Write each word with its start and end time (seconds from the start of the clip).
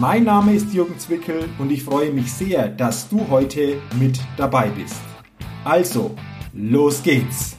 Mein 0.00 0.22
Name 0.22 0.54
ist 0.54 0.72
Jürgen 0.72 0.96
Zwickel 0.96 1.48
und 1.58 1.72
ich 1.72 1.82
freue 1.82 2.12
mich 2.12 2.32
sehr, 2.32 2.68
dass 2.68 3.08
du 3.08 3.28
heute 3.28 3.82
mit 3.98 4.20
dabei 4.36 4.68
bist. 4.68 5.00
Also, 5.64 6.14
los 6.52 7.02
geht's! 7.02 7.56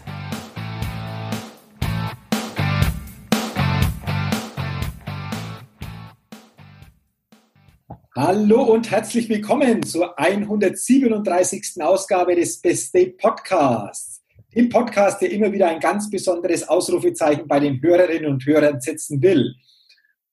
Hallo 8.16 8.64
und 8.72 8.90
herzlich 8.90 9.28
willkommen 9.28 9.84
zur 9.84 10.18
137. 10.18 11.82
Ausgabe 11.82 12.36
des 12.36 12.62
Best 12.62 12.94
Day 12.94 13.08
Podcasts. 13.08 14.22
Dem 14.56 14.70
Podcast, 14.70 15.22
der 15.22 15.32
immer 15.32 15.52
wieder 15.52 15.68
ein 15.68 15.82
ganz 15.82 16.10
besonderes 16.10 16.70
Ausrufezeichen 16.70 17.50
bei 17.50 17.60
den 17.60 17.82
Hörerinnen 17.82 18.32
und 18.32 18.46
Hörern 18.46 18.80
setzen 18.80 19.22
will. 19.22 19.56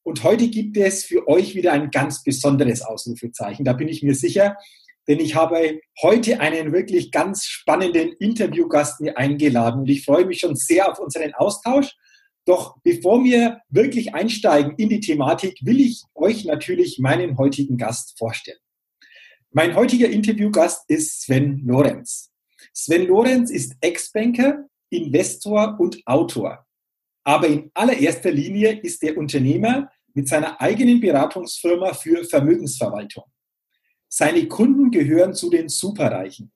Und 0.07 0.23
heute 0.23 0.47
gibt 0.47 0.77
es 0.77 1.05
für 1.05 1.27
euch 1.27 1.57
wieder 1.57 1.73
ein 1.73 1.91
ganz 1.91 2.23
besonderes 2.23 2.81
Ausrufezeichen. 2.81 3.65
Da 3.65 3.73
bin 3.73 3.89
ich 3.89 4.05
mir 4.05 4.15
sicher, 4.15 4.57
denn 5.09 5.19
ich 5.19 5.35
habe 5.35 5.81
heute 6.01 6.39
einen 6.39 6.73
wirklich 6.73 7.11
ganz 7.11 7.45
spannenden 7.45 8.13
Interviewgast 8.21 9.01
mir 9.01 9.19
eingeladen 9.19 9.81
und 9.81 9.91
ich 9.91 10.05
freue 10.05 10.25
mich 10.25 10.39
schon 10.39 10.55
sehr 10.55 10.89
auf 10.89 11.01
unseren 11.01 11.35
Austausch. 11.35 11.93
Doch 12.45 12.77
bevor 12.85 13.25
wir 13.25 13.59
wirklich 13.69 14.15
einsteigen 14.15 14.77
in 14.77 14.91
die 14.91 15.01
Thematik, 15.01 15.59
will 15.63 15.81
ich 15.81 16.05
euch 16.15 16.45
natürlich 16.45 17.01
meinen 17.01 17.37
heutigen 17.37 17.77
Gast 17.77 18.17
vorstellen. 18.17 18.61
Mein 19.51 19.75
heutiger 19.75 20.09
Interviewgast 20.09 20.85
ist 20.87 21.23
Sven 21.23 21.63
Lorenz. 21.67 22.31
Sven 22.73 23.09
Lorenz 23.09 23.51
ist 23.51 23.75
Ex-Banker, 23.81 24.67
Investor 24.89 25.75
und 25.81 26.01
Autor. 26.07 26.65
Aber 27.25 27.49
in 27.49 27.73
allererster 27.75 28.31
Linie 28.31 28.79
ist 28.79 29.03
er 29.03 29.19
Unternehmer, 29.19 29.91
mit 30.17 30.29
seiner 30.29 30.59
eigenen 30.61 30.99
Beratungsfirma 30.99 31.93
für 31.93 32.25
Vermögensverwaltung. 32.25 33.25
Seine 34.09 34.49
Kunden 34.49 34.91
gehören 34.91 35.35
zu 35.35 35.51
den 35.51 35.69
Superreichen. 35.69 36.51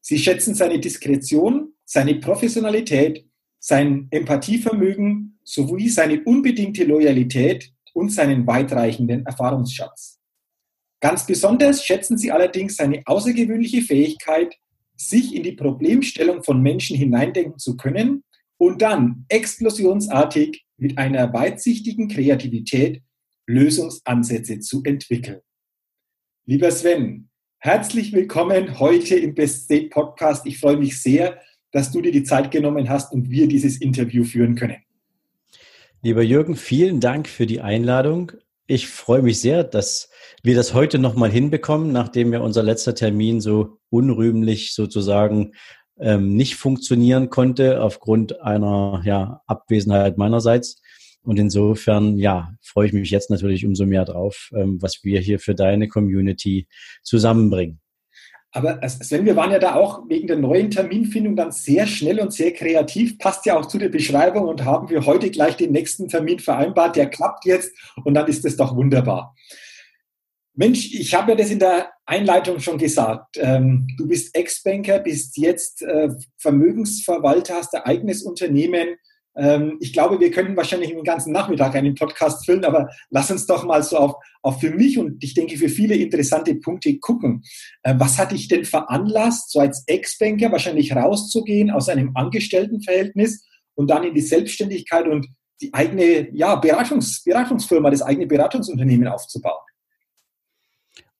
Sie 0.00 0.18
schätzen 0.18 0.54
seine 0.54 0.80
Diskretion, 0.80 1.74
seine 1.84 2.14
Professionalität, 2.14 3.28
sein 3.58 4.08
Empathievermögen 4.10 5.38
sowie 5.44 5.90
seine 5.90 6.24
unbedingte 6.24 6.84
Loyalität 6.84 7.70
und 7.92 8.12
seinen 8.12 8.46
weitreichenden 8.46 9.26
Erfahrungsschatz. 9.26 10.18
Ganz 11.00 11.26
besonders 11.26 11.84
schätzen 11.84 12.16
sie 12.16 12.32
allerdings 12.32 12.76
seine 12.76 13.02
außergewöhnliche 13.04 13.82
Fähigkeit, 13.82 14.56
sich 14.96 15.34
in 15.34 15.42
die 15.42 15.52
Problemstellung 15.52 16.42
von 16.42 16.62
Menschen 16.62 16.96
hineindenken 16.96 17.58
zu 17.58 17.76
können 17.76 18.24
und 18.56 18.80
dann 18.80 19.26
explosionsartig 19.28 20.65
mit 20.78 20.98
einer 20.98 21.32
weitsichtigen 21.32 22.08
Kreativität 22.08 23.02
Lösungsansätze 23.46 24.60
zu 24.60 24.82
entwickeln. 24.84 25.40
Lieber 26.44 26.70
Sven, 26.70 27.28
herzlich 27.58 28.12
willkommen 28.12 28.78
heute 28.78 29.16
im 29.16 29.34
Best 29.34 29.64
State 29.64 29.88
Podcast. 29.88 30.46
Ich 30.46 30.58
freue 30.58 30.76
mich 30.76 31.00
sehr, 31.00 31.40
dass 31.72 31.92
du 31.92 32.00
dir 32.00 32.12
die 32.12 32.24
Zeit 32.24 32.50
genommen 32.50 32.88
hast 32.88 33.12
und 33.12 33.30
wir 33.30 33.48
dieses 33.48 33.80
Interview 33.80 34.24
führen 34.24 34.54
können. 34.54 34.76
Lieber 36.02 36.22
Jürgen, 36.22 36.56
vielen 36.56 37.00
Dank 37.00 37.28
für 37.28 37.46
die 37.46 37.60
Einladung. 37.60 38.32
Ich 38.66 38.88
freue 38.88 39.22
mich 39.22 39.40
sehr, 39.40 39.64
dass 39.64 40.10
wir 40.42 40.54
das 40.54 40.74
heute 40.74 40.98
nochmal 40.98 41.30
hinbekommen, 41.30 41.92
nachdem 41.92 42.32
ja 42.32 42.40
unser 42.40 42.62
letzter 42.62 42.94
Termin 42.94 43.40
so 43.40 43.78
unrühmlich 43.90 44.74
sozusagen 44.74 45.52
ähm, 45.98 46.34
nicht 46.34 46.56
funktionieren 46.56 47.30
konnte 47.30 47.82
aufgrund 47.82 48.40
einer 48.40 49.02
ja, 49.04 49.42
Abwesenheit 49.46 50.18
meinerseits. 50.18 50.80
Und 51.22 51.38
insofern, 51.38 52.18
ja, 52.18 52.54
freue 52.62 52.86
ich 52.86 52.92
mich 52.92 53.10
jetzt 53.10 53.30
natürlich 53.30 53.66
umso 53.66 53.84
mehr 53.84 54.04
drauf, 54.04 54.50
ähm, 54.54 54.80
was 54.80 55.02
wir 55.02 55.20
hier 55.20 55.40
für 55.40 55.54
deine 55.54 55.88
Community 55.88 56.68
zusammenbringen. 57.02 57.80
Aber 58.52 58.80
Sven, 58.88 59.26
wir 59.26 59.36
waren 59.36 59.50
ja 59.50 59.58
da 59.58 59.74
auch 59.74 60.08
wegen 60.08 60.28
der 60.28 60.38
neuen 60.38 60.70
Terminfindung 60.70 61.36
dann 61.36 61.52
sehr 61.52 61.86
schnell 61.86 62.20
und 62.20 62.32
sehr 62.32 62.52
kreativ, 62.52 63.18
passt 63.18 63.44
ja 63.44 63.58
auch 63.58 63.66
zu 63.66 63.76
der 63.76 63.90
Beschreibung 63.90 64.48
und 64.48 64.64
haben 64.64 64.88
wir 64.88 65.04
heute 65.04 65.30
gleich 65.30 65.56
den 65.56 65.72
nächsten 65.72 66.08
Termin 66.08 66.38
vereinbart, 66.38 66.96
der 66.96 67.10
klappt 67.10 67.44
jetzt 67.44 67.70
und 68.04 68.14
dann 68.14 68.26
ist 68.28 68.46
es 68.46 68.56
doch 68.56 68.74
wunderbar. 68.74 69.34
Mensch, 70.56 70.94
ich 70.94 71.14
habe 71.14 71.32
ja 71.32 71.36
das 71.36 71.50
in 71.50 71.58
der 71.58 71.90
Einleitung 72.06 72.60
schon 72.60 72.78
gesagt. 72.78 73.36
Ähm, 73.38 73.86
du 73.98 74.08
bist 74.08 74.34
Ex-Banker, 74.34 75.00
bist 75.00 75.36
jetzt 75.36 75.82
äh, 75.82 76.08
Vermögensverwalter, 76.38 77.56
hast 77.56 77.74
ein 77.74 77.82
eigenes 77.82 78.22
Unternehmen. 78.22 78.96
Ähm, 79.36 79.76
ich 79.80 79.92
glaube, 79.92 80.18
wir 80.18 80.30
können 80.30 80.56
wahrscheinlich 80.56 80.88
den 80.88 81.04
ganzen 81.04 81.32
Nachmittag 81.32 81.74
einen 81.74 81.94
Podcast 81.94 82.46
füllen, 82.46 82.64
aber 82.64 82.88
lass 83.10 83.30
uns 83.30 83.44
doch 83.46 83.66
mal 83.66 83.82
so 83.82 83.98
auf, 83.98 84.14
auf 84.40 84.58
für 84.58 84.70
mich 84.70 84.98
und 84.98 85.22
ich 85.22 85.34
denke 85.34 85.58
für 85.58 85.68
viele 85.68 85.94
interessante 85.94 86.54
Punkte 86.54 86.98
gucken. 87.00 87.42
Äh, 87.82 87.94
was 87.98 88.16
hat 88.16 88.32
dich 88.32 88.48
denn 88.48 88.64
veranlasst, 88.64 89.52
so 89.52 89.60
als 89.60 89.84
Ex-Banker 89.86 90.50
wahrscheinlich 90.52 90.96
rauszugehen 90.96 91.70
aus 91.70 91.90
einem 91.90 92.12
Angestelltenverhältnis 92.14 93.44
und 93.74 93.90
dann 93.90 94.04
in 94.04 94.14
die 94.14 94.22
Selbstständigkeit 94.22 95.06
und 95.06 95.26
die 95.60 95.74
eigene 95.74 96.34
ja, 96.34 96.56
Beratungs, 96.56 97.22
Beratungsfirma, 97.24 97.90
das 97.90 98.00
eigene 98.00 98.26
Beratungsunternehmen 98.26 99.08
aufzubauen? 99.08 99.60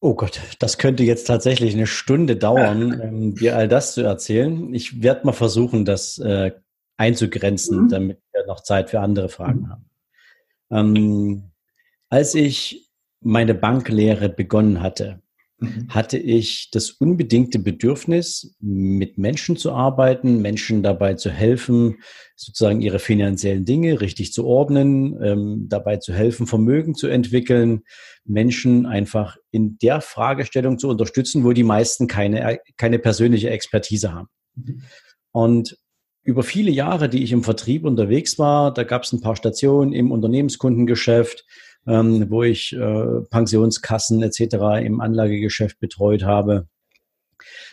Oh 0.06 0.15
Gott, 0.15 0.41
das 0.61 0.78
könnte 0.78 1.03
jetzt 1.03 1.27
tatsächlich 1.27 1.75
eine 1.75 1.89
Stunde 1.89 2.37
dauern, 2.37 3.00
ähm, 3.03 3.34
dir 3.34 3.56
all 3.56 3.67
das 3.67 3.93
zu 3.94 4.03
erzählen. 4.03 4.72
Ich 4.72 5.03
werde 5.03 5.27
mal 5.27 5.33
versuchen, 5.33 5.84
das 5.84 6.19
äh, 6.19 6.53
einzugrenzen, 6.97 7.83
mhm. 7.83 7.89
damit 7.89 8.21
wir 8.33 8.47
noch 8.47 8.61
Zeit 8.61 8.91
für 8.91 9.00
andere 9.00 9.28
Fragen 9.28 9.62
mhm. 9.62 9.69
haben. 9.69 9.91
Ähm, 10.71 11.50
als 12.09 12.37
ich 12.37 12.89
meine 13.19 13.53
Banklehre 13.53 14.28
begonnen 14.28 14.81
hatte, 14.81 15.22
Mhm. 15.59 15.89
hatte 15.89 16.19
ich 16.19 16.69
das 16.71 16.91
unbedingte 16.91 17.59
Bedürfnis, 17.59 18.55
mit 18.61 19.17
Menschen 19.17 19.56
zu 19.56 19.72
arbeiten, 19.72 20.43
Menschen 20.43 20.83
dabei 20.83 21.15
zu 21.15 21.31
helfen, 21.31 22.03
sozusagen 22.34 22.83
ihre 22.83 22.99
finanziellen 22.99 23.65
Dinge 23.65 24.03
richtig 24.03 24.34
zu 24.34 24.45
ordnen, 24.45 25.16
ähm, 25.22 25.66
dabei 25.69 25.97
zu 25.97 26.12
helfen, 26.12 26.47
Vermögen 26.47 26.95
zu 26.95 27.06
entwickeln, 27.06 27.84
Menschen 28.27 28.84
einfach 28.84 29.39
in 29.50 29.78
der 29.78 30.03
Fragestellung 30.03 30.78
zu 30.78 30.91
unterstützen, 30.91 31.43
wo 31.43 31.53
die 31.53 31.62
meisten 31.62 32.06
keine, 32.06 32.59
keine 32.77 32.99
persönliche 32.99 33.49
Expertise 33.49 34.12
haben. 34.12 34.28
Mhm. 34.56 34.83
Und 35.33 35.78
über 36.22 36.43
viele 36.43 36.71
Jahre, 36.71 37.09
die 37.09 37.22
ich 37.22 37.33
im 37.33 37.45
Vertrieb 37.45 37.84
unterwegs 37.84 38.39
war, 38.39 38.75
da 38.75 38.83
gab 38.83 39.05
es 39.05 39.12
ein 39.12 39.22
paar 39.22 39.37
Stationen 39.37 39.95
im 39.95 40.11
Unternehmenskundengeschäft, 40.11 41.47
ähm, 41.86 42.30
wo 42.30 42.42
ich 42.42 42.72
äh, 42.72 43.20
Pensionskassen 43.30 44.22
etc. 44.22 44.84
im 44.84 45.00
Anlagegeschäft 45.00 45.78
betreut 45.80 46.24
habe. 46.24 46.69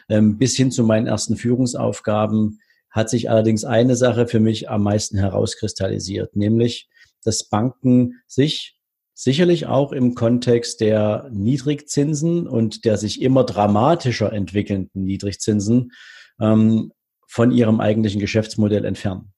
Ähm, 0.10 0.38
bis 0.38 0.56
hin 0.56 0.72
zu 0.72 0.84
meinen 0.84 1.08
ersten 1.08 1.36
Führungsaufgaben 1.36 2.60
hat 2.90 3.10
sich 3.10 3.30
allerdings 3.30 3.64
eine 3.64 3.96
Sache 3.96 4.28
für 4.28 4.40
mich 4.40 4.70
am 4.70 4.84
meisten 4.84 5.18
herauskristallisiert, 5.18 6.36
nämlich, 6.36 6.90
dass 7.24 7.50
Banken 7.50 8.22
sich 8.28 8.78
sicherlich 9.16 9.68
auch 9.68 9.92
im 9.92 10.16
Kontext 10.16 10.82
der 10.82 11.30
Niedrigzinsen 11.32 12.48
und 12.48 12.86
der 12.86 12.98
sich 12.98 13.22
immer 13.22 13.44
dramatischer 13.44 14.32
entwickelnden 14.34 15.04
Niedrigzinsen 15.04 15.92
ähm, 16.40 16.92
von 17.28 17.52
ihrem 17.52 17.80
eigentlichen 17.80 18.20
Geschäftsmodell 18.20 18.86
entfernen. 18.86 19.33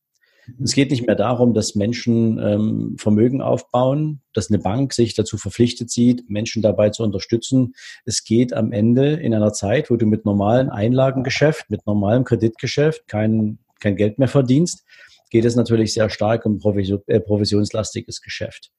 Es 0.62 0.74
geht 0.74 0.92
nicht 0.92 1.08
mehr 1.08 1.16
darum, 1.16 1.54
dass 1.54 1.76
Menschen 1.76 2.40
ähm, 2.40 2.96
Vermögen 2.98 3.42
aufbauen, 3.42 4.22
dass 4.34 4.50
eine 4.50 4.60
Bank 4.60 4.94
sich 4.94 5.14
dazu 5.14 5.38
verpflichtet 5.38 5.90
sieht, 5.90 6.30
Menschen 6.30 6.62
dabei 6.62 6.90
zu 6.90 7.04
unterstützen. 7.04 7.74
Es 8.06 8.24
geht 8.24 8.54
am 8.54 8.72
Ende 8.72 9.14
in 9.14 9.34
einer 9.34 9.54
Zeit, 9.54 9.90
wo 9.90 9.96
du 9.96 10.06
mit 10.06 10.26
normalen 10.26 10.70
Einlagengeschäft, 10.70 11.70
mit 11.70 11.86
normalem 11.86 12.24
Kreditgeschäft 12.24 13.08
kein, 13.08 13.60
kein 13.80 13.96
Geld 13.96 14.20
mehr 14.20 14.28
verdienst, 14.28 14.86
geht 15.30 15.46
es 15.46 15.56
natürlich 15.56 15.94
sehr 15.94 16.10
stark 16.10 16.46
um 16.46 16.60
Provision, 16.60 17.02
äh, 17.08 17.20
provisionslastiges 17.20 18.22
Geschäft. 18.22 18.72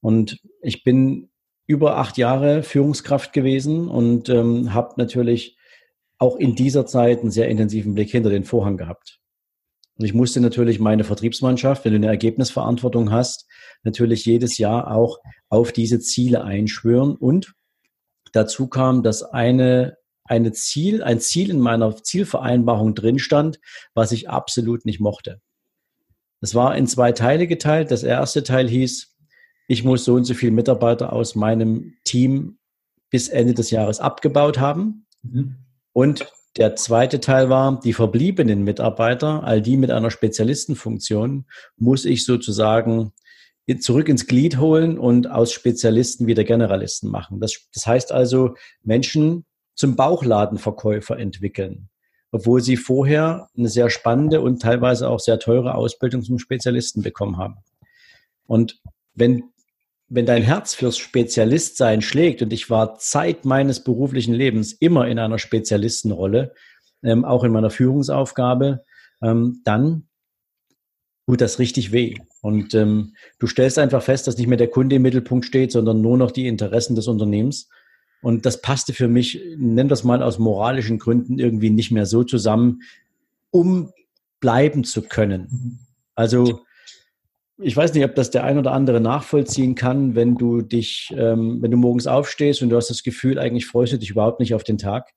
Und 0.00 0.38
ich 0.60 0.84
bin 0.84 1.30
über 1.66 1.96
acht 1.96 2.18
Jahre 2.18 2.62
Führungskraft 2.62 3.32
gewesen 3.32 3.88
und 3.88 4.28
ähm, 4.28 4.74
habe 4.74 4.94
natürlich 4.96 5.56
auch 6.18 6.36
in 6.36 6.54
dieser 6.54 6.86
Zeit 6.86 7.20
einen 7.20 7.30
sehr 7.30 7.48
intensiven 7.48 7.94
Blick 7.94 8.10
hinter 8.10 8.30
den 8.30 8.44
Vorhang 8.44 8.76
gehabt. 8.76 9.20
Und 9.96 10.04
ich 10.04 10.14
musste 10.14 10.40
natürlich 10.40 10.80
meine 10.80 11.04
Vertriebsmannschaft, 11.04 11.84
wenn 11.84 11.92
du 11.92 11.96
eine 11.96 12.08
Ergebnisverantwortung 12.08 13.12
hast, 13.12 13.46
natürlich 13.84 14.24
jedes 14.24 14.58
Jahr 14.58 14.90
auch 14.90 15.18
auf 15.48 15.72
diese 15.72 16.00
Ziele 16.00 16.42
einschwören. 16.44 17.14
Und 17.14 17.54
dazu 18.32 18.66
kam, 18.68 19.02
dass 19.02 19.22
eine 19.22 19.96
eine 20.24 20.52
Ziel, 20.52 21.02
ein 21.02 21.20
Ziel 21.20 21.50
in 21.50 21.60
meiner 21.60 22.02
Zielvereinbarung 22.02 22.94
drin 22.94 23.18
stand, 23.18 23.60
was 23.94 24.12
ich 24.12 24.28
absolut 24.28 24.86
nicht 24.86 25.00
mochte. 25.00 25.40
Es 26.40 26.54
war 26.54 26.76
in 26.76 26.86
zwei 26.86 27.12
Teile 27.12 27.46
geteilt. 27.46 27.90
Das 27.90 28.02
erste 28.02 28.42
Teil 28.42 28.68
hieß, 28.68 29.14
ich 29.68 29.84
muss 29.84 30.04
so 30.04 30.14
und 30.14 30.24
so 30.24 30.34
viele 30.34 30.52
Mitarbeiter 30.52 31.12
aus 31.12 31.34
meinem 31.34 31.94
Team 32.04 32.58
bis 33.10 33.28
Ende 33.28 33.54
des 33.54 33.70
Jahres 33.70 34.00
abgebaut 34.00 34.58
haben. 34.58 35.06
Mhm. 35.22 35.56
Und 35.92 36.26
der 36.56 36.76
zweite 36.76 37.20
Teil 37.20 37.48
war, 37.48 37.80
die 37.80 37.92
verbliebenen 37.92 38.62
Mitarbeiter, 38.62 39.42
all 39.42 39.60
die 39.60 39.76
mit 39.76 39.90
einer 39.90 40.10
Spezialistenfunktion, 40.10 41.46
muss 41.76 42.04
ich 42.04 42.24
sozusagen 42.24 43.12
zurück 43.80 44.08
ins 44.08 44.26
Glied 44.26 44.58
holen 44.58 44.98
und 44.98 45.30
aus 45.30 45.52
Spezialisten 45.52 46.26
wieder 46.26 46.44
Generalisten 46.44 47.10
machen. 47.10 47.40
Das, 47.40 47.68
das 47.72 47.86
heißt 47.86 48.12
also, 48.12 48.54
Menschen 48.82 49.44
zum 49.74 49.96
Bauchladenverkäufer 49.96 51.18
entwickeln, 51.18 51.88
obwohl 52.30 52.60
sie 52.60 52.76
vorher 52.76 53.48
eine 53.56 53.68
sehr 53.68 53.90
spannende 53.90 54.40
und 54.40 54.60
teilweise 54.60 55.08
auch 55.08 55.20
sehr 55.20 55.38
teure 55.38 55.74
Ausbildung 55.74 56.22
zum 56.22 56.38
Spezialisten 56.38 57.02
bekommen 57.02 57.38
haben. 57.38 57.56
Und 58.46 58.80
wenn 59.14 59.44
wenn 60.14 60.26
dein 60.26 60.44
Herz 60.44 60.74
fürs 60.74 60.96
Spezialistsein 60.96 62.00
schlägt, 62.00 62.40
und 62.40 62.52
ich 62.52 62.70
war 62.70 62.98
Zeit 62.98 63.44
meines 63.44 63.82
beruflichen 63.82 64.32
Lebens 64.32 64.72
immer 64.72 65.08
in 65.08 65.18
einer 65.18 65.40
Spezialistenrolle, 65.40 66.54
ähm, 67.02 67.24
auch 67.24 67.42
in 67.42 67.50
meiner 67.50 67.70
Führungsaufgabe, 67.70 68.84
ähm, 69.22 69.60
dann 69.64 70.06
tut 71.26 71.40
das 71.40 71.58
richtig 71.58 71.90
weh. 71.90 72.14
Und 72.42 72.74
ähm, 72.74 73.14
du 73.40 73.48
stellst 73.48 73.76
einfach 73.76 74.04
fest, 74.04 74.28
dass 74.28 74.38
nicht 74.38 74.46
mehr 74.46 74.56
der 74.56 74.68
Kunde 74.68 74.96
im 74.96 75.02
Mittelpunkt 75.02 75.46
steht, 75.46 75.72
sondern 75.72 76.00
nur 76.00 76.16
noch 76.16 76.30
die 76.30 76.46
Interessen 76.46 76.94
des 76.94 77.08
Unternehmens. 77.08 77.68
Und 78.22 78.46
das 78.46 78.62
passte 78.62 78.92
für 78.92 79.08
mich, 79.08 79.42
nenn 79.56 79.88
das 79.88 80.04
mal 80.04 80.22
aus 80.22 80.38
moralischen 80.38 81.00
Gründen, 81.00 81.40
irgendwie 81.40 81.70
nicht 81.70 81.90
mehr 81.90 82.06
so 82.06 82.22
zusammen, 82.22 82.82
um 83.50 83.90
bleiben 84.38 84.84
zu 84.84 85.02
können. 85.02 85.80
Also 86.14 86.60
ich 87.58 87.76
weiß 87.76 87.94
nicht, 87.94 88.04
ob 88.04 88.14
das 88.14 88.30
der 88.30 88.44
ein 88.44 88.58
oder 88.58 88.72
andere 88.72 89.00
nachvollziehen 89.00 89.74
kann, 89.74 90.14
wenn 90.14 90.36
du 90.36 90.62
dich, 90.62 91.14
ähm, 91.16 91.62
wenn 91.62 91.70
du 91.70 91.76
morgens 91.76 92.06
aufstehst 92.06 92.62
und 92.62 92.70
du 92.70 92.76
hast 92.76 92.90
das 92.90 93.02
Gefühl, 93.02 93.38
eigentlich 93.38 93.66
freust 93.66 93.92
du 93.92 93.98
dich 93.98 94.10
überhaupt 94.10 94.40
nicht 94.40 94.54
auf 94.54 94.64
den 94.64 94.78
Tag, 94.78 95.12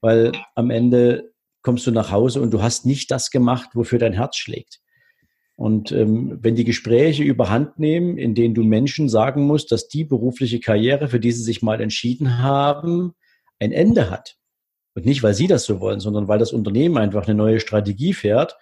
weil 0.00 0.32
am 0.54 0.70
Ende 0.70 1.32
kommst 1.62 1.86
du 1.86 1.90
nach 1.90 2.10
Hause 2.10 2.40
und 2.40 2.52
du 2.52 2.62
hast 2.62 2.86
nicht 2.86 3.10
das 3.10 3.30
gemacht, 3.30 3.70
wofür 3.74 3.98
dein 3.98 4.12
Herz 4.12 4.36
schlägt. 4.36 4.80
Und 5.56 5.92
ähm, 5.92 6.38
wenn 6.40 6.54
die 6.54 6.64
Gespräche 6.64 7.22
überhand 7.22 7.78
nehmen, 7.78 8.16
in 8.16 8.34
denen 8.34 8.54
du 8.54 8.62
Menschen 8.62 9.10
sagen 9.10 9.46
musst, 9.46 9.72
dass 9.72 9.88
die 9.88 10.04
berufliche 10.04 10.58
Karriere, 10.58 11.08
für 11.08 11.20
die 11.20 11.32
sie 11.32 11.42
sich 11.42 11.60
mal 11.60 11.82
entschieden 11.82 12.38
haben, 12.38 13.12
ein 13.58 13.72
Ende 13.72 14.10
hat. 14.10 14.36
Und 14.94 15.04
nicht, 15.04 15.22
weil 15.22 15.34
sie 15.34 15.48
das 15.48 15.64
so 15.64 15.80
wollen, 15.80 16.00
sondern 16.00 16.28
weil 16.28 16.38
das 16.38 16.52
Unternehmen 16.52 16.96
einfach 16.96 17.26
eine 17.26 17.34
neue 17.34 17.60
Strategie 17.60 18.14
fährt 18.14 18.56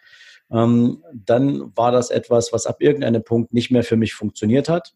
ähm, 0.50 1.02
dann 1.12 1.76
war 1.76 1.92
das 1.92 2.10
etwas, 2.10 2.52
was 2.52 2.66
ab 2.66 2.80
irgendeinem 2.80 3.24
Punkt 3.24 3.52
nicht 3.52 3.70
mehr 3.70 3.84
für 3.84 3.96
mich 3.96 4.14
funktioniert 4.14 4.68
hat. 4.68 4.94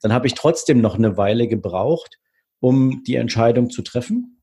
Dann 0.00 0.12
habe 0.12 0.26
ich 0.26 0.34
trotzdem 0.34 0.80
noch 0.80 0.96
eine 0.96 1.16
Weile 1.16 1.48
gebraucht, 1.48 2.18
um 2.60 3.02
die 3.04 3.16
Entscheidung 3.16 3.70
zu 3.70 3.82
treffen. 3.82 4.40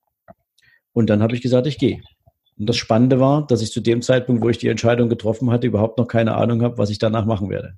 Und 0.94 1.10
dann 1.10 1.22
habe 1.22 1.36
ich 1.36 1.42
gesagt, 1.42 1.68
ich 1.68 1.78
gehe. 1.78 2.02
Und 2.58 2.68
das 2.68 2.78
Spannende 2.78 3.20
war, 3.20 3.48
dass 3.48 3.62
ich 3.62 3.72
zu 3.72 3.82
dem 3.82 4.02
Zeitpunkt, 4.02 4.44
wo 4.44 4.50
ich 4.50 4.58
die 4.58 4.68
Entscheidung 4.68 5.10
getroffen 5.10 5.50
hatte, 5.50 5.68
überhaupt 5.68 5.98
noch 5.98 6.08
keine 6.08 6.36
Ahnung 6.36 6.62
habe, 6.62 6.78
was 6.78 6.90
ich 6.90 7.00
danach 7.00 7.26
machen 7.26 7.50
werde. 7.50 7.78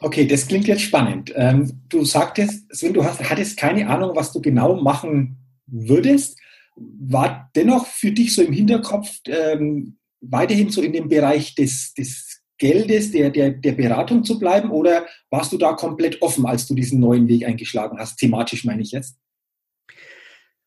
Okay, 0.00 0.26
das 0.26 0.46
klingt 0.46 0.66
jetzt 0.66 0.82
spannend. 0.82 1.32
Ähm, 1.34 1.80
du 1.88 2.04
sagtest, 2.04 2.74
Sven, 2.74 2.94
du 2.94 3.04
hast, 3.04 3.22
hattest 3.28 3.56
keine 3.56 3.88
Ahnung, 3.88 4.12
was 4.14 4.32
du 4.32 4.40
genau 4.40 4.74
machen 4.76 5.38
würdest. 5.66 6.38
War 6.76 7.50
dennoch 7.54 7.86
für 7.86 8.12
dich 8.12 8.34
so 8.34 8.42
im 8.42 8.52
Hinterkopf 8.52 9.20
ähm, 9.26 9.96
weiterhin 10.30 10.70
so 10.70 10.82
in 10.82 10.92
dem 10.92 11.08
Bereich 11.08 11.54
des, 11.54 11.94
des 11.94 12.42
Geldes, 12.58 13.10
der, 13.10 13.30
der, 13.30 13.50
der 13.50 13.72
Beratung 13.72 14.24
zu 14.24 14.38
bleiben 14.38 14.70
oder 14.70 15.06
warst 15.30 15.52
du 15.52 15.58
da 15.58 15.72
komplett 15.72 16.22
offen, 16.22 16.46
als 16.46 16.66
du 16.66 16.74
diesen 16.74 17.00
neuen 17.00 17.28
Weg 17.28 17.46
eingeschlagen 17.46 17.98
hast? 17.98 18.18
Thematisch 18.18 18.64
meine 18.64 18.82
ich 18.82 18.92
jetzt. 18.92 19.16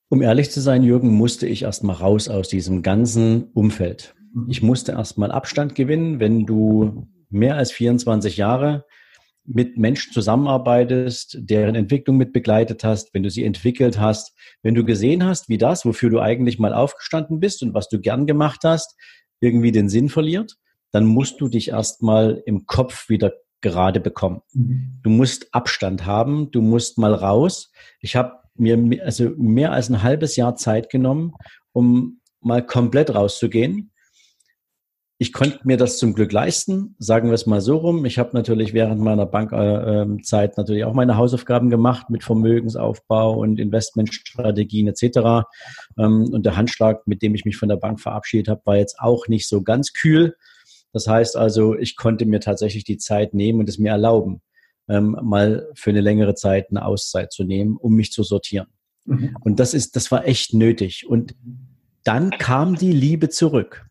Um 0.10 0.22
ehrlich 0.22 0.52
zu 0.52 0.62
sein, 0.62 0.84
Jürgen, 0.84 1.10
musste 1.10 1.48
ich 1.48 1.64
erst 1.64 1.84
mal 1.84 1.94
raus 1.94 2.30
aus 2.30 2.48
diesem 2.48 2.82
ganzen 2.82 3.52
Umfeld. 3.54 4.16
Mhm. 4.34 4.48
Ich 4.50 4.62
musste 4.62 4.94
erst 4.94 5.18
mal 5.18 5.32
Abstand 5.32 5.76
gewinnen, 5.76 6.20
wenn 6.20 6.46
du 6.46 7.08
mehr 7.30 7.56
als 7.56 7.72
24 7.72 8.38
Jahre 8.38 8.86
mit 9.46 9.78
Menschen 9.78 10.12
zusammenarbeitest, 10.12 11.38
deren 11.42 11.76
Entwicklung 11.76 12.18
mit 12.18 12.34
begleitet 12.34 12.84
hast, 12.84 13.14
wenn 13.14 13.24
du 13.24 13.30
sie 13.30 13.46
entwickelt 13.46 13.98
hast, 13.98 14.34
wenn 14.62 14.76
du 14.76 14.84
gesehen 14.84 15.24
hast, 15.24 15.48
wie 15.48 15.58
das, 15.58 15.86
wofür 15.86 16.10
du 16.10 16.20
eigentlich 16.20 16.60
mal 16.60 16.74
aufgestanden 16.74 17.40
bist 17.40 17.64
und 17.64 17.74
was 17.74 17.88
du 17.88 18.00
gern 18.00 18.28
gemacht 18.28 18.62
hast, 18.64 18.98
irgendwie 19.40 19.72
den 19.72 19.90
Sinn 19.90 20.10
verliert, 20.10 20.58
dann 20.92 21.06
musst 21.06 21.42
du 21.42 21.48
dich 21.48 21.70
erstmal 21.70 22.42
im 22.46 22.66
Kopf 22.66 23.10
wieder 23.10 23.34
gerade 23.62 24.00
bekommen. 24.00 24.42
Mhm. 24.54 25.00
Du 25.04 25.10
musst 25.10 25.54
Abstand 25.54 26.06
haben, 26.06 26.52
du 26.52 26.62
musst 26.62 26.98
mal 26.98 27.14
raus. 27.14 27.72
Ich 28.00 28.16
habe 28.16 28.40
mir 28.56 29.04
also 29.04 29.32
mehr 29.38 29.72
als 29.72 29.90
ein 29.90 30.04
halbes 30.04 30.36
Jahr 30.36 30.56
Zeit 30.56 30.90
genommen, 30.90 31.34
um 31.74 32.20
mal 32.42 32.66
komplett 32.66 33.14
rauszugehen 33.14 33.92
ich 35.20 35.34
konnte 35.34 35.60
mir 35.64 35.78
das 35.78 35.98
zum 35.98 36.14
Glück 36.14 36.32
leisten, 36.32 36.96
sagen 37.00 37.30
wir 37.30 37.34
es 37.34 37.48
mal 37.48 37.60
so 37.60 37.78
rum. 37.78 38.06
Ich 38.06 38.20
habe 38.20 38.30
natürlich 38.34 38.74
während 38.74 39.02
meiner 39.02 39.26
Bankzeit 39.26 40.52
äh, 40.52 40.54
natürlich 40.58 40.86
auch 40.86 40.94
meine 40.94 41.18
Hausaufgaben 41.18 41.72
gemacht 41.72 42.12
mit 42.12 42.24
Vermögensaufbau 42.24 43.40
und 43.40 43.60
Investmentstrategien 43.60 44.88
etc. 44.88 45.48
Ähm, 45.98 46.30
und 46.32 46.46
der 46.46 46.56
Handschlag, 46.56 47.08
mit 47.08 47.24
dem 47.24 47.34
ich 47.34 47.46
mich 47.46 47.58
von 47.58 47.70
der 47.70 47.78
Bank 47.78 48.00
verabschiedet 48.00 48.48
habe, 48.48 48.62
war 48.66 48.78
jetzt 48.78 49.00
auch 49.00 49.28
nicht 49.28 49.48
so 49.48 49.64
ganz 49.64 49.94
kühl. 49.94 50.36
Das 50.94 51.08
heißt 51.08 51.36
also, 51.36 51.76
ich 51.76 51.96
konnte 51.96 52.28
mir 52.28 52.40
tatsächlich 52.40 52.84
die 52.84 52.98
Zeit 52.98 53.34
nehmen 53.34 53.60
und 53.60 53.70
es 53.70 53.80
mir 53.80 53.90
erlauben, 53.90 54.42
ähm, 54.88 55.18
mal 55.24 55.68
für 55.74 55.90
eine 55.90 56.02
längere 56.02 56.36
Zeit 56.36 56.68
eine 56.70 56.86
Auszeit 56.86 57.32
zu 57.34 57.44
nehmen, 57.44 57.76
um 57.76 57.96
mich 57.96 58.12
zu 58.12 58.22
sortieren. 58.22 58.68
Mhm. 59.06 59.36
Und 59.42 59.60
das 59.60 59.74
ist, 59.74 59.96
das 59.96 60.12
war 60.12 60.28
echt 60.28 60.54
nötig. 60.54 61.08
Und 61.08 61.36
dann 62.04 62.30
kam 62.30 62.76
die 62.76 62.94
Liebe 62.94 63.30
zurück. 63.30 63.87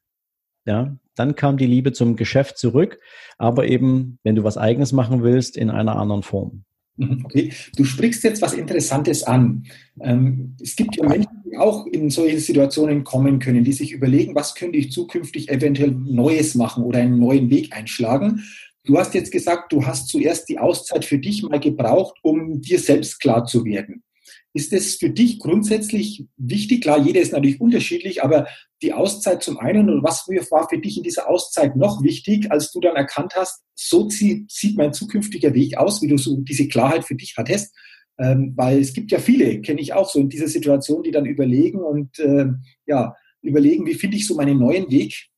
Ja, 0.66 0.96
dann 1.14 1.36
kam 1.36 1.56
die 1.56 1.66
Liebe 1.66 1.92
zum 1.92 2.16
Geschäft 2.16 2.58
zurück, 2.58 2.98
aber 3.38 3.66
eben, 3.66 4.18
wenn 4.24 4.34
du 4.34 4.44
was 4.44 4.58
Eigenes 4.58 4.92
machen 4.92 5.22
willst, 5.22 5.56
in 5.56 5.70
einer 5.70 5.96
anderen 5.96 6.22
Form. 6.22 6.64
Mhm, 6.96 7.22
okay, 7.24 7.52
du 7.76 7.84
sprichst 7.84 8.24
jetzt 8.24 8.42
was 8.42 8.54
Interessantes 8.54 9.22
an. 9.22 9.64
Ähm, 10.00 10.56
es 10.60 10.76
gibt 10.76 10.96
ja 10.96 11.06
Menschen, 11.06 11.42
die 11.44 11.56
auch 11.56 11.86
in 11.86 12.10
solche 12.10 12.40
Situationen 12.40 13.04
kommen 13.04 13.38
können, 13.38 13.64
die 13.64 13.72
sich 13.72 13.92
überlegen, 13.92 14.34
was 14.34 14.54
könnte 14.54 14.78
ich 14.78 14.92
zukünftig 14.92 15.48
eventuell 15.50 15.92
Neues 15.92 16.54
machen 16.54 16.84
oder 16.84 16.98
einen 16.98 17.18
neuen 17.18 17.50
Weg 17.50 17.74
einschlagen. 17.76 18.42
Du 18.84 18.98
hast 18.98 19.14
jetzt 19.14 19.32
gesagt, 19.32 19.72
du 19.72 19.84
hast 19.84 20.08
zuerst 20.08 20.48
die 20.48 20.58
Auszeit 20.58 21.04
für 21.04 21.18
dich 21.18 21.42
mal 21.42 21.60
gebraucht, 21.60 22.18
um 22.22 22.60
dir 22.60 22.78
selbst 22.78 23.20
klar 23.20 23.44
zu 23.44 23.64
werden. 23.64 24.02
Ist 24.56 24.72
es 24.72 24.96
für 24.96 25.10
dich 25.10 25.38
grundsätzlich 25.38 26.24
wichtig? 26.38 26.80
Klar, 26.80 26.98
jeder 26.98 27.20
ist 27.20 27.32
natürlich 27.32 27.60
unterschiedlich, 27.60 28.24
aber 28.24 28.46
die 28.80 28.94
Auszeit 28.94 29.42
zum 29.42 29.58
einen 29.58 29.90
und 29.90 30.02
was 30.02 30.26
war 30.50 30.66
für 30.66 30.78
dich 30.78 30.96
in 30.96 31.02
dieser 31.02 31.28
Auszeit 31.28 31.76
noch 31.76 32.02
wichtig, 32.02 32.50
als 32.50 32.72
du 32.72 32.80
dann 32.80 32.96
erkannt 32.96 33.34
hast, 33.36 33.62
so 33.74 34.08
sieht 34.08 34.78
mein 34.78 34.94
zukünftiger 34.94 35.52
Weg 35.52 35.76
aus, 35.76 36.00
wie 36.00 36.06
du 36.06 36.16
so 36.16 36.38
diese 36.40 36.68
Klarheit 36.68 37.04
für 37.04 37.16
dich 37.16 37.34
hattest? 37.36 37.74
Ähm, 38.18 38.54
weil 38.56 38.80
es 38.80 38.94
gibt 38.94 39.12
ja 39.12 39.18
viele, 39.18 39.60
kenne 39.60 39.82
ich 39.82 39.92
auch 39.92 40.08
so 40.08 40.20
in 40.20 40.30
dieser 40.30 40.48
Situation, 40.48 41.02
die 41.02 41.10
dann 41.10 41.26
überlegen 41.26 41.80
und 41.80 42.18
äh, 42.18 42.46
ja, 42.86 43.14
überlegen, 43.42 43.84
wie 43.84 43.92
finde 43.92 44.16
ich 44.16 44.26
so 44.26 44.36
meinen 44.36 44.58
neuen 44.58 44.90
Weg? 44.90 45.28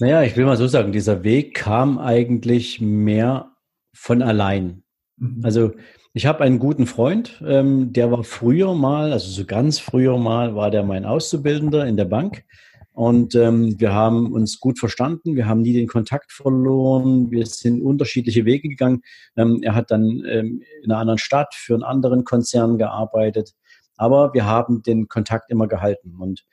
Naja, 0.00 0.22
ich 0.22 0.36
will 0.36 0.44
mal 0.44 0.58
so 0.58 0.66
sagen, 0.66 0.92
dieser 0.92 1.24
Weg 1.24 1.54
kam 1.54 1.96
eigentlich 1.96 2.78
mehr 2.78 3.56
von 3.94 4.20
allein. 4.20 4.82
Mhm. 5.16 5.40
Also 5.42 5.72
ich 6.12 6.26
habe 6.26 6.42
einen 6.42 6.58
guten 6.58 6.86
Freund, 6.86 7.40
ähm, 7.46 7.92
der 7.92 8.10
war 8.10 8.24
früher 8.24 8.74
mal, 8.74 9.12
also 9.12 9.30
so 9.30 9.44
ganz 9.44 9.78
früher 9.78 10.18
mal, 10.18 10.56
war 10.56 10.70
der 10.70 10.82
mein 10.82 11.04
Auszubildender 11.04 11.86
in 11.86 11.96
der 11.96 12.04
Bank. 12.04 12.44
Und 12.92 13.36
ähm, 13.36 13.78
wir 13.78 13.94
haben 13.94 14.32
uns 14.32 14.58
gut 14.58 14.78
verstanden, 14.80 15.36
wir 15.36 15.46
haben 15.46 15.62
nie 15.62 15.72
den 15.72 15.86
Kontakt 15.86 16.32
verloren, 16.32 17.30
wir 17.30 17.46
sind 17.46 17.80
unterschiedliche 17.80 18.44
Wege 18.44 18.68
gegangen. 18.68 19.02
Ähm, 19.36 19.60
er 19.62 19.76
hat 19.76 19.92
dann 19.92 20.24
ähm, 20.28 20.62
in 20.82 20.90
einer 20.90 21.00
anderen 21.00 21.18
Stadt 21.18 21.54
für 21.54 21.74
einen 21.74 21.84
anderen 21.84 22.24
Konzern 22.24 22.76
gearbeitet, 22.76 23.54
aber 23.96 24.34
wir 24.34 24.44
haben 24.44 24.82
den 24.82 25.06
Kontakt 25.06 25.50
immer 25.50 25.68
gehalten. 25.68 26.16
Und 26.18 26.44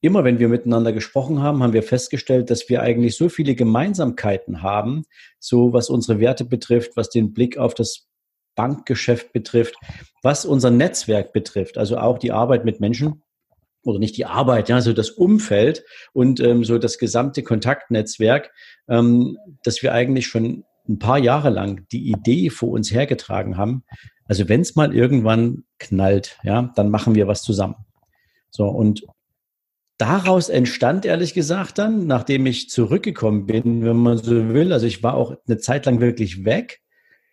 immer 0.00 0.22
wenn 0.22 0.38
wir 0.38 0.48
miteinander 0.48 0.92
gesprochen 0.92 1.42
haben, 1.42 1.62
haben 1.62 1.72
wir 1.72 1.82
festgestellt, 1.82 2.50
dass 2.50 2.68
wir 2.68 2.82
eigentlich 2.82 3.16
so 3.16 3.28
viele 3.28 3.56
Gemeinsamkeiten 3.56 4.62
haben, 4.62 5.02
so 5.40 5.72
was 5.72 5.90
unsere 5.90 6.20
Werte 6.20 6.44
betrifft, 6.44 6.92
was 6.96 7.10
den 7.10 7.34
Blick 7.34 7.58
auf 7.58 7.74
das 7.74 8.06
Bankgeschäft 8.56 9.32
betrifft, 9.32 9.76
was 10.22 10.44
unser 10.44 10.70
Netzwerk 10.70 11.32
betrifft, 11.32 11.78
also 11.78 11.98
auch 11.98 12.18
die 12.18 12.32
Arbeit 12.32 12.64
mit 12.64 12.80
Menschen 12.80 13.22
oder 13.84 14.00
nicht 14.00 14.16
die 14.16 14.26
Arbeit, 14.26 14.68
ja, 14.68 14.80
so 14.80 14.92
das 14.92 15.10
Umfeld 15.10 15.84
und 16.12 16.40
ähm, 16.40 16.64
so 16.64 16.78
das 16.78 16.98
gesamte 16.98 17.44
Kontaktnetzwerk, 17.44 18.50
ähm, 18.88 19.38
dass 19.62 19.82
wir 19.82 19.92
eigentlich 19.92 20.26
schon 20.26 20.64
ein 20.88 20.98
paar 20.98 21.18
Jahre 21.18 21.50
lang 21.50 21.86
die 21.92 22.10
Idee 22.10 22.50
vor 22.50 22.70
uns 22.70 22.90
hergetragen 22.90 23.56
haben. 23.56 23.84
Also 24.24 24.48
wenn 24.48 24.60
es 24.60 24.74
mal 24.74 24.94
irgendwann 24.94 25.64
knallt, 25.78 26.38
ja, 26.42 26.72
dann 26.74 26.90
machen 26.90 27.14
wir 27.14 27.28
was 27.28 27.42
zusammen. 27.42 27.76
So, 28.50 28.66
und 28.66 29.04
daraus 29.98 30.48
entstand 30.48 31.04
ehrlich 31.04 31.34
gesagt 31.34 31.78
dann, 31.78 32.06
nachdem 32.06 32.46
ich 32.46 32.70
zurückgekommen 32.70 33.46
bin, 33.46 33.84
wenn 33.84 33.96
man 33.96 34.18
so 34.18 34.48
will, 34.52 34.72
also 34.72 34.86
ich 34.86 35.02
war 35.02 35.14
auch 35.14 35.36
eine 35.46 35.58
Zeit 35.58 35.86
lang 35.86 36.00
wirklich 36.00 36.44
weg. 36.44 36.80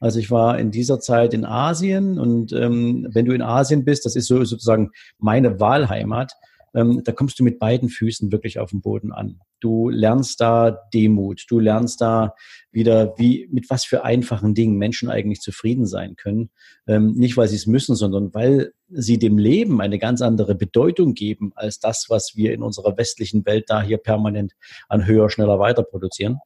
Also 0.03 0.19
ich 0.19 0.29
war 0.29 0.59
in 0.59 0.69
dieser 0.69 0.99
Zeit 0.99 1.33
in 1.33 1.45
Asien 1.45 2.19
und 2.19 2.51
ähm, 2.51 3.07
wenn 3.13 3.23
du 3.23 3.31
in 3.31 3.41
Asien 3.41 3.85
bist, 3.85 4.05
das 4.05 4.17
ist 4.17 4.27
so 4.27 4.43
sozusagen 4.43 4.91
meine 5.17 5.61
Wahlheimat, 5.61 6.33
ähm, 6.75 7.03
da 7.05 7.13
kommst 7.13 7.39
du 7.39 7.43
mit 7.45 7.57
beiden 7.57 7.87
Füßen 7.87 8.29
wirklich 8.29 8.59
auf 8.59 8.71
den 8.71 8.81
Boden 8.81 9.13
an. 9.13 9.39
Du 9.61 9.87
lernst 9.87 10.41
da 10.41 10.77
Demut, 10.93 11.45
du 11.47 11.57
lernst 11.57 12.01
da 12.01 12.35
wieder, 12.69 13.13
wie 13.17 13.47
mit 13.49 13.69
was 13.69 13.85
für 13.85 14.03
einfachen 14.03 14.53
Dingen 14.53 14.77
Menschen 14.77 15.09
eigentlich 15.09 15.39
zufrieden 15.39 15.85
sein 15.85 16.17
können. 16.17 16.49
Ähm, 16.85 17.13
nicht, 17.13 17.37
weil 17.37 17.47
sie 17.47 17.55
es 17.55 17.65
müssen, 17.65 17.95
sondern 17.95 18.33
weil 18.33 18.73
sie 18.89 19.19
dem 19.19 19.37
Leben 19.37 19.79
eine 19.79 19.99
ganz 19.99 20.21
andere 20.21 20.53
Bedeutung 20.53 21.13
geben 21.13 21.53
als 21.55 21.79
das, 21.79 22.07
was 22.09 22.33
wir 22.35 22.51
in 22.51 22.61
unserer 22.61 22.97
westlichen 22.97 23.45
Welt 23.45 23.69
da 23.69 23.81
hier 23.81 23.99
permanent 23.99 24.51
an 24.89 25.07
höher, 25.07 25.29
schneller 25.29 25.59
weiter 25.59 25.83
produzieren. 25.83 26.39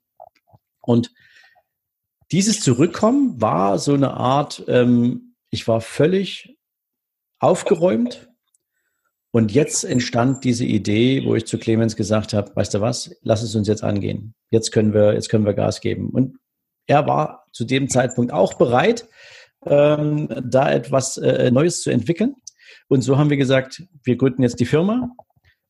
Und 0.80 1.10
dieses 2.32 2.62
Zurückkommen 2.62 3.42
war 3.42 3.80
so 3.80 3.94
eine 3.94 4.12
Art, 4.12 4.64
ähm, 4.68 5.36
ich 5.50 5.68
war 5.68 5.82
völlig 5.82 6.58
aufgeräumt, 7.40 8.28
und 9.38 9.52
jetzt 9.52 9.84
entstand 9.84 10.44
diese 10.46 10.66
Idee, 10.66 11.24
wo 11.24 11.36
ich 11.36 11.46
zu 11.46 11.60
Clemens 11.60 11.96
gesagt 11.96 12.34
habe, 12.34 12.56
weißt 12.56 12.74
du 12.74 12.82
was, 12.82 13.16
lass 13.22 13.44
es 13.44 13.54
uns 13.54 13.68
jetzt 13.68 13.84
angehen. 13.84 14.34
Jetzt 14.50 14.72
können 14.72 14.96
wir, 14.96 15.14
jetzt 15.14 15.30
können 15.30 15.46
wir 15.46 15.54
Gas 15.54 15.82
geben. 15.82 16.10
Und 16.10 16.38
er 16.88 17.06
war 17.06 17.46
zu 17.52 17.66
dem 17.66 17.88
Zeitpunkt 17.88 18.32
auch 18.32 18.56
bereit, 18.56 19.08
ähm, 19.66 20.28
da 20.44 20.72
etwas 20.72 21.18
äh, 21.18 21.52
Neues 21.52 21.82
zu 21.82 21.92
entwickeln. 21.92 22.36
Und 22.88 23.02
so 23.02 23.18
haben 23.20 23.30
wir 23.30 23.38
gesagt, 23.38 23.84
wir 24.04 24.16
gründen 24.16 24.44
jetzt 24.44 24.60
die 24.60 24.66
Firma 24.66 25.10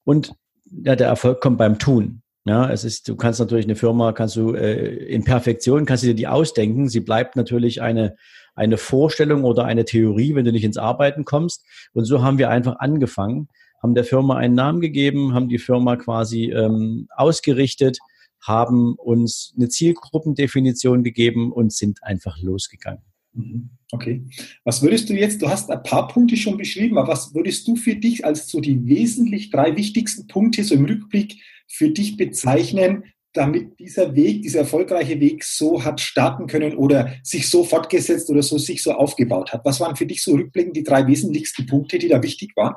und 0.05 0.33
ja, 0.65 0.95
der 0.95 1.07
Erfolg 1.07 1.41
kommt 1.41 1.57
beim 1.57 1.79
Tun. 1.79 2.21
Ja, 2.47 2.69
es 2.69 2.85
ist, 2.85 3.09
du 3.09 3.17
kannst 3.17 3.41
natürlich 3.41 3.65
eine 3.65 3.75
Firma, 3.75 4.13
kannst 4.13 4.37
du 4.37 4.53
äh, 4.53 4.95
in 5.07 5.25
Perfektion, 5.25 5.85
kannst 5.85 6.03
du 6.03 6.07
dir 6.07 6.13
die 6.13 6.27
ausdenken. 6.27 6.87
Sie 6.87 7.01
bleibt 7.01 7.35
natürlich 7.35 7.81
eine, 7.81 8.15
eine 8.55 8.77
Vorstellung 8.77 9.43
oder 9.43 9.65
eine 9.65 9.83
Theorie, 9.83 10.33
wenn 10.33 10.45
du 10.45 10.53
nicht 10.53 10.63
ins 10.63 10.77
Arbeiten 10.77 11.25
kommst. 11.25 11.65
Und 11.93 12.05
so 12.05 12.23
haben 12.23 12.37
wir 12.37 12.49
einfach 12.49 12.77
angefangen, 12.79 13.49
haben 13.83 13.95
der 13.95 14.05
Firma 14.05 14.37
einen 14.37 14.55
Namen 14.55 14.79
gegeben, 14.79 15.33
haben 15.33 15.49
die 15.49 15.57
Firma 15.57 15.97
quasi 15.97 16.51
ähm, 16.51 17.09
ausgerichtet, 17.15 17.97
haben 18.41 18.95
uns 18.95 19.53
eine 19.57 19.67
Zielgruppendefinition 19.67 21.03
gegeben 21.03 21.51
und 21.51 21.73
sind 21.73 22.01
einfach 22.01 22.41
losgegangen. 22.41 23.03
Mhm. 23.33 23.71
Okay. 23.91 24.25
Was 24.63 24.81
würdest 24.81 25.09
du 25.09 25.13
jetzt, 25.15 25.41
du 25.41 25.49
hast 25.49 25.69
ein 25.69 25.83
paar 25.83 26.07
Punkte 26.07 26.37
schon 26.37 26.57
beschrieben, 26.57 26.97
aber 26.97 27.09
was 27.09 27.33
würdest 27.33 27.67
du 27.67 27.75
für 27.75 27.95
dich 27.95 28.25
als 28.25 28.49
so 28.49 28.61
die 28.61 28.85
wesentlich 28.87 29.49
drei 29.49 29.75
wichtigsten 29.75 30.27
Punkte 30.27 30.63
so 30.63 30.75
im 30.75 30.85
Rückblick 30.85 31.35
für 31.67 31.89
dich 31.89 32.17
bezeichnen, 32.17 33.03
damit 33.33 33.79
dieser 33.79 34.15
Weg, 34.15 34.41
dieser 34.41 34.59
erfolgreiche 34.59 35.19
Weg 35.19 35.43
so 35.43 35.83
hat 35.83 36.01
starten 36.01 36.47
können 36.47 36.75
oder 36.75 37.13
sich 37.23 37.49
so 37.49 37.63
fortgesetzt 37.63 38.29
oder 38.29 38.41
so 38.41 38.57
sich 38.57 38.81
so 38.81 38.93
aufgebaut 38.93 39.53
hat? 39.53 39.63
Was 39.63 39.79
waren 39.79 39.95
für 39.95 40.05
dich 40.05 40.23
so 40.23 40.33
rückblickend 40.33 40.75
die 40.75 40.83
drei 40.83 41.05
wesentlichsten 41.05 41.65
Punkte, 41.65 41.99
die 41.99 42.07
da 42.07 42.21
wichtig 42.23 42.51
waren? 42.55 42.75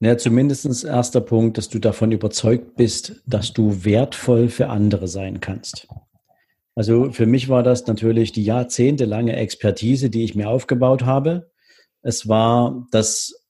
Naja, 0.00 0.18
zumindest 0.18 0.84
erster 0.84 1.20
Punkt, 1.20 1.56
dass 1.56 1.68
du 1.68 1.78
davon 1.78 2.12
überzeugt 2.12 2.76
bist, 2.76 3.22
dass 3.26 3.52
du 3.52 3.84
wertvoll 3.84 4.48
für 4.48 4.68
andere 4.68 5.08
sein 5.08 5.40
kannst. 5.40 5.88
Also 6.74 7.12
für 7.12 7.26
mich 7.26 7.48
war 7.48 7.62
das 7.62 7.86
natürlich 7.86 8.32
die 8.32 8.44
jahrzehntelange 8.44 9.36
Expertise, 9.36 10.10
die 10.10 10.24
ich 10.24 10.34
mir 10.34 10.48
aufgebaut 10.48 11.04
habe. 11.04 11.50
Es 12.02 12.28
war 12.28 12.86
das 12.90 13.43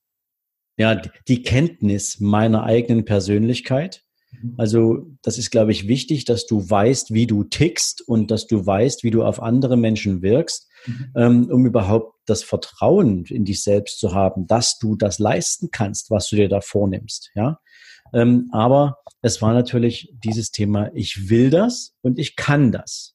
ja, 0.77 1.01
die 1.29 1.43
Kenntnis 1.43 2.21
meiner 2.21 2.65
eigenen 2.65 3.05
Persönlichkeit. 3.05 4.03
Mhm. 4.33 4.55
Also 4.59 5.07
das 5.23 5.39
ist, 5.39 5.51
glaube 5.51 5.73
ich, 5.73 5.89
wichtig, 5.89 6.25
dass 6.25 6.47
du 6.47 6.69
weißt, 6.69 7.13
wie 7.13 7.27
du 7.27 7.45
tickst 7.45 8.07
und 8.07 8.31
dass 8.31 8.47
du 8.47 8.65
weißt, 8.65 9.05
wie 9.05 9.11
du 9.11 9.23
auf 9.23 9.43
andere 9.43 9.77
Menschen 9.77 10.23
wirkst, 10.23 10.69
mhm. 10.87 11.13
ähm, 11.17 11.51
um 11.51 11.67
überhaupt 11.67 12.15
das 12.27 12.43
Vertrauen 12.43 13.25
in 13.27 13.45
dich 13.45 13.63
selbst 13.63 14.01
zu 14.01 14.15
haben, 14.15 14.47
dass 14.47 14.79
du 14.79 14.97
das 14.97 15.19
leisten 15.19 15.69
kannst, 15.71 16.11
was 16.11 16.29
du 16.29 16.37
dir 16.37 16.49
da 16.49 16.61
vornimmst. 16.61 17.31
Ja, 17.35 17.59
ähm, 18.13 18.49
aber 18.53 18.99
es 19.23 19.43
war 19.43 19.53
natürlich 19.53 20.13
dieses 20.25 20.51
Thema: 20.51 20.91
Ich 20.95 21.29
will 21.29 21.51
das 21.51 21.95
und 22.03 22.19
ich 22.19 22.37
kann 22.37 22.73
das. 22.73 23.14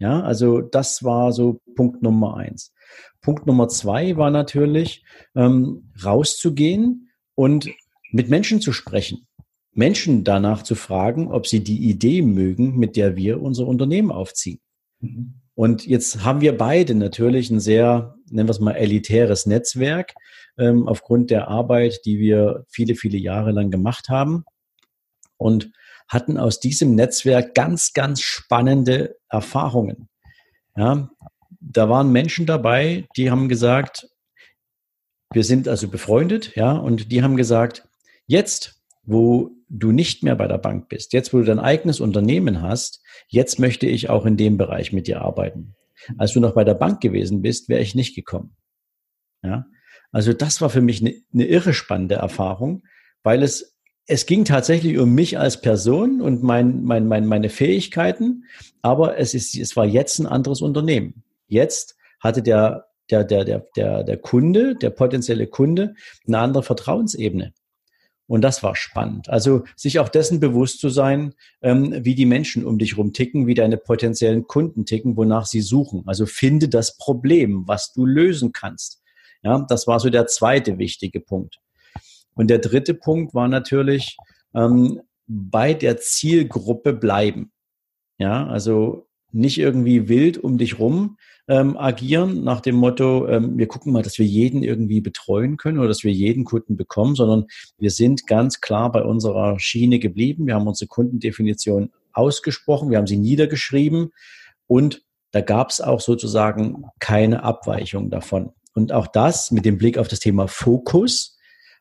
Ja, 0.00 0.22
also 0.22 0.62
das 0.62 1.04
war 1.04 1.30
so 1.32 1.60
Punkt 1.76 2.02
Nummer 2.02 2.36
eins. 2.36 2.72
Punkt 3.20 3.46
Nummer 3.46 3.68
zwei 3.68 4.16
war 4.16 4.30
natürlich, 4.30 5.04
ähm, 5.36 5.92
rauszugehen 6.02 7.10
und 7.34 7.68
mit 8.10 8.30
Menschen 8.30 8.62
zu 8.62 8.72
sprechen. 8.72 9.26
Menschen 9.72 10.24
danach 10.24 10.62
zu 10.62 10.74
fragen, 10.74 11.30
ob 11.30 11.46
sie 11.46 11.62
die 11.62 11.88
Idee 11.88 12.22
mögen, 12.22 12.78
mit 12.78 12.96
der 12.96 13.14
wir 13.14 13.42
unser 13.42 13.66
Unternehmen 13.66 14.10
aufziehen. 14.10 14.58
Mhm. 15.00 15.34
Und 15.54 15.86
jetzt 15.86 16.24
haben 16.24 16.40
wir 16.40 16.56
beide 16.56 16.94
natürlich 16.94 17.50
ein 17.50 17.60
sehr, 17.60 18.14
nennen 18.30 18.48
wir 18.48 18.52
es 18.52 18.60
mal, 18.60 18.72
elitäres 18.72 19.44
Netzwerk 19.44 20.14
ähm, 20.56 20.88
aufgrund 20.88 21.30
der 21.30 21.48
Arbeit, 21.48 22.00
die 22.06 22.18
wir 22.18 22.64
viele, 22.70 22.94
viele 22.94 23.18
Jahre 23.18 23.52
lang 23.52 23.70
gemacht 23.70 24.08
haben 24.08 24.44
und 25.36 25.70
hatten 26.10 26.36
aus 26.36 26.60
diesem 26.60 26.94
Netzwerk 26.94 27.54
ganz, 27.54 27.94
ganz 27.94 28.20
spannende 28.20 29.16
Erfahrungen. 29.28 30.08
Ja, 30.76 31.10
da 31.60 31.88
waren 31.88 32.10
Menschen 32.12 32.46
dabei, 32.46 33.06
die 33.16 33.30
haben 33.30 33.48
gesagt, 33.48 34.08
wir 35.32 35.44
sind 35.44 35.68
also 35.68 35.88
befreundet, 35.88 36.56
ja, 36.56 36.72
und 36.72 37.12
die 37.12 37.22
haben 37.22 37.36
gesagt, 37.36 37.88
jetzt, 38.26 38.82
wo 39.04 39.50
du 39.68 39.92
nicht 39.92 40.24
mehr 40.24 40.34
bei 40.34 40.48
der 40.48 40.58
Bank 40.58 40.88
bist, 40.88 41.12
jetzt, 41.12 41.32
wo 41.32 41.38
du 41.38 41.44
dein 41.44 41.60
eigenes 41.60 42.00
Unternehmen 42.00 42.60
hast, 42.60 43.00
jetzt 43.28 43.60
möchte 43.60 43.86
ich 43.86 44.10
auch 44.10 44.26
in 44.26 44.36
dem 44.36 44.56
Bereich 44.56 44.92
mit 44.92 45.06
dir 45.06 45.22
arbeiten. 45.22 45.76
Als 46.18 46.32
du 46.32 46.40
noch 46.40 46.54
bei 46.54 46.64
der 46.64 46.74
Bank 46.74 47.00
gewesen 47.00 47.42
bist, 47.42 47.68
wäre 47.68 47.82
ich 47.82 47.94
nicht 47.94 48.16
gekommen. 48.16 48.56
Ja, 49.42 49.66
also 50.10 50.32
das 50.32 50.60
war 50.60 50.70
für 50.70 50.80
mich 50.80 51.00
eine, 51.00 51.14
eine 51.32 51.44
irre 51.44 51.72
spannende 51.72 52.16
Erfahrung, 52.16 52.82
weil 53.22 53.42
es 53.42 53.69
es 54.10 54.26
ging 54.26 54.44
tatsächlich 54.44 54.98
um 54.98 55.14
mich 55.14 55.38
als 55.38 55.60
Person 55.60 56.20
und 56.20 56.42
mein, 56.42 56.82
mein, 56.82 57.06
mein, 57.06 57.26
meine 57.26 57.48
Fähigkeiten, 57.48 58.44
aber 58.82 59.18
es, 59.18 59.34
ist, 59.34 59.56
es 59.56 59.76
war 59.76 59.86
jetzt 59.86 60.18
ein 60.18 60.26
anderes 60.26 60.62
Unternehmen. 60.62 61.22
Jetzt 61.46 61.96
hatte 62.18 62.42
der, 62.42 62.88
der, 63.10 63.22
der, 63.22 63.44
der, 63.44 63.66
der, 63.76 64.02
der 64.02 64.16
Kunde, 64.16 64.74
der 64.74 64.90
potenzielle 64.90 65.46
Kunde, 65.46 65.94
eine 66.26 66.38
andere 66.38 66.64
Vertrauensebene. 66.64 67.54
Und 68.26 68.42
das 68.42 68.62
war 68.62 68.74
spannend. 68.76 69.28
Also 69.28 69.64
sich 69.76 69.98
auch 70.00 70.08
dessen 70.08 70.40
bewusst 70.40 70.80
zu 70.80 70.88
sein, 70.88 71.34
ähm, 71.62 72.04
wie 72.04 72.14
die 72.14 72.26
Menschen 72.26 72.64
um 72.64 72.78
dich 72.78 72.96
rum 72.96 73.12
ticken, 73.12 73.46
wie 73.46 73.54
deine 73.54 73.76
potenziellen 73.76 74.46
Kunden 74.46 74.86
ticken, 74.86 75.16
wonach 75.16 75.46
sie 75.46 75.60
suchen. 75.60 76.02
Also 76.06 76.26
finde 76.26 76.68
das 76.68 76.96
Problem, 76.96 77.64
was 77.66 77.92
du 77.92 78.06
lösen 78.06 78.52
kannst. 78.52 79.02
Ja, 79.42 79.64
das 79.68 79.86
war 79.86 80.00
so 80.00 80.10
der 80.10 80.26
zweite 80.26 80.78
wichtige 80.78 81.20
Punkt. 81.20 81.58
Und 82.40 82.48
der 82.48 82.58
dritte 82.58 82.94
Punkt 82.94 83.34
war 83.34 83.48
natürlich 83.48 84.16
ähm, 84.54 85.02
bei 85.26 85.74
der 85.74 85.98
Zielgruppe 85.98 86.94
bleiben. 86.94 87.52
Ja, 88.16 88.46
also 88.46 89.08
nicht 89.30 89.58
irgendwie 89.58 90.08
wild 90.08 90.38
um 90.38 90.56
dich 90.56 90.78
rum 90.78 91.18
ähm, 91.48 91.76
agieren 91.76 92.42
nach 92.42 92.62
dem 92.62 92.76
Motto, 92.76 93.28
ähm, 93.28 93.58
wir 93.58 93.68
gucken 93.68 93.92
mal, 93.92 94.02
dass 94.02 94.18
wir 94.18 94.24
jeden 94.24 94.62
irgendwie 94.62 95.02
betreuen 95.02 95.58
können 95.58 95.78
oder 95.80 95.88
dass 95.88 96.02
wir 96.02 96.12
jeden 96.12 96.46
Kunden 96.46 96.78
bekommen, 96.78 97.14
sondern 97.14 97.44
wir 97.76 97.90
sind 97.90 98.26
ganz 98.26 98.62
klar 98.62 98.90
bei 98.90 99.02
unserer 99.02 99.58
Schiene 99.58 99.98
geblieben. 99.98 100.46
Wir 100.46 100.54
haben 100.54 100.66
unsere 100.66 100.88
Kundendefinition 100.88 101.90
ausgesprochen, 102.14 102.88
wir 102.88 102.96
haben 102.96 103.06
sie 103.06 103.18
niedergeschrieben 103.18 104.12
und 104.66 105.02
da 105.32 105.42
gab 105.42 105.68
es 105.68 105.82
auch 105.82 106.00
sozusagen 106.00 106.86
keine 107.00 107.42
Abweichung 107.42 108.08
davon. 108.08 108.54
Und 108.72 108.92
auch 108.92 109.08
das 109.08 109.50
mit 109.50 109.66
dem 109.66 109.76
Blick 109.76 109.98
auf 109.98 110.08
das 110.08 110.20
Thema 110.20 110.48
Fokus 110.48 111.36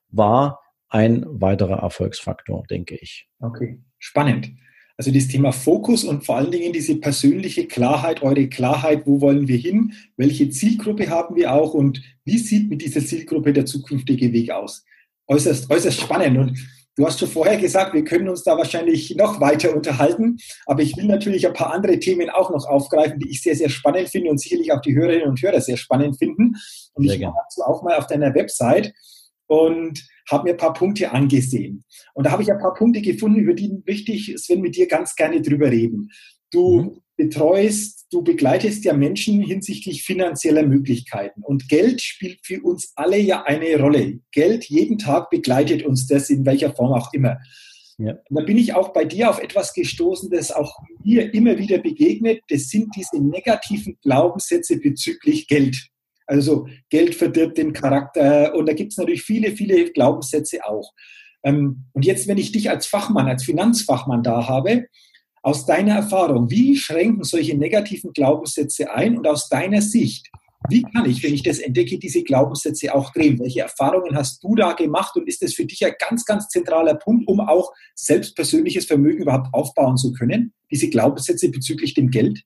war 0.10 0.60
ein 0.90 1.24
weiterer 1.28 1.80
Erfolgsfaktor, 1.80 2.64
denke 2.70 2.98
ich. 3.00 3.28
Okay, 3.40 3.80
spannend. 4.00 4.52
Also 5.00 5.12
das 5.12 5.30
Thema 5.30 5.54
Fokus 5.54 6.04
und 6.04 6.26
vor 6.26 6.36
allen 6.36 6.52
Dingen 6.52 6.74
diese 6.74 6.98
persönliche 6.98 7.68
Klarheit, 7.68 8.22
eure 8.22 8.50
Klarheit, 8.50 9.08
wo 9.08 9.22
wollen 9.22 9.48
wir 9.48 9.58
hin, 9.58 9.94
welche 10.18 10.50
Zielgruppe 10.50 11.10
haben 11.10 11.38
wir 11.38 11.54
auch 11.54 11.74
und 11.74 12.02
wie 12.26 12.38
sieht 12.38 12.70
mit 12.70 12.82
dieser 12.82 13.06
Zielgruppe 13.06 13.54
der 13.54 13.66
zukünftige 13.66 14.34
Weg 14.34 14.52
aus. 14.52 14.84
Äußerst, 15.28 15.72
äußerst 15.72 16.02
spannend. 16.02 16.38
Und 16.38 16.60
du 16.98 17.06
hast 17.06 17.18
schon 17.18 17.30
vorher 17.30 17.56
gesagt, 17.56 17.94
wir 17.94 18.04
können 18.04 18.28
uns 18.28 18.44
da 18.44 18.58
wahrscheinlich 18.58 19.16
noch 19.16 19.40
weiter 19.40 19.74
unterhalten, 19.74 20.36
aber 20.66 20.82
ich 20.82 20.98
will 20.98 21.06
natürlich 21.06 21.48
ein 21.48 21.54
paar 21.54 21.72
andere 21.72 21.98
Themen 22.00 22.30
auch 22.30 22.50
noch 22.50 22.66
aufgreifen, 22.66 23.20
die 23.20 23.30
ich 23.30 23.42
sehr, 23.42 23.56
sehr 23.56 23.70
spannend 23.70 24.10
finde 24.10 24.32
und 24.32 24.42
sicherlich 24.42 24.74
auch 24.74 24.82
die 24.82 24.96
Hörerinnen 24.96 25.30
und 25.30 25.42
Hörer 25.42 25.62
sehr 25.62 25.78
spannend 25.78 26.18
finden. 26.18 26.56
Und 26.96 27.08
sehr 27.08 27.16
ich 27.16 27.22
war 27.22 27.36
dazu 27.42 27.62
auch 27.62 27.84
mal 27.84 27.96
auf 27.96 28.08
deiner 28.08 28.36
Website 28.36 28.94
und 29.50 30.08
habe 30.30 30.44
mir 30.44 30.52
ein 30.52 30.58
paar 30.58 30.74
Punkte 30.74 31.12
angesehen. 31.12 31.84
Und 32.14 32.26
da 32.26 32.32
habe 32.32 32.44
ich 32.44 32.52
ein 32.52 32.60
paar 32.60 32.76
Punkte 32.76 33.02
gefunden, 33.02 33.40
über 33.40 33.56
die 33.56 33.72
möchte 33.86 34.12
ich, 34.12 34.34
Sven, 34.38 34.62
mit 34.62 34.76
dir 34.76 34.88
ganz 34.88 35.16
gerne 35.16 35.42
drüber 35.42 35.72
reden. 35.72 36.10
Du 36.52 36.82
mhm. 36.82 37.02
betreust, 37.18 38.06
du 38.12 38.24
begleitest 38.24 38.86
ja 38.86 38.94
Menschen 38.94 39.42
hinsichtlich 39.42 40.04
finanzieller 40.04 40.64
Möglichkeiten. 40.64 41.42
Und 41.42 41.68
Geld 41.68 42.02
spielt 42.02 42.46
für 42.46 42.62
uns 42.62 42.94
alle 42.96 43.18
ja 43.18 43.42
eine 43.44 43.76
Rolle. 43.80 44.20
Geld 44.32 44.66
jeden 44.66 45.00
Tag 45.00 45.32
begleitet 45.32 45.84
uns 45.84 46.06
das 46.06 46.30
in 46.30 46.46
welcher 46.46 46.72
Form 46.72 46.94
auch 46.94 47.12
immer. 47.12 47.40
Ja. 47.98 48.12
Und 48.30 48.40
da 48.40 48.44
bin 48.44 48.58
ich 48.58 48.76
auch 48.76 48.94
bei 48.94 49.04
dir 49.04 49.32
auf 49.32 49.42
etwas 49.42 49.74
gestoßen, 49.74 50.30
das 50.30 50.52
auch 50.52 50.78
mir 51.04 51.34
immer 51.34 51.58
wieder 51.58 51.80
begegnet. 51.80 52.42
Das 52.50 52.70
sind 52.70 52.96
diese 52.96 53.22
negativen 53.22 53.98
Glaubenssätze 54.04 54.78
bezüglich 54.78 55.48
Geld. 55.48 55.90
Also 56.30 56.68
Geld 56.92 57.16
verdirbt 57.16 57.58
den 57.58 57.74
Charakter 57.74 58.54
und 58.54 58.70
da 58.70 58.74
gibt 58.74 58.92
es 58.92 58.98
natürlich 58.98 59.24
viele, 59.24 59.52
viele 59.52 59.92
Glaubenssätze 59.92 60.64
auch. 60.64 60.94
Ähm, 61.44 61.86
und 61.94 62.06
jetzt, 62.06 62.28
wenn 62.28 62.38
ich 62.38 62.52
dich 62.52 62.70
als 62.70 62.86
Fachmann, 62.86 63.28
als 63.28 63.44
Finanzfachmann 63.44 64.22
da 64.22 64.48
habe, 64.48 64.86
aus 65.42 65.66
deiner 65.66 65.96
Erfahrung, 65.96 66.52
wie 66.52 66.76
schränken 66.76 67.24
solche 67.24 67.58
negativen 67.58 68.14
Glaubenssätze 68.14 68.92
ein 68.92 69.18
und 69.18 69.26
aus 69.26 69.50
deiner 69.50 69.82
Sicht, 69.82 70.30
wie 70.70 70.84
kann 70.84 71.10
ich, 71.10 71.24
wenn 71.24 71.34
ich 71.34 71.42
das 71.42 71.58
entdecke, 71.58 71.98
diese 71.98 72.22
Glaubenssätze 72.22 72.94
auch 72.94 73.12
drehen? 73.12 73.40
Welche 73.40 73.62
Erfahrungen 73.62 74.16
hast 74.16 74.44
du 74.44 74.54
da 74.54 74.74
gemacht 74.74 75.16
und 75.16 75.28
ist 75.28 75.42
das 75.42 75.54
für 75.54 75.66
dich 75.66 75.84
ein 75.84 75.94
ganz, 75.98 76.26
ganz 76.26 76.50
zentraler 76.50 76.96
Punkt, 76.96 77.28
um 77.28 77.40
auch 77.40 77.72
selbstpersönliches 77.96 78.86
Vermögen 78.86 79.24
überhaupt 79.24 79.52
aufbauen 79.52 79.98
zu 79.98 80.12
können? 80.12 80.54
Diese 80.70 80.90
Glaubenssätze 80.90 81.50
bezüglich 81.50 81.96
dem 81.96 82.12
Geld? 82.12 82.44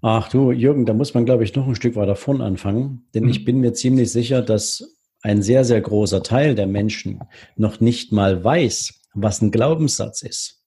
Ach 0.00 0.28
du, 0.28 0.52
Jürgen, 0.52 0.86
da 0.86 0.94
muss 0.94 1.14
man, 1.14 1.24
glaube 1.24 1.44
ich, 1.44 1.54
noch 1.54 1.66
ein 1.66 1.74
Stück 1.74 1.96
weiter 1.96 2.14
vorn 2.14 2.40
anfangen, 2.40 3.08
denn 3.14 3.24
mhm. 3.24 3.30
ich 3.30 3.44
bin 3.44 3.60
mir 3.60 3.72
ziemlich 3.72 4.12
sicher, 4.12 4.42
dass 4.42 4.96
ein 5.22 5.42
sehr, 5.42 5.64
sehr 5.64 5.80
großer 5.80 6.22
Teil 6.22 6.54
der 6.54 6.68
Menschen 6.68 7.20
noch 7.56 7.80
nicht 7.80 8.12
mal 8.12 8.44
weiß, 8.44 9.00
was 9.14 9.42
ein 9.42 9.50
Glaubenssatz 9.50 10.22
ist. 10.22 10.62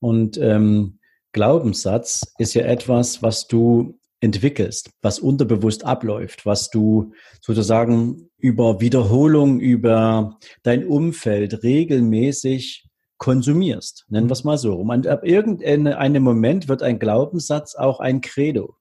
Und 0.00 0.36
ähm, 0.38 0.98
Glaubenssatz 1.32 2.32
ist 2.38 2.54
ja 2.54 2.64
etwas, 2.64 3.22
was 3.22 3.46
du 3.46 3.98
entwickelst, 4.20 4.90
was 5.02 5.18
unterbewusst 5.18 5.84
abläuft, 5.84 6.46
was 6.46 6.70
du 6.70 7.12
sozusagen 7.40 8.30
über 8.38 8.80
Wiederholung, 8.80 9.60
über 9.60 10.38
dein 10.62 10.86
Umfeld 10.86 11.62
regelmäßig 11.62 12.88
konsumierst. 13.18 14.04
Nennen 14.08 14.28
wir 14.28 14.32
es 14.32 14.44
mal 14.44 14.58
so. 14.58 14.74
Und 14.74 15.06
ab 15.06 15.24
irgendeinem 15.24 16.22
Moment 16.22 16.68
wird 16.68 16.82
ein 16.82 16.98
Glaubenssatz 16.98 17.74
auch 17.74 18.00
ein 18.00 18.20
Credo. 18.20 18.76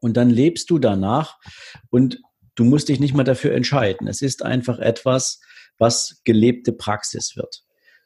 Und 0.00 0.16
dann 0.16 0.30
lebst 0.30 0.70
du 0.70 0.78
danach 0.78 1.38
und 1.90 2.20
du 2.54 2.64
musst 2.64 2.88
dich 2.88 3.00
nicht 3.00 3.14
mal 3.14 3.24
dafür 3.24 3.54
entscheiden. 3.54 4.06
Es 4.06 4.22
ist 4.22 4.44
einfach 4.44 4.78
etwas, 4.78 5.40
was 5.78 6.20
gelebte 6.24 6.72
Praxis 6.72 7.36
wird. 7.36 7.62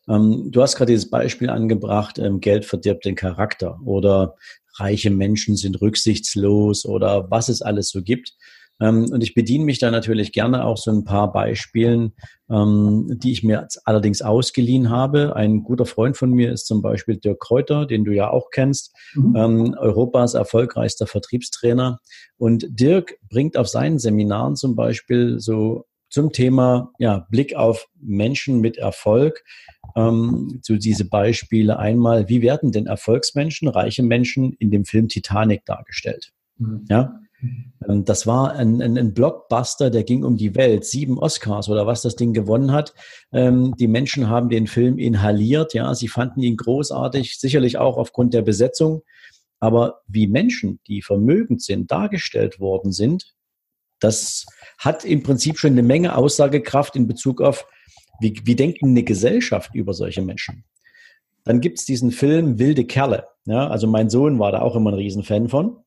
Ähm, 0.08 0.50
du 0.50 0.62
hast 0.62 0.76
gerade 0.76 0.92
dieses 0.92 1.10
Beispiel 1.10 1.50
angebracht, 1.50 2.18
ähm, 2.18 2.40
Geld 2.40 2.64
verdirbt 2.64 3.04
den 3.04 3.14
Charakter 3.14 3.78
oder 3.84 4.36
reiche 4.76 5.10
Menschen 5.10 5.56
sind 5.56 5.80
rücksichtslos 5.80 6.84
oder 6.84 7.30
was 7.30 7.48
es 7.48 7.62
alles 7.62 7.90
so 7.90 8.02
gibt. 8.02 8.34
Ähm, 8.80 9.10
und 9.10 9.22
ich 9.22 9.34
bediene 9.34 9.64
mich 9.64 9.78
da 9.78 9.90
natürlich 9.90 10.32
gerne 10.32 10.64
auch 10.64 10.76
so 10.76 10.90
ein 10.90 11.04
paar 11.04 11.32
Beispielen, 11.32 12.12
ähm, 12.50 13.18
die 13.22 13.32
ich 13.32 13.42
mir 13.42 13.68
allerdings 13.84 14.22
ausgeliehen 14.22 14.90
habe. 14.90 15.36
Ein 15.36 15.62
guter 15.62 15.86
Freund 15.86 16.16
von 16.16 16.30
mir 16.30 16.52
ist 16.52 16.66
zum 16.66 16.82
Beispiel 16.82 17.16
Dirk 17.16 17.40
Kräuter, 17.40 17.86
den 17.86 18.04
du 18.04 18.12
ja 18.12 18.30
auch 18.30 18.50
kennst, 18.50 18.94
mhm. 19.14 19.36
Ähm, 19.36 19.74
Europas 19.78 20.34
erfolgreichster 20.34 21.06
Vertriebstrainer. 21.06 22.00
Und 22.36 22.66
Dirk 22.68 23.16
bringt 23.28 23.56
auf 23.56 23.68
seinen 23.68 23.98
Seminaren 23.98 24.56
zum 24.56 24.74
Beispiel 24.74 25.38
so 25.38 25.86
zum 26.10 26.30
Thema 26.30 26.92
ja, 26.98 27.26
Blick 27.30 27.56
auf 27.56 27.88
Menschen 28.00 28.60
mit 28.60 28.76
Erfolg. 28.76 29.42
Ähm, 29.96 30.60
so 30.62 30.76
diese 30.76 31.08
Beispiele 31.08 31.78
einmal, 31.78 32.28
wie 32.28 32.42
werden 32.42 32.72
denn 32.72 32.86
Erfolgsmenschen, 32.86 33.68
reiche 33.68 34.02
Menschen 34.02 34.52
in 34.58 34.70
dem 34.70 34.84
Film 34.84 35.08
Titanic 35.08 35.64
dargestellt? 35.64 36.32
Mhm. 36.58 36.84
Ja, 36.88 37.20
das 37.86 38.26
war 38.26 38.52
ein, 38.52 38.80
ein, 38.80 38.96
ein, 38.96 39.14
Blockbuster, 39.14 39.90
der 39.90 40.04
ging 40.04 40.24
um 40.24 40.36
die 40.36 40.54
Welt. 40.54 40.84
Sieben 40.84 41.18
Oscars 41.18 41.68
oder 41.68 41.86
was 41.86 42.02
das 42.02 42.16
Ding 42.16 42.32
gewonnen 42.32 42.72
hat. 42.72 42.94
Ähm, 43.32 43.74
die 43.78 43.88
Menschen 43.88 44.28
haben 44.28 44.48
den 44.48 44.66
Film 44.66 44.98
inhaliert. 44.98 45.74
Ja, 45.74 45.94
sie 45.94 46.08
fanden 46.08 46.40
ihn 46.40 46.56
großartig, 46.56 47.38
sicherlich 47.38 47.76
auch 47.76 47.96
aufgrund 47.96 48.32
der 48.32 48.42
Besetzung. 48.42 49.02
Aber 49.60 50.00
wie 50.06 50.26
Menschen, 50.26 50.80
die 50.86 51.02
vermögend 51.02 51.62
sind, 51.62 51.90
dargestellt 51.90 52.60
worden 52.60 52.92
sind, 52.92 53.34
das 54.00 54.46
hat 54.78 55.04
im 55.04 55.22
Prinzip 55.22 55.58
schon 55.58 55.72
eine 55.72 55.82
Menge 55.82 56.16
Aussagekraft 56.16 56.96
in 56.96 57.06
Bezug 57.06 57.40
auf, 57.40 57.66
wie, 58.20 58.40
wie 58.44 58.56
denkt 58.56 58.82
eine 58.82 59.02
Gesellschaft 59.02 59.74
über 59.74 59.94
solche 59.94 60.22
Menschen. 60.22 60.64
Dann 61.44 61.60
gibt 61.60 61.78
es 61.78 61.84
diesen 61.84 62.10
Film 62.10 62.58
Wilde 62.58 62.84
Kerle. 62.84 63.26
Ja, 63.44 63.68
also 63.68 63.86
mein 63.86 64.08
Sohn 64.08 64.38
war 64.38 64.52
da 64.52 64.62
auch 64.62 64.76
immer 64.76 64.90
ein 64.90 64.96
Riesenfan 64.96 65.48
von. 65.48 65.83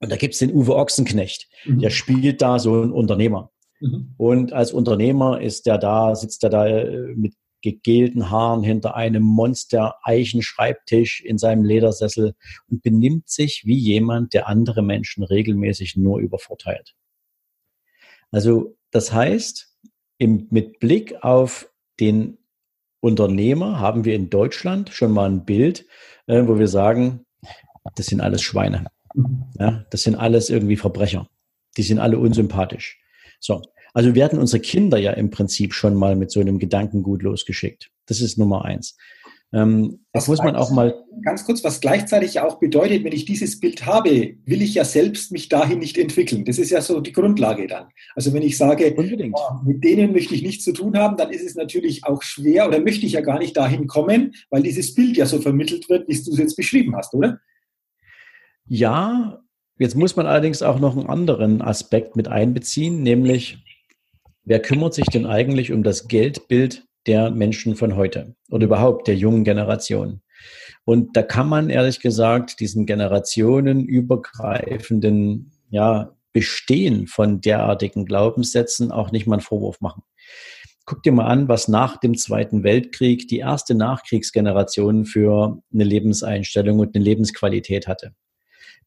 Und 0.00 0.10
da 0.10 0.16
gibt's 0.16 0.38
den 0.38 0.52
Uwe 0.52 0.76
Ochsenknecht. 0.76 1.48
Mhm. 1.64 1.80
Der 1.80 1.90
spielt 1.90 2.42
da 2.42 2.58
so 2.58 2.82
ein 2.82 2.92
Unternehmer. 2.92 3.50
Mhm. 3.80 4.14
Und 4.16 4.52
als 4.52 4.72
Unternehmer 4.72 5.40
ist 5.40 5.66
der 5.66 5.78
da, 5.78 6.14
sitzt 6.14 6.44
er 6.44 6.50
da 6.50 6.66
äh, 6.66 7.14
mit 7.14 7.34
gegelten 7.60 8.30
Haaren 8.30 8.62
hinter 8.62 8.94
einem 8.94 9.22
Monster 9.22 9.96
Eichenschreibtisch 10.02 11.20
in 11.20 11.38
seinem 11.38 11.64
Ledersessel 11.64 12.34
und 12.70 12.82
benimmt 12.82 13.28
sich 13.28 13.62
wie 13.64 13.76
jemand, 13.76 14.32
der 14.32 14.48
andere 14.48 14.82
Menschen 14.82 15.24
regelmäßig 15.24 15.96
nur 15.96 16.20
übervorteilt. 16.20 16.94
Also 18.30 18.76
das 18.90 19.12
heißt, 19.12 19.76
im, 20.18 20.46
mit 20.50 20.78
Blick 20.80 21.22
auf 21.22 21.70
den 22.00 22.38
Unternehmer 23.00 23.78
haben 23.78 24.04
wir 24.04 24.14
in 24.14 24.30
Deutschland 24.30 24.90
schon 24.90 25.12
mal 25.12 25.28
ein 25.28 25.44
Bild, 25.44 25.86
äh, 26.26 26.46
wo 26.46 26.58
wir 26.58 26.68
sagen, 26.68 27.24
das 27.94 28.06
sind 28.06 28.20
alles 28.20 28.42
Schweine. 28.42 28.86
Ja, 29.58 29.84
das 29.90 30.02
sind 30.02 30.14
alles 30.14 30.50
irgendwie 30.50 30.76
Verbrecher. 30.76 31.28
Die 31.76 31.82
sind 31.82 31.98
alle 31.98 32.18
unsympathisch. 32.18 33.00
So. 33.40 33.62
Also 33.94 34.14
werden 34.14 34.38
unsere 34.38 34.60
Kinder 34.60 34.98
ja 34.98 35.12
im 35.12 35.30
Prinzip 35.30 35.74
schon 35.74 35.94
mal 35.94 36.14
mit 36.14 36.30
so 36.30 36.40
einem 36.40 36.58
Gedankengut 36.58 37.22
losgeschickt. 37.22 37.90
Das 38.06 38.20
ist 38.20 38.38
Nummer 38.38 38.64
eins. 38.64 38.96
Ähm, 39.52 40.00
das 40.12 40.28
muss 40.28 40.38
man 40.38 40.56
auch 40.56 40.70
mal. 40.70 40.94
Ganz 41.24 41.44
kurz, 41.44 41.64
was 41.64 41.80
gleichzeitig 41.80 42.38
auch 42.40 42.60
bedeutet, 42.60 43.02
wenn 43.02 43.12
ich 43.12 43.24
dieses 43.24 43.58
Bild 43.58 43.86
habe, 43.86 44.36
will 44.44 44.62
ich 44.62 44.74
ja 44.74 44.84
selbst 44.84 45.32
mich 45.32 45.48
dahin 45.48 45.78
nicht 45.78 45.96
entwickeln. 45.96 46.44
Das 46.44 46.58
ist 46.58 46.70
ja 46.70 46.82
so 46.82 47.00
die 47.00 47.12
Grundlage 47.12 47.66
dann. 47.66 47.86
Also 48.14 48.32
wenn 48.34 48.42
ich 48.42 48.58
sage, 48.58 48.94
oh, 48.96 49.64
mit 49.64 49.82
denen 49.82 50.12
möchte 50.12 50.34
ich 50.34 50.42
nichts 50.42 50.64
zu 50.64 50.72
tun 50.72 50.96
haben, 50.96 51.16
dann 51.16 51.30
ist 51.30 51.44
es 51.44 51.54
natürlich 51.54 52.04
auch 52.04 52.22
schwer 52.22 52.68
oder 52.68 52.80
möchte 52.80 53.06
ich 53.06 53.12
ja 53.12 53.20
gar 53.20 53.38
nicht 53.38 53.56
dahin 53.56 53.86
kommen, 53.86 54.34
weil 54.50 54.62
dieses 54.62 54.94
Bild 54.94 55.16
ja 55.16 55.26
so 55.26 55.40
vermittelt 55.40 55.88
wird, 55.88 56.08
wie 56.08 56.22
du 56.22 56.30
es 56.30 56.38
jetzt 56.38 56.56
beschrieben 56.56 56.94
hast, 56.94 57.14
oder? 57.14 57.40
Ja, 58.70 59.40
jetzt 59.78 59.96
muss 59.96 60.16
man 60.16 60.26
allerdings 60.26 60.60
auch 60.60 60.78
noch 60.78 60.94
einen 60.94 61.08
anderen 61.08 61.62
Aspekt 61.62 62.16
mit 62.16 62.28
einbeziehen, 62.28 63.02
nämlich 63.02 63.64
wer 64.44 64.60
kümmert 64.60 64.92
sich 64.92 65.06
denn 65.06 65.24
eigentlich 65.24 65.72
um 65.72 65.82
das 65.82 66.06
Geldbild 66.06 66.84
der 67.06 67.30
Menschen 67.30 67.76
von 67.76 67.96
heute 67.96 68.36
oder 68.50 68.66
überhaupt 68.66 69.08
der 69.08 69.16
jungen 69.16 69.44
Generation? 69.44 70.20
Und 70.84 71.16
da 71.16 71.22
kann 71.22 71.48
man 71.48 71.70
ehrlich 71.70 72.00
gesagt 72.00 72.60
diesen 72.60 72.84
generationenübergreifenden 72.84 75.50
ja, 75.70 76.14
Bestehen 76.34 77.06
von 77.06 77.40
derartigen 77.40 78.04
Glaubenssätzen 78.04 78.92
auch 78.92 79.12
nicht 79.12 79.26
mal 79.26 79.36
einen 79.36 79.42
Vorwurf 79.42 79.80
machen. 79.80 80.02
Guck 80.84 81.02
dir 81.02 81.12
mal 81.12 81.26
an, 81.26 81.48
was 81.48 81.68
nach 81.68 81.96
dem 81.96 82.18
Zweiten 82.18 82.64
Weltkrieg 82.64 83.28
die 83.28 83.38
erste 83.38 83.74
Nachkriegsgeneration 83.74 85.06
für 85.06 85.62
eine 85.72 85.84
Lebenseinstellung 85.84 86.80
und 86.80 86.94
eine 86.94 87.02
Lebensqualität 87.02 87.88
hatte 87.88 88.12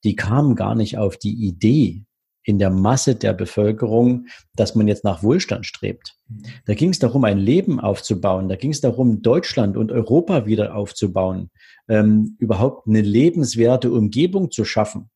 die 0.03 0.15
kamen 0.15 0.55
gar 0.55 0.75
nicht 0.75 0.97
auf 0.97 1.17
die 1.17 1.33
Idee 1.33 2.05
in 2.43 2.57
der 2.57 2.69
Masse 2.69 3.15
der 3.15 3.33
Bevölkerung, 3.33 4.25
dass 4.55 4.75
man 4.75 4.87
jetzt 4.87 5.03
nach 5.03 5.23
Wohlstand 5.23 5.65
strebt. 5.65 6.15
Mhm. 6.27 6.43
Da 6.65 6.73
ging 6.73 6.89
es 6.89 6.99
darum, 6.99 7.23
ein 7.23 7.37
Leben 7.37 7.79
aufzubauen. 7.79 8.49
Da 8.49 8.55
ging 8.55 8.71
es 8.71 8.81
darum, 8.81 9.21
Deutschland 9.21 9.77
und 9.77 9.91
Europa 9.91 10.45
wieder 10.45 10.75
aufzubauen, 10.75 11.51
ähm, 11.87 12.35
überhaupt 12.39 12.87
eine 12.87 13.01
lebenswerte 13.01 13.91
Umgebung 13.91 14.51
zu 14.51 14.65
schaffen. 14.65 15.09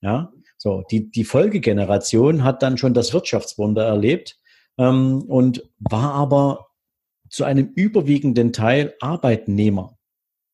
Ja, 0.00 0.32
so 0.56 0.82
die 0.90 1.10
die 1.10 1.24
Folgegeneration 1.24 2.44
hat 2.44 2.62
dann 2.62 2.78
schon 2.78 2.94
das 2.94 3.12
Wirtschaftswunder 3.12 3.84
erlebt 3.84 4.38
ähm, 4.78 5.22
und 5.22 5.68
war 5.78 6.14
aber 6.14 6.68
zu 7.28 7.44
einem 7.44 7.72
überwiegenden 7.74 8.52
Teil 8.52 8.94
Arbeitnehmer. 9.00 9.93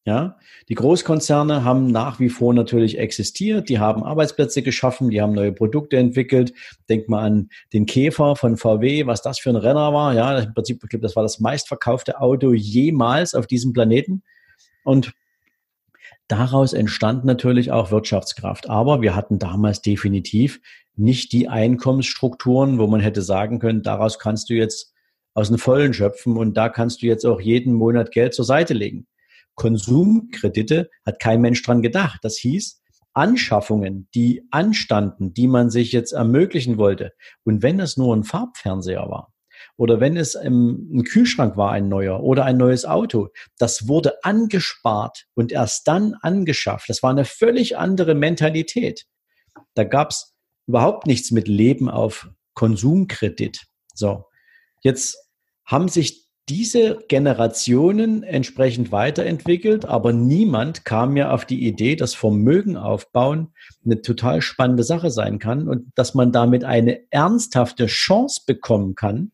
Ja, 0.06 0.38
die 0.70 0.76
Großkonzerne 0.76 1.62
haben 1.62 1.88
nach 1.88 2.20
wie 2.20 2.30
vor 2.30 2.54
natürlich 2.54 2.98
existiert, 2.98 3.68
die 3.68 3.78
haben 3.78 4.02
Arbeitsplätze 4.02 4.62
geschaffen, 4.62 5.10
die 5.10 5.20
haben 5.20 5.34
neue 5.34 5.52
Produkte 5.52 5.98
entwickelt. 5.98 6.54
Denk 6.88 7.10
mal 7.10 7.22
an 7.22 7.50
den 7.74 7.84
Käfer 7.84 8.34
von 8.34 8.56
VW, 8.56 9.06
was 9.06 9.20
das 9.20 9.38
für 9.38 9.50
ein 9.50 9.56
Renner 9.56 9.92
war. 9.92 10.14
Ja, 10.14 10.38
im 10.38 10.54
Prinzip, 10.54 10.82
das 11.02 11.16
war 11.16 11.22
das 11.22 11.38
meistverkaufte 11.38 12.18
Auto 12.18 12.54
jemals 12.54 13.34
auf 13.34 13.46
diesem 13.46 13.74
Planeten. 13.74 14.22
Und 14.84 15.12
daraus 16.28 16.72
entstand 16.72 17.26
natürlich 17.26 17.70
auch 17.70 17.90
Wirtschaftskraft. 17.90 18.70
Aber 18.70 19.02
wir 19.02 19.14
hatten 19.14 19.38
damals 19.38 19.82
definitiv 19.82 20.62
nicht 20.96 21.30
die 21.32 21.48
Einkommensstrukturen, 21.48 22.78
wo 22.78 22.86
man 22.86 23.00
hätte 23.00 23.20
sagen 23.20 23.58
können, 23.58 23.82
daraus 23.82 24.18
kannst 24.18 24.48
du 24.48 24.54
jetzt 24.54 24.94
aus 25.34 25.48
den 25.48 25.58
Vollen 25.58 25.92
schöpfen 25.92 26.38
und 26.38 26.56
da 26.56 26.70
kannst 26.70 27.02
du 27.02 27.06
jetzt 27.06 27.26
auch 27.26 27.40
jeden 27.40 27.74
Monat 27.74 28.12
Geld 28.12 28.32
zur 28.34 28.46
Seite 28.46 28.72
legen. 28.72 29.06
Konsumkredite 29.60 30.88
hat 31.04 31.20
kein 31.20 31.42
Mensch 31.42 31.62
dran 31.62 31.82
gedacht. 31.82 32.20
Das 32.22 32.38
hieß, 32.38 32.80
Anschaffungen, 33.12 34.08
die 34.14 34.48
anstanden, 34.50 35.34
die 35.34 35.48
man 35.48 35.68
sich 35.68 35.92
jetzt 35.92 36.12
ermöglichen 36.12 36.78
wollte. 36.78 37.12
Und 37.44 37.62
wenn 37.62 37.78
es 37.78 37.98
nur 37.98 38.16
ein 38.16 38.24
Farbfernseher 38.24 39.06
war 39.10 39.34
oder 39.76 40.00
wenn 40.00 40.16
es 40.16 40.34
ein 40.34 41.04
Kühlschrank 41.04 41.58
war, 41.58 41.72
ein 41.72 41.90
neuer 41.90 42.22
oder 42.22 42.46
ein 42.46 42.56
neues 42.56 42.86
Auto, 42.86 43.28
das 43.58 43.86
wurde 43.86 44.24
angespart 44.24 45.26
und 45.34 45.52
erst 45.52 45.86
dann 45.86 46.14
angeschafft. 46.14 46.88
Das 46.88 47.02
war 47.02 47.10
eine 47.10 47.26
völlig 47.26 47.76
andere 47.76 48.14
Mentalität. 48.14 49.04
Da 49.74 49.84
gab 49.84 50.12
es 50.12 50.34
überhaupt 50.66 51.06
nichts 51.06 51.32
mit 51.32 51.48
Leben 51.48 51.90
auf 51.90 52.30
Konsumkredit. 52.54 53.66
So, 53.92 54.24
jetzt 54.80 55.18
haben 55.66 55.88
sich 55.88 56.29
diese 56.50 56.98
Generationen 57.06 58.24
entsprechend 58.24 58.90
weiterentwickelt, 58.90 59.84
aber 59.84 60.12
niemand 60.12 60.84
kam 60.84 61.12
mir 61.12 61.32
auf 61.32 61.44
die 61.44 61.64
Idee, 61.64 61.94
dass 61.94 62.14
Vermögen 62.14 62.76
aufbauen 62.76 63.52
eine 63.84 64.02
total 64.02 64.42
spannende 64.42 64.82
Sache 64.82 65.12
sein 65.12 65.38
kann 65.38 65.68
und 65.68 65.92
dass 65.94 66.14
man 66.14 66.32
damit 66.32 66.64
eine 66.64 66.98
ernsthafte 67.10 67.86
Chance 67.86 68.42
bekommen 68.46 68.96
kann, 68.96 69.30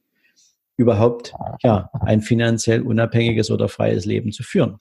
überhaupt 0.77 1.33
ja 1.63 1.89
ein 2.01 2.21
finanziell 2.21 2.83
unabhängiges 2.83 3.51
oder 3.51 3.71
freies 3.71 4.05
Leben 4.05 4.31
zu 4.31 4.43
führen. 4.43 4.77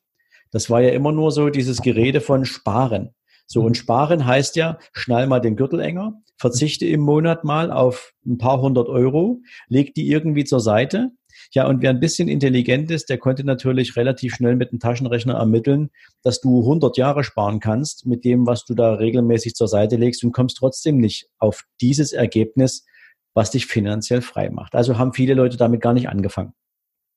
Das 0.51 0.69
war 0.69 0.81
ja 0.81 0.89
immer 0.89 1.13
nur 1.13 1.31
so 1.31 1.49
dieses 1.49 1.81
Gerede 1.81 2.19
von 2.19 2.43
Sparen. 2.43 3.11
So, 3.47 3.61
und 3.61 3.77
Sparen 3.77 4.25
heißt 4.25 4.57
ja, 4.57 4.77
schnall 4.91 5.27
mal 5.27 5.39
den 5.39 5.55
Gürtel 5.55 5.79
enger, 5.79 6.21
verzichte 6.37 6.85
im 6.85 6.99
Monat 6.99 7.45
mal 7.45 7.71
auf 7.71 8.11
ein 8.25 8.37
paar 8.37 8.59
hundert 8.59 8.89
Euro, 8.89 9.39
leg 9.69 9.93
die 9.93 10.09
irgendwie 10.09 10.43
zur 10.43 10.59
Seite 10.59 11.11
ja, 11.55 11.65
und 11.67 11.81
wer 11.81 11.89
ein 11.89 12.01
bisschen 12.01 12.27
intelligent 12.27 12.91
ist, 12.91 13.09
der 13.09 13.17
konnte 13.17 13.45
natürlich 13.45 13.95
relativ 13.95 14.35
schnell 14.35 14.57
mit 14.57 14.73
dem 14.73 14.79
Taschenrechner 14.79 15.35
ermitteln, 15.35 15.89
dass 16.21 16.41
du 16.41 16.59
100 16.59 16.97
Jahre 16.97 17.23
sparen 17.23 17.61
kannst 17.61 18.05
mit 18.05 18.25
dem, 18.25 18.45
was 18.45 18.65
du 18.65 18.75
da 18.75 18.95
regelmäßig 18.95 19.55
zur 19.55 19.69
Seite 19.69 19.95
legst 19.95 20.21
und 20.25 20.33
kommst 20.33 20.57
trotzdem 20.57 20.97
nicht 20.97 21.29
auf 21.39 21.63
dieses 21.79 22.11
Ergebnis, 22.11 22.85
was 23.33 23.51
dich 23.51 23.67
finanziell 23.67 24.21
frei 24.21 24.49
macht. 24.49 24.75
Also 24.75 24.97
haben 24.97 25.13
viele 25.13 25.33
Leute 25.33 25.55
damit 25.55 25.79
gar 25.79 25.93
nicht 25.93 26.09
angefangen. 26.09 26.53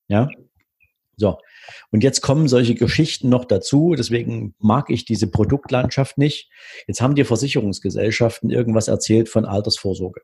Ja. 0.06 0.28
So. 1.16 1.38
Und 1.90 2.04
jetzt 2.04 2.20
kommen 2.20 2.46
solche 2.46 2.76
Geschichten 2.76 3.28
noch 3.28 3.44
dazu. 3.44 3.96
Deswegen 3.98 4.54
mag 4.60 4.88
ich 4.90 5.04
diese 5.04 5.28
Produktlandschaft 5.28 6.16
nicht. 6.16 6.48
Jetzt 6.86 7.00
haben 7.00 7.16
die 7.16 7.24
Versicherungsgesellschaften 7.24 8.50
irgendwas 8.50 8.86
erzählt 8.86 9.28
von 9.28 9.44
Altersvorsorge. 9.44 10.20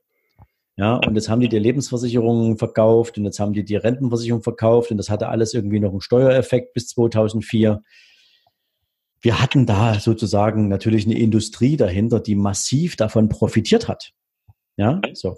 Ja, 0.76 0.96
und 0.96 1.14
jetzt 1.14 1.28
haben 1.28 1.40
die 1.40 1.48
die 1.48 1.58
Lebensversicherungen 1.58 2.58
verkauft 2.58 3.16
und 3.16 3.24
jetzt 3.24 3.38
haben 3.38 3.52
die 3.52 3.64
die 3.64 3.76
Rentenversicherung 3.76 4.42
verkauft 4.42 4.90
und 4.90 4.96
das 4.96 5.08
hatte 5.08 5.28
alles 5.28 5.54
irgendwie 5.54 5.78
noch 5.78 5.90
einen 5.90 6.00
Steuereffekt 6.00 6.74
bis 6.74 6.88
2004. 6.88 7.82
Wir 9.20 9.40
hatten 9.40 9.66
da 9.66 10.00
sozusagen 10.00 10.68
natürlich 10.68 11.06
eine 11.06 11.18
Industrie 11.18 11.76
dahinter, 11.76 12.18
die 12.18 12.34
massiv 12.34 12.96
davon 12.96 13.28
profitiert 13.28 13.86
hat. 13.88 14.12
Ja, 14.76 15.00
so. 15.12 15.36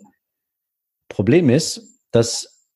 Problem 1.08 1.50
ist, 1.50 2.00
dass 2.10 2.66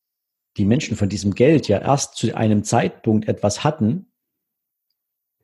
die 0.59 0.67
Menschen 0.67 0.97
von 0.97 1.09
diesem 1.09 1.35
Geld 1.35 1.67
ja 1.67 1.79
erst 1.79 2.17
zu 2.17 2.37
einem 2.37 2.63
Zeitpunkt 2.63 3.27
etwas 3.27 3.65
hatten, 3.65 4.13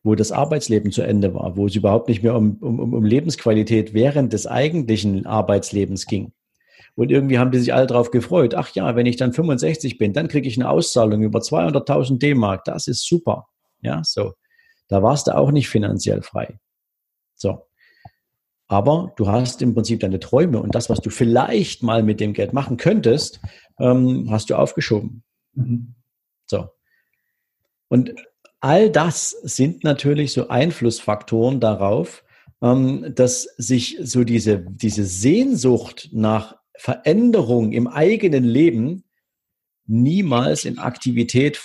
wo 0.03 0.15
das 0.15 0.33
Arbeitsleben 0.33 0.93
zu 0.93 1.03
Ende 1.03 1.35
war, 1.35 1.57
wo 1.57 1.67
es 1.67 1.75
überhaupt 1.75 2.09
nicht 2.09 2.23
mehr 2.23 2.37
um, 2.37 2.59
um, 2.61 2.93
um 2.93 3.05
Lebensqualität 3.05 3.95
während 3.95 4.35
des 4.35 4.47
eigentlichen 4.47 5.27
Arbeitslebens 5.27 6.07
ging. 6.07 6.33
Und 6.97 7.11
irgendwie 7.11 7.39
haben 7.39 7.51
die 7.51 7.59
sich 7.59 7.75
alle 7.75 7.87
darauf 7.87 8.11
gefreut. 8.11 8.55
Ach 8.55 8.71
ja, 8.75 8.97
wenn 8.97 9.07
ich 9.07 9.17
dann 9.17 9.35
65 9.35 9.99
bin, 9.99 10.15
dann 10.15 10.29
kriege 10.29 10.49
ich 10.49 10.57
eine 10.57 10.69
Auszahlung 10.69 11.23
über 11.23 11.41
200.000 11.41 12.19
D-Mark. 12.19 12.65
Das 12.65 12.89
ist 12.89 13.07
super. 13.07 13.49
Ja, 13.83 14.03
so. 14.03 14.33
Da 14.89 15.03
warst 15.03 15.27
du 15.27 15.37
auch 15.37 15.51
nicht 15.51 15.69
finanziell 15.69 16.23
frei. 16.23 16.59
So. 17.35 17.67
Aber 18.69 19.13
du 19.17 19.29
hast 19.29 19.63
im 19.63 19.75
Prinzip 19.75 20.01
deine 20.01 20.19
Träume 20.19 20.61
und 20.61 20.75
das, 20.75 20.89
was 20.91 21.01
du 21.01 21.11
vielleicht 21.11 21.83
mal 21.83 22.03
mit 22.03 22.19
dem 22.19 22.33
Geld 22.33 22.53
machen 22.53 22.79
könntest, 22.79 23.41
ähm, 23.79 24.29
hast 24.31 24.51
du 24.51 24.57
aufgeschoben. 24.57 25.23
Mhm. 25.53 25.95
So. 26.47 26.71
Und 27.89 28.15
all 28.61 28.91
das 28.91 29.31
sind 29.31 29.85
natürlich 29.85 30.33
so 30.33 30.49
Einflussfaktoren 30.49 31.61
darauf, 31.61 32.25
ähm, 32.63 33.13
dass 33.15 33.43
sich 33.59 33.99
so 34.03 34.25
diese, 34.25 34.59
diese 34.59 35.05
Sehnsucht 35.05 36.09
nach 36.13 36.57
Veränderung 36.79 37.73
im 37.73 37.87
eigenen 37.87 38.45
Leben 38.45 39.05
niemals 39.87 40.65
in 40.65 40.79
Aktivität 40.79 41.61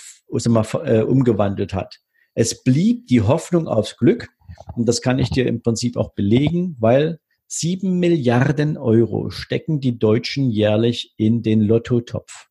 mal, 0.46 0.66
äh, 0.84 1.02
umgewandelt 1.02 1.74
hat. 1.74 2.00
Es 2.34 2.62
blieb 2.62 3.06
die 3.08 3.20
Hoffnung 3.20 3.68
aufs 3.68 3.96
Glück 3.96 4.28
und 4.76 4.88
das 4.88 5.02
kann 5.02 5.18
ich 5.18 5.30
dir 5.30 5.46
im 5.46 5.62
Prinzip 5.62 5.96
auch 5.96 6.14
belegen, 6.14 6.76
weil 6.80 7.20
sieben 7.46 7.98
Milliarden 7.98 8.78
Euro 8.78 9.30
stecken 9.30 9.80
die 9.80 9.98
Deutschen 9.98 10.50
jährlich 10.50 11.14
in 11.18 11.42
den 11.42 11.60
Lottotopf. 11.60 12.48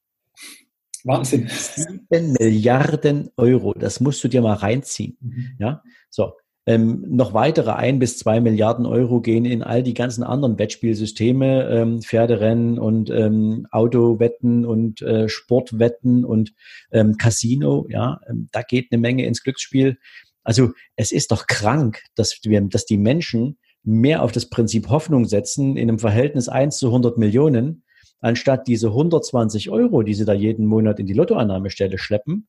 Wahnsinn. 1.04 1.50
Sieben 1.50 2.34
Milliarden 2.40 3.32
Euro, 3.38 3.74
das 3.74 4.00
musst 4.00 4.24
du 4.24 4.28
dir 4.28 4.42
mal 4.42 4.54
reinziehen. 4.54 5.18
Mhm. 5.20 5.56
Ja, 5.60 5.84
so. 6.10 6.34
Ähm, 6.68 7.04
noch 7.08 7.34
weitere 7.34 7.72
ein 7.72 7.98
bis 7.98 8.20
zwei 8.20 8.40
Milliarden 8.40 8.86
Euro 8.86 9.20
gehen 9.20 9.46
in 9.46 9.64
all 9.64 9.82
die 9.82 9.96
ganzen 9.96 10.24
anderen 10.24 10.60
Wettspielsysteme, 10.60 11.68
ähm, 11.70 12.02
Pferderennen 12.04 12.78
und 12.78 13.10
ähm, 13.10 13.66
Autowetten 13.72 14.66
und 14.66 15.02
äh, 15.02 15.28
Sportwetten 15.28 16.24
und 16.24 16.54
ähm, 16.92 17.18
Casino. 17.18 17.88
Ja, 17.90 18.22
ähm, 18.30 18.50
da 18.52 18.62
geht 18.62 18.92
eine 18.92 19.02
Menge 19.02 19.26
ins 19.26 19.42
Glücksspiel. 19.42 19.98
Also 20.44 20.72
es 20.96 21.12
ist 21.12 21.32
doch 21.32 21.48
krank, 21.48 22.04
dass 22.16 22.40
wir, 22.44 22.62
dass 22.62 22.86
die 22.86 22.98
Menschen 22.98 23.58
mehr 23.84 24.22
auf 24.22 24.32
das 24.32 24.50
Prinzip 24.50 24.90
Hoffnung 24.90 25.26
setzen 25.26 25.78
in 25.78 25.90
einem 25.90 26.00
Verhältnis 26.00 26.48
1 26.48 26.78
zu 26.78 26.88
100 26.88 27.18
Millionen, 27.18 27.84
anstatt 28.20 28.68
diese 28.68 28.90
120 28.90 29.72
Euro, 29.72 30.04
die 30.04 30.14
sie 30.14 30.26
da 30.26 30.34
jeden 30.34 30.68
Monat 30.68 31.00
in 31.00 31.08
die 31.08 31.14
Lottoannahmestelle 31.14 31.98
schleppen, 31.98 32.48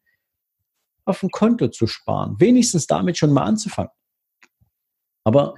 auf 1.07 1.23
ein 1.23 1.31
Konto 1.31 1.69
zu 1.69 1.87
sparen. 1.87 2.37
Wenigstens 2.39 2.87
damit 2.87 3.17
schon 3.17 3.33
mal 3.33 3.45
anzufangen. 3.45 3.91
Aber 5.25 5.55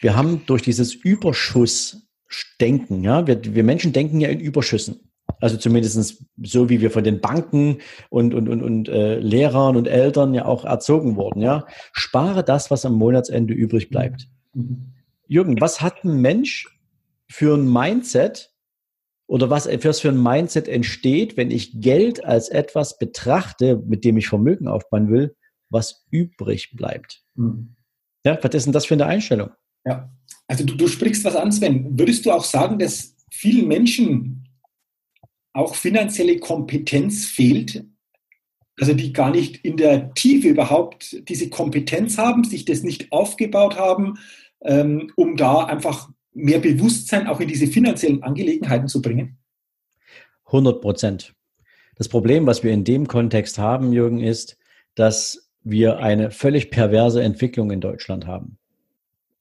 wir 0.00 0.16
haben 0.16 0.46
durch 0.46 0.62
dieses 0.62 0.94
Überschussdenken, 0.94 3.02
ja, 3.02 3.26
wir, 3.26 3.54
wir 3.54 3.64
Menschen 3.64 3.92
denken 3.92 4.20
ja 4.20 4.28
in 4.28 4.40
Überschüssen. 4.40 5.12
Also 5.40 5.56
zumindest 5.56 6.24
so, 6.42 6.68
wie 6.68 6.80
wir 6.80 6.90
von 6.90 7.04
den 7.04 7.20
Banken 7.20 7.78
und, 8.10 8.34
und, 8.34 8.48
und, 8.48 8.62
und 8.62 8.88
äh, 8.88 9.18
Lehrern 9.18 9.76
und 9.76 9.88
Eltern 9.88 10.34
ja 10.34 10.44
auch 10.44 10.64
erzogen 10.64 11.16
wurden. 11.16 11.40
Ja? 11.40 11.66
Spare 11.92 12.44
das, 12.44 12.70
was 12.70 12.84
am 12.84 12.94
Monatsende 12.94 13.54
übrig 13.54 13.90
bleibt. 13.90 14.28
Mhm. 14.54 14.92
Jürgen, 15.26 15.60
was 15.60 15.80
hat 15.80 16.04
ein 16.04 16.20
Mensch 16.20 16.68
für 17.28 17.56
ein 17.56 17.72
Mindset 17.72 18.52
oder 19.26 19.50
was 19.50 19.66
für 19.66 20.10
ein 20.10 20.22
Mindset 20.22 20.68
entsteht, 20.68 21.36
wenn 21.36 21.50
ich 21.50 21.80
Geld 21.80 22.24
als 22.24 22.48
etwas 22.48 22.98
betrachte, 22.98 23.82
mit 23.86 24.04
dem 24.04 24.18
ich 24.18 24.28
Vermögen 24.28 24.68
aufbauen 24.68 25.10
will, 25.10 25.34
was 25.70 26.06
übrig 26.10 26.76
bleibt? 26.76 27.24
Mhm. 27.34 27.74
Ja, 28.24 28.38
was 28.40 28.54
ist 28.54 28.66
denn 28.66 28.72
das 28.72 28.86
für 28.86 28.94
eine 28.94 29.06
Einstellung? 29.06 29.50
Ja, 29.84 30.10
also 30.46 30.64
du, 30.64 30.74
du 30.76 30.88
sprichst 30.88 31.24
was 31.24 31.36
an, 31.36 31.50
Sven. 31.50 31.98
Würdest 31.98 32.24
du 32.24 32.30
auch 32.30 32.44
sagen, 32.44 32.78
dass 32.78 33.16
vielen 33.30 33.68
Menschen 33.68 34.48
auch 35.52 35.74
finanzielle 35.74 36.38
Kompetenz 36.38 37.26
fehlt? 37.26 37.84
Also 38.80 38.94
die 38.94 39.12
gar 39.12 39.30
nicht 39.30 39.64
in 39.64 39.76
der 39.76 40.14
Tiefe 40.14 40.48
überhaupt 40.48 41.28
diese 41.28 41.50
Kompetenz 41.50 42.16
haben, 42.16 42.44
sich 42.44 42.64
das 42.64 42.82
nicht 42.82 43.12
aufgebaut 43.12 43.76
haben, 43.76 44.18
ähm, 44.62 45.10
um 45.16 45.36
da 45.36 45.64
einfach 45.64 46.10
mehr 46.32 46.58
Bewusstsein 46.58 47.26
auch 47.26 47.40
in 47.40 47.48
diese 47.48 47.66
finanziellen 47.66 48.22
Angelegenheiten 48.22 48.88
zu 48.88 49.02
bringen? 49.02 49.38
100 50.46 50.80
Prozent. 50.80 51.34
Das 51.96 52.08
Problem, 52.08 52.46
was 52.46 52.62
wir 52.62 52.72
in 52.72 52.84
dem 52.84 53.06
Kontext 53.06 53.58
haben, 53.58 53.92
Jürgen, 53.92 54.20
ist, 54.20 54.58
dass 54.94 55.41
wir 55.64 55.98
eine 55.98 56.30
völlig 56.30 56.70
perverse 56.70 57.22
Entwicklung 57.22 57.70
in 57.70 57.80
Deutschland 57.80 58.26
haben. 58.26 58.58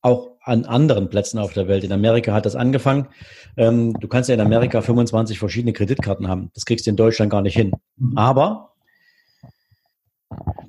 Auch 0.01 0.31
an 0.43 0.65
anderen 0.65 1.10
Plätzen 1.10 1.38
auf 1.38 1.53
der 1.53 1.67
Welt. 1.67 1.84
In 1.84 1.91
Amerika 1.91 2.34
hat 2.34 2.45
das 2.45 2.55
angefangen. 2.55 3.07
Ähm, 3.57 3.93
du 3.99 4.07
kannst 4.07 4.29
ja 4.29 4.36
in 4.36 4.41
Amerika 4.41 4.81
25 4.81 5.38
verschiedene 5.38 5.73
Kreditkarten 5.73 6.27
haben. 6.27 6.49
Das 6.55 6.65
kriegst 6.65 6.86
du 6.88 6.89
in 6.89 6.95
Deutschland 6.95 7.31
gar 7.31 7.41
nicht 7.41 7.55
hin. 7.55 7.71
Mhm. 7.97 8.17
Aber 8.17 8.73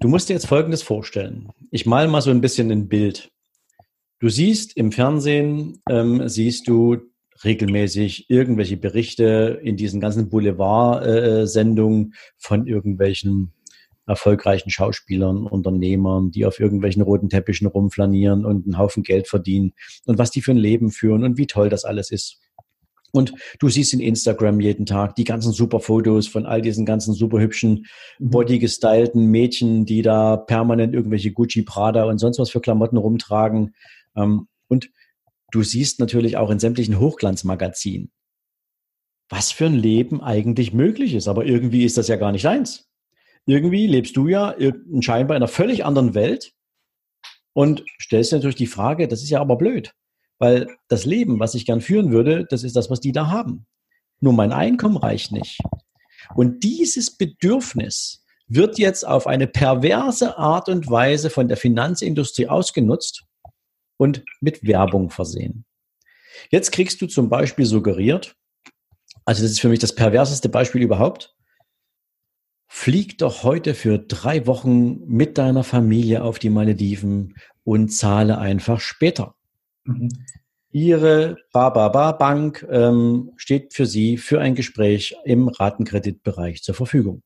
du 0.00 0.08
musst 0.08 0.28
dir 0.28 0.34
jetzt 0.34 0.46
Folgendes 0.46 0.82
vorstellen. 0.82 1.48
Ich 1.70 1.86
mal 1.86 2.08
mal 2.08 2.20
so 2.20 2.30
ein 2.30 2.42
bisschen 2.42 2.70
ein 2.70 2.88
Bild. 2.88 3.30
Du 4.18 4.28
siehst 4.28 4.76
im 4.76 4.92
Fernsehen, 4.92 5.82
ähm, 5.88 6.28
siehst 6.28 6.68
du 6.68 6.98
regelmäßig 7.44 8.30
irgendwelche 8.30 8.76
Berichte 8.76 9.60
in 9.62 9.76
diesen 9.76 10.00
ganzen 10.00 10.28
Boulevard-Sendungen 10.28 12.12
äh, 12.12 12.16
von 12.38 12.66
irgendwelchen 12.66 13.52
erfolgreichen 14.12 14.70
Schauspielern, 14.70 15.46
Unternehmern, 15.46 16.30
die 16.30 16.46
auf 16.46 16.60
irgendwelchen 16.60 17.02
roten 17.02 17.28
Teppichen 17.28 17.66
rumflanieren 17.66 18.44
und 18.44 18.64
einen 18.64 18.78
Haufen 18.78 19.02
Geld 19.02 19.28
verdienen 19.28 19.72
und 20.06 20.18
was 20.18 20.30
die 20.30 20.42
für 20.42 20.52
ein 20.52 20.56
Leben 20.56 20.90
führen 20.90 21.24
und 21.24 21.38
wie 21.38 21.46
toll 21.46 21.68
das 21.68 21.84
alles 21.84 22.10
ist. 22.10 22.38
Und 23.12 23.34
du 23.58 23.68
siehst 23.68 23.92
in 23.92 24.00
Instagram 24.00 24.60
jeden 24.60 24.86
Tag 24.86 25.14
die 25.16 25.24
ganzen 25.24 25.52
super 25.52 25.80
Fotos 25.80 26.26
von 26.26 26.46
all 26.46 26.62
diesen 26.62 26.86
ganzen 26.86 27.12
super 27.12 27.40
hübschen, 27.40 27.86
mhm. 28.18 28.30
bodygestylten 28.30 29.26
Mädchen, 29.26 29.84
die 29.84 30.00
da 30.02 30.38
permanent 30.38 30.94
irgendwelche 30.94 31.32
Gucci, 31.32 31.62
Prada 31.62 32.04
und 32.04 32.18
sonst 32.18 32.38
was 32.38 32.50
für 32.50 32.60
Klamotten 32.60 32.96
rumtragen. 32.96 33.74
Ähm, 34.16 34.48
und 34.68 34.90
du 35.50 35.62
siehst 35.62 36.00
natürlich 36.00 36.38
auch 36.38 36.50
in 36.50 36.58
sämtlichen 36.58 36.98
Hochglanzmagazinen, 36.98 38.10
was 39.28 39.52
für 39.52 39.66
ein 39.66 39.74
Leben 39.74 40.22
eigentlich 40.22 40.72
möglich 40.72 41.14
ist. 41.14 41.28
Aber 41.28 41.44
irgendwie 41.44 41.84
ist 41.84 41.98
das 41.98 42.08
ja 42.08 42.16
gar 42.16 42.32
nicht 42.32 42.46
deins. 42.46 42.88
Irgendwie 43.46 43.86
lebst 43.86 44.16
du 44.16 44.28
ja 44.28 44.54
scheinbar 45.00 45.36
in 45.36 45.42
einer 45.42 45.48
völlig 45.48 45.84
anderen 45.84 46.14
Welt 46.14 46.52
und 47.52 47.84
stellst 48.00 48.32
natürlich 48.32 48.56
die 48.56 48.66
Frage, 48.66 49.08
das 49.08 49.22
ist 49.22 49.30
ja 49.30 49.40
aber 49.40 49.56
blöd. 49.56 49.94
Weil 50.38 50.68
das 50.88 51.04
Leben, 51.04 51.38
was 51.40 51.54
ich 51.54 51.66
gern 51.66 51.80
führen 51.80 52.10
würde, 52.10 52.46
das 52.48 52.64
ist 52.64 52.76
das, 52.76 52.90
was 52.90 53.00
die 53.00 53.12
da 53.12 53.30
haben. 53.30 53.66
Nur 54.20 54.32
mein 54.32 54.52
Einkommen 54.52 54.96
reicht 54.96 55.32
nicht. 55.32 55.58
Und 56.34 56.62
dieses 56.64 57.16
Bedürfnis 57.16 58.24
wird 58.46 58.78
jetzt 58.78 59.06
auf 59.06 59.26
eine 59.26 59.46
perverse 59.46 60.38
Art 60.38 60.68
und 60.68 60.90
Weise 60.90 61.30
von 61.30 61.48
der 61.48 61.56
Finanzindustrie 61.56 62.48
ausgenutzt 62.48 63.24
und 63.96 64.24
mit 64.40 64.66
Werbung 64.66 65.10
versehen. 65.10 65.64
Jetzt 66.50 66.72
kriegst 66.72 67.00
du 67.00 67.06
zum 67.06 67.28
Beispiel 67.28 67.66
suggeriert, 67.66 68.36
also 69.24 69.42
das 69.42 69.52
ist 69.52 69.60
für 69.60 69.68
mich 69.68 69.78
das 69.78 69.94
perverseste 69.94 70.48
Beispiel 70.48 70.82
überhaupt, 70.82 71.34
flieg 72.74 73.18
doch 73.18 73.44
heute 73.44 73.74
für 73.74 73.98
drei 73.98 74.46
Wochen 74.46 75.06
mit 75.06 75.36
deiner 75.36 75.62
Familie 75.62 76.24
auf 76.24 76.38
die 76.38 76.48
Malediven 76.48 77.34
und 77.64 77.90
zahle 77.90 78.38
einfach 78.38 78.80
später. 78.80 79.34
Mhm. 79.84 80.08
Ihre 80.70 81.36
Bababa 81.52 82.12
Bank 82.12 82.66
ähm, 82.70 83.32
steht 83.36 83.74
für 83.74 83.84
Sie 83.84 84.16
für 84.16 84.40
ein 84.40 84.54
Gespräch 84.54 85.14
im 85.24 85.48
Ratenkreditbereich 85.48 86.62
zur 86.62 86.74
Verfügung. 86.74 87.22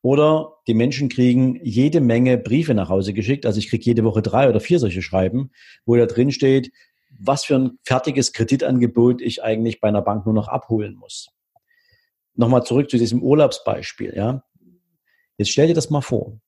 Oder 0.00 0.54
die 0.68 0.74
Menschen 0.74 1.08
kriegen 1.08 1.58
jede 1.64 2.00
Menge 2.00 2.38
Briefe 2.38 2.72
nach 2.72 2.88
Hause 2.88 3.12
geschickt. 3.12 3.46
Also 3.46 3.58
ich 3.58 3.68
kriege 3.68 3.84
jede 3.84 4.04
Woche 4.04 4.22
drei 4.22 4.48
oder 4.48 4.60
vier 4.60 4.78
solche 4.78 5.02
Schreiben, 5.02 5.50
wo 5.84 5.96
da 5.96 6.06
drin 6.06 6.30
steht, 6.30 6.70
was 7.18 7.44
für 7.44 7.56
ein 7.56 7.78
fertiges 7.82 8.32
Kreditangebot 8.32 9.20
ich 9.20 9.42
eigentlich 9.42 9.80
bei 9.80 9.88
einer 9.88 10.02
Bank 10.02 10.24
nur 10.24 10.34
noch 10.34 10.48
abholen 10.48 10.94
muss. 10.94 11.35
Nochmal 12.36 12.64
zurück 12.64 12.90
zu 12.90 12.98
diesem 12.98 13.22
Urlaubsbeispiel. 13.22 14.14
Ja, 14.16 14.44
jetzt 15.38 15.50
stell 15.50 15.68
dir 15.68 15.74
das 15.74 15.90
mal 15.90 16.02
vor. 16.02 16.38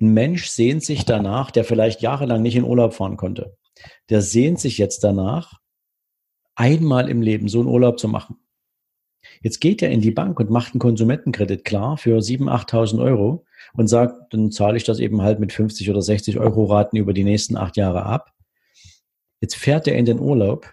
Ein 0.00 0.12
Mensch 0.12 0.48
sehnt 0.48 0.84
sich 0.84 1.04
danach, 1.04 1.50
der 1.50 1.64
vielleicht 1.64 2.02
jahrelang 2.02 2.42
nicht 2.42 2.56
in 2.56 2.64
Urlaub 2.64 2.94
fahren 2.94 3.16
konnte 3.16 3.56
der 4.08 4.22
sehnt 4.22 4.60
sich 4.60 4.78
jetzt 4.78 5.04
danach, 5.04 5.60
einmal 6.54 7.08
im 7.08 7.22
Leben 7.22 7.48
so 7.48 7.60
einen 7.60 7.68
Urlaub 7.68 7.98
zu 7.98 8.08
machen. 8.08 8.36
Jetzt 9.40 9.60
geht 9.60 9.82
er 9.82 9.90
in 9.90 10.00
die 10.00 10.10
Bank 10.10 10.38
und 10.38 10.50
macht 10.50 10.74
einen 10.74 10.80
Konsumentenkredit 10.80 11.64
klar 11.64 11.96
für 11.96 12.18
7.000, 12.18 12.50
8.000 12.68 13.02
Euro 13.02 13.44
und 13.72 13.88
sagt, 13.88 14.32
dann 14.32 14.52
zahle 14.52 14.76
ich 14.76 14.84
das 14.84 14.98
eben 14.98 15.22
halt 15.22 15.40
mit 15.40 15.52
50 15.52 15.90
oder 15.90 16.02
60 16.02 16.38
Euro 16.38 16.64
Raten 16.64 16.96
über 16.96 17.14
die 17.14 17.24
nächsten 17.24 17.56
acht 17.56 17.76
Jahre 17.76 18.04
ab. 18.04 18.32
Jetzt 19.40 19.56
fährt 19.56 19.88
er 19.88 19.96
in 19.96 20.04
den 20.04 20.20
Urlaub. 20.20 20.72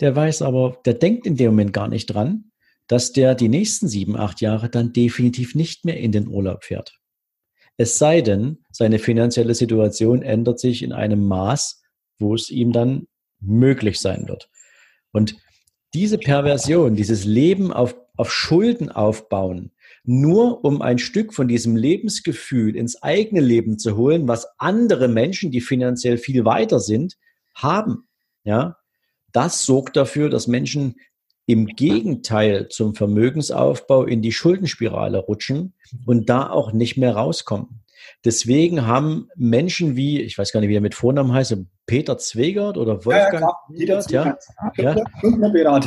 Der 0.00 0.16
weiß 0.16 0.42
aber, 0.42 0.78
der 0.84 0.94
denkt 0.94 1.26
in 1.26 1.36
dem 1.36 1.52
Moment 1.52 1.72
gar 1.72 1.88
nicht 1.88 2.06
dran, 2.06 2.50
dass 2.92 3.10
der 3.10 3.34
die 3.34 3.48
nächsten 3.48 3.88
sieben, 3.88 4.18
acht 4.18 4.42
Jahre 4.42 4.68
dann 4.68 4.92
definitiv 4.92 5.54
nicht 5.54 5.86
mehr 5.86 5.96
in 5.96 6.12
den 6.12 6.28
Urlaub 6.28 6.64
fährt. 6.64 7.00
Es 7.78 7.96
sei 7.96 8.20
denn, 8.20 8.58
seine 8.70 8.98
finanzielle 8.98 9.54
Situation 9.54 10.20
ändert 10.20 10.60
sich 10.60 10.82
in 10.82 10.92
einem 10.92 11.26
Maß, 11.26 11.80
wo 12.18 12.34
es 12.34 12.50
ihm 12.50 12.70
dann 12.70 13.06
möglich 13.40 13.98
sein 13.98 14.28
wird. 14.28 14.50
Und 15.10 15.38
diese 15.94 16.18
Perversion, 16.18 16.94
dieses 16.94 17.24
Leben 17.24 17.72
auf, 17.72 17.96
auf 18.18 18.30
Schulden 18.30 18.90
aufbauen, 18.90 19.72
nur 20.04 20.62
um 20.62 20.82
ein 20.82 20.98
Stück 20.98 21.32
von 21.32 21.48
diesem 21.48 21.76
Lebensgefühl 21.76 22.76
ins 22.76 23.02
eigene 23.02 23.40
Leben 23.40 23.78
zu 23.78 23.96
holen, 23.96 24.28
was 24.28 24.46
andere 24.58 25.08
Menschen, 25.08 25.50
die 25.50 25.62
finanziell 25.62 26.18
viel 26.18 26.44
weiter 26.44 26.78
sind, 26.78 27.16
haben. 27.54 28.06
Ja, 28.44 28.76
das 29.32 29.64
sorgt 29.64 29.96
dafür, 29.96 30.28
dass 30.28 30.46
Menschen 30.46 30.96
im 31.46 31.66
Gegenteil 31.66 32.68
zum 32.68 32.94
Vermögensaufbau 32.94 34.04
in 34.04 34.22
die 34.22 34.32
Schuldenspirale 34.32 35.18
rutschen 35.18 35.74
und 36.06 36.28
da 36.28 36.50
auch 36.50 36.72
nicht 36.72 36.96
mehr 36.96 37.14
rauskommen. 37.14 37.82
Deswegen 38.24 38.86
haben 38.86 39.28
Menschen 39.36 39.96
wie, 39.96 40.20
ich 40.20 40.38
weiß 40.38 40.52
gar 40.52 40.60
nicht, 40.60 40.68
wie 40.68 40.76
er 40.76 40.80
mit 40.80 40.94
Vornamen 40.94 41.32
heißt, 41.32 41.56
Peter 41.86 42.18
Zwegert 42.18 42.76
oder 42.78 43.04
Wolfgang 43.04 43.52
ja, 43.70 44.00
ja, 44.08 44.36
ja, 44.76 44.94
ja. 44.94 45.80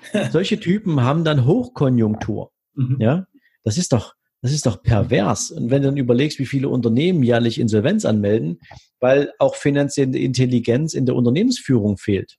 Solche 0.30 0.58
Typen 0.58 1.02
haben 1.02 1.24
dann 1.24 1.44
Hochkonjunktur. 1.44 2.50
Mhm. 2.74 2.96
Ja, 3.00 3.26
das 3.62 3.78
ist 3.78 3.92
doch, 3.92 4.14
das 4.42 4.52
ist 4.52 4.66
doch 4.66 4.82
pervers. 4.82 5.52
Und 5.52 5.70
wenn 5.70 5.82
du 5.82 5.88
dann 5.88 5.96
überlegst, 5.96 6.38
wie 6.38 6.46
viele 6.46 6.68
Unternehmen 6.68 7.22
jährlich 7.22 7.60
Insolvenz 7.60 8.04
anmelden, 8.04 8.60
weil 8.98 9.32
auch 9.38 9.54
finanzielle 9.54 10.18
Intelligenz 10.18 10.94
in 10.94 11.06
der 11.06 11.14
Unternehmensführung 11.14 11.96
fehlt. 11.96 12.36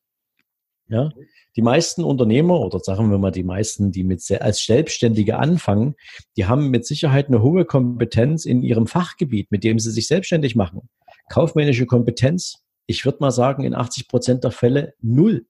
Ja, 0.90 1.12
die 1.58 1.64
meisten 1.64 2.04
Unternehmer 2.04 2.62
oder 2.62 2.80
sagen 2.80 3.10
wir 3.10 3.18
mal 3.18 3.32
die 3.32 3.44
meisten, 3.44 3.92
die 3.92 4.04
mit 4.04 4.24
als 4.40 4.64
Selbstständige 4.64 5.40
anfangen, 5.40 5.96
die 6.38 6.46
haben 6.46 6.70
mit 6.70 6.86
Sicherheit 6.86 7.28
eine 7.28 7.42
hohe 7.42 7.66
Kompetenz 7.66 8.46
in 8.46 8.62
ihrem 8.62 8.86
Fachgebiet, 8.86 9.52
mit 9.52 9.64
dem 9.64 9.80
sie 9.80 9.90
sich 9.90 10.06
selbstständig 10.08 10.56
machen. 10.56 10.88
Kaufmännische 11.30 11.88
Kompetenz, 11.88 12.64
ich 12.86 13.04
würde 13.06 13.18
mal 13.22 13.32
sagen, 13.32 13.64
in 13.64 13.74
80 13.74 14.08
Prozent 14.08 14.44
der 14.44 14.52
Fälle 14.52 14.94
null. 15.02 15.48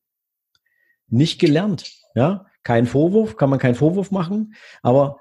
Nicht 1.09 1.39
gelernt. 1.39 1.91
Ja, 2.15 2.45
kein 2.63 2.85
Vorwurf, 2.85 3.35
kann 3.35 3.49
man 3.49 3.59
keinen 3.59 3.75
Vorwurf 3.75 4.09
machen. 4.09 4.55
Aber 4.81 5.19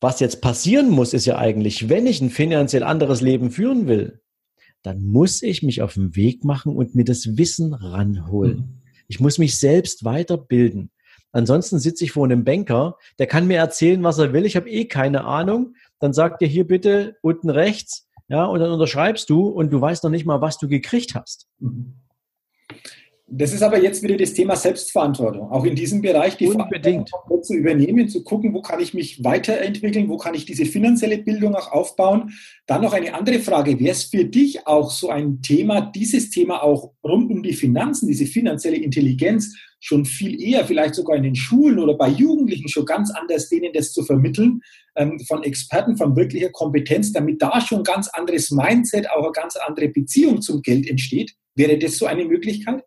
was 0.00 0.20
jetzt 0.20 0.40
passieren 0.40 0.88
muss, 0.88 1.12
ist 1.12 1.26
ja 1.26 1.36
eigentlich, 1.36 1.88
wenn 1.88 2.06
ich 2.06 2.20
ein 2.20 2.30
finanziell 2.30 2.84
anderes 2.84 3.20
Leben 3.20 3.50
führen 3.50 3.88
will, 3.88 4.22
dann 4.82 5.04
muss 5.04 5.42
ich 5.42 5.64
mich 5.64 5.82
auf 5.82 5.94
den 5.94 6.14
Weg 6.14 6.44
machen 6.44 6.76
und 6.76 6.94
mir 6.94 7.04
das 7.04 7.36
Wissen 7.36 7.74
ranholen. 7.74 8.56
Mhm. 8.56 8.77
Ich 9.08 9.20
muss 9.20 9.38
mich 9.38 9.58
selbst 9.58 10.04
weiterbilden. 10.04 10.90
Ansonsten 11.32 11.78
sitze 11.78 12.04
ich 12.04 12.12
vor 12.12 12.24
einem 12.24 12.44
Banker, 12.44 12.96
der 13.18 13.26
kann 13.26 13.46
mir 13.46 13.58
erzählen, 13.58 14.02
was 14.02 14.18
er 14.18 14.32
will. 14.32 14.46
Ich 14.46 14.56
habe 14.56 14.70
eh 14.70 14.86
keine 14.86 15.24
Ahnung. 15.24 15.74
Dann 15.98 16.12
sagt 16.12 16.40
er 16.42 16.48
hier 16.48 16.66
bitte 16.66 17.16
unten 17.22 17.50
rechts, 17.50 18.08
ja, 18.28 18.44
und 18.44 18.60
dann 18.60 18.70
unterschreibst 18.70 19.28
du 19.30 19.48
und 19.48 19.70
du 19.70 19.80
weißt 19.80 20.04
noch 20.04 20.10
nicht 20.10 20.26
mal, 20.26 20.40
was 20.40 20.58
du 20.58 20.68
gekriegt 20.68 21.14
hast. 21.14 21.48
Mhm. 21.58 21.94
Das 23.30 23.52
ist 23.52 23.62
aber 23.62 23.82
jetzt 23.82 24.02
wieder 24.02 24.16
das 24.16 24.32
Thema 24.32 24.56
Selbstverantwortung. 24.56 25.50
Auch 25.50 25.64
in 25.64 25.76
diesem 25.76 26.00
Bereich 26.00 26.38
die 26.38 26.46
Unbedingt. 26.46 27.10
Verantwortung 27.10 27.42
zu 27.42 27.54
übernehmen, 27.54 28.08
zu 28.08 28.24
gucken, 28.24 28.54
wo 28.54 28.62
kann 28.62 28.80
ich 28.80 28.94
mich 28.94 29.22
weiterentwickeln, 29.22 30.08
wo 30.08 30.16
kann 30.16 30.34
ich 30.34 30.46
diese 30.46 30.64
finanzielle 30.64 31.18
Bildung 31.18 31.54
auch 31.54 31.70
aufbauen. 31.70 32.32
Dann 32.66 32.80
noch 32.80 32.94
eine 32.94 33.12
andere 33.12 33.40
Frage. 33.40 33.78
Wäre 33.78 33.90
es 33.90 34.04
für 34.04 34.24
dich 34.24 34.66
auch 34.66 34.90
so 34.90 35.10
ein 35.10 35.42
Thema, 35.42 35.82
dieses 35.82 36.30
Thema 36.30 36.62
auch 36.62 36.94
rund 37.04 37.30
um 37.30 37.42
die 37.42 37.52
Finanzen, 37.52 38.08
diese 38.08 38.24
finanzielle 38.24 38.78
Intelligenz 38.78 39.54
schon 39.78 40.06
viel 40.06 40.42
eher, 40.42 40.64
vielleicht 40.64 40.94
sogar 40.94 41.16
in 41.16 41.22
den 41.22 41.36
Schulen 41.36 41.78
oder 41.78 41.94
bei 41.94 42.08
Jugendlichen 42.08 42.68
schon 42.68 42.86
ganz 42.86 43.10
anders 43.10 43.50
denen 43.50 43.72
das 43.74 43.92
zu 43.92 44.04
vermitteln, 44.04 44.60
ähm, 44.96 45.20
von 45.20 45.44
Experten, 45.44 45.98
von 45.98 46.16
wirklicher 46.16 46.48
Kompetenz, 46.48 47.12
damit 47.12 47.42
da 47.42 47.60
schon 47.60 47.84
ganz 47.84 48.08
anderes 48.08 48.50
Mindset, 48.50 49.08
auch 49.10 49.22
eine 49.22 49.32
ganz 49.32 49.56
andere 49.56 49.88
Beziehung 49.88 50.40
zum 50.40 50.62
Geld 50.62 50.88
entsteht? 50.88 51.34
Wäre 51.54 51.78
das 51.78 51.98
so 51.98 52.06
eine 52.06 52.24
Möglichkeit? 52.24 52.82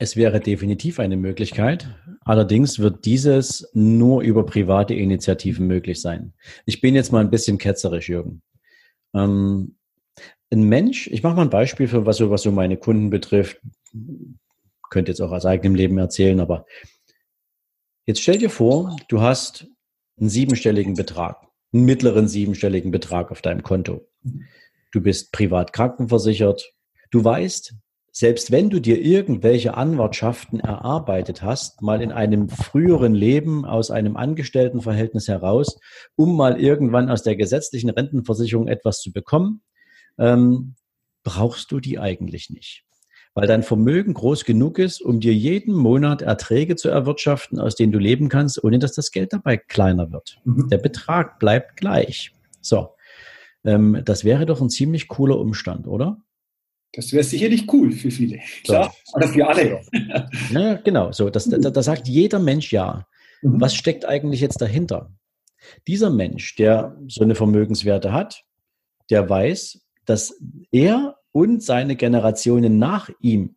Es 0.00 0.14
wäre 0.16 0.38
definitiv 0.38 1.00
eine 1.00 1.16
Möglichkeit. 1.16 1.88
Allerdings 2.20 2.78
wird 2.78 3.04
dieses 3.04 3.68
nur 3.74 4.22
über 4.22 4.46
private 4.46 4.94
Initiativen 4.94 5.66
möglich 5.66 6.00
sein. 6.00 6.34
Ich 6.66 6.80
bin 6.80 6.94
jetzt 6.94 7.10
mal 7.10 7.20
ein 7.20 7.30
bisschen 7.30 7.58
ketzerisch, 7.58 8.08
Jürgen. 8.08 8.42
Ähm, 9.12 9.76
ein 10.50 10.62
Mensch, 10.62 11.08
ich 11.08 11.22
mache 11.22 11.34
mal 11.34 11.42
ein 11.42 11.50
Beispiel 11.50 11.88
für 11.88 12.06
was 12.06 12.18
so, 12.18 12.30
was 12.30 12.42
so 12.42 12.52
meine 12.52 12.76
Kunden 12.76 13.10
betrifft. 13.10 13.60
Könnte 14.88 15.10
jetzt 15.10 15.20
auch 15.20 15.32
aus 15.32 15.44
eigenem 15.44 15.74
Leben 15.74 15.98
erzählen, 15.98 16.38
aber 16.40 16.64
jetzt 18.06 18.22
stell 18.22 18.38
dir 18.38 18.50
vor, 18.50 18.96
du 19.08 19.20
hast 19.20 19.66
einen 20.18 20.28
siebenstelligen 20.30 20.94
Betrag, 20.94 21.44
einen 21.72 21.84
mittleren 21.84 22.28
siebenstelligen 22.28 22.92
Betrag 22.92 23.30
auf 23.30 23.42
deinem 23.42 23.62
Konto. 23.62 24.08
Du 24.92 25.00
bist 25.00 25.32
privat 25.32 25.72
krankenversichert. 25.72 26.72
Du 27.10 27.22
weißt, 27.24 27.74
selbst 28.18 28.50
wenn 28.50 28.68
du 28.68 28.80
dir 28.80 29.00
irgendwelche 29.00 29.74
Anwartschaften 29.74 30.58
erarbeitet 30.58 31.42
hast, 31.42 31.82
mal 31.82 32.02
in 32.02 32.10
einem 32.10 32.48
früheren 32.48 33.14
Leben 33.14 33.64
aus 33.64 33.92
einem 33.92 34.16
Angestelltenverhältnis 34.16 35.28
heraus, 35.28 35.78
um 36.16 36.36
mal 36.36 36.60
irgendwann 36.60 37.10
aus 37.10 37.22
der 37.22 37.36
gesetzlichen 37.36 37.90
Rentenversicherung 37.90 38.66
etwas 38.66 39.02
zu 39.02 39.12
bekommen, 39.12 39.62
ähm, 40.18 40.74
brauchst 41.22 41.70
du 41.70 41.78
die 41.78 42.00
eigentlich 42.00 42.50
nicht. 42.50 42.82
Weil 43.34 43.46
dein 43.46 43.62
Vermögen 43.62 44.14
groß 44.14 44.44
genug 44.44 44.80
ist, 44.80 45.00
um 45.00 45.20
dir 45.20 45.32
jeden 45.32 45.76
Monat 45.76 46.20
Erträge 46.20 46.74
zu 46.74 46.88
erwirtschaften, 46.88 47.60
aus 47.60 47.76
denen 47.76 47.92
du 47.92 48.00
leben 48.00 48.28
kannst, 48.28 48.64
ohne 48.64 48.80
dass 48.80 48.94
das 48.94 49.12
Geld 49.12 49.32
dabei 49.32 49.58
kleiner 49.58 50.10
wird. 50.10 50.40
Mhm. 50.42 50.68
Der 50.70 50.78
Betrag 50.78 51.38
bleibt 51.38 51.76
gleich. 51.76 52.32
So. 52.60 52.96
Ähm, 53.62 54.02
das 54.04 54.24
wäre 54.24 54.44
doch 54.44 54.60
ein 54.60 54.70
ziemlich 54.70 55.06
cooler 55.06 55.38
Umstand, 55.38 55.86
oder? 55.86 56.20
Das 56.92 57.12
wäre 57.12 57.24
sicherlich 57.24 57.70
cool 57.72 57.92
für 57.92 58.10
viele. 58.10 58.38
Klar, 58.64 58.94
so. 59.04 59.16
oder 59.16 59.28
für 59.28 59.46
alle. 59.46 59.80
Ja, 60.50 60.74
genau. 60.74 61.12
So, 61.12 61.30
das, 61.30 61.44
da, 61.44 61.58
da 61.58 61.82
sagt 61.82 62.08
jeder 62.08 62.38
Mensch 62.38 62.72
ja. 62.72 63.06
Mhm. 63.42 63.60
Was 63.60 63.74
steckt 63.74 64.04
eigentlich 64.04 64.40
jetzt 64.40 64.60
dahinter? 64.60 65.12
Dieser 65.86 66.10
Mensch, 66.10 66.56
der 66.56 66.96
so 67.08 67.22
eine 67.22 67.34
Vermögenswerte 67.34 68.12
hat, 68.12 68.44
der 69.10 69.28
weiß, 69.28 69.80
dass 70.04 70.40
er 70.70 71.16
und 71.32 71.62
seine 71.62 71.96
Generationen 71.96 72.78
nach 72.78 73.10
ihm 73.20 73.56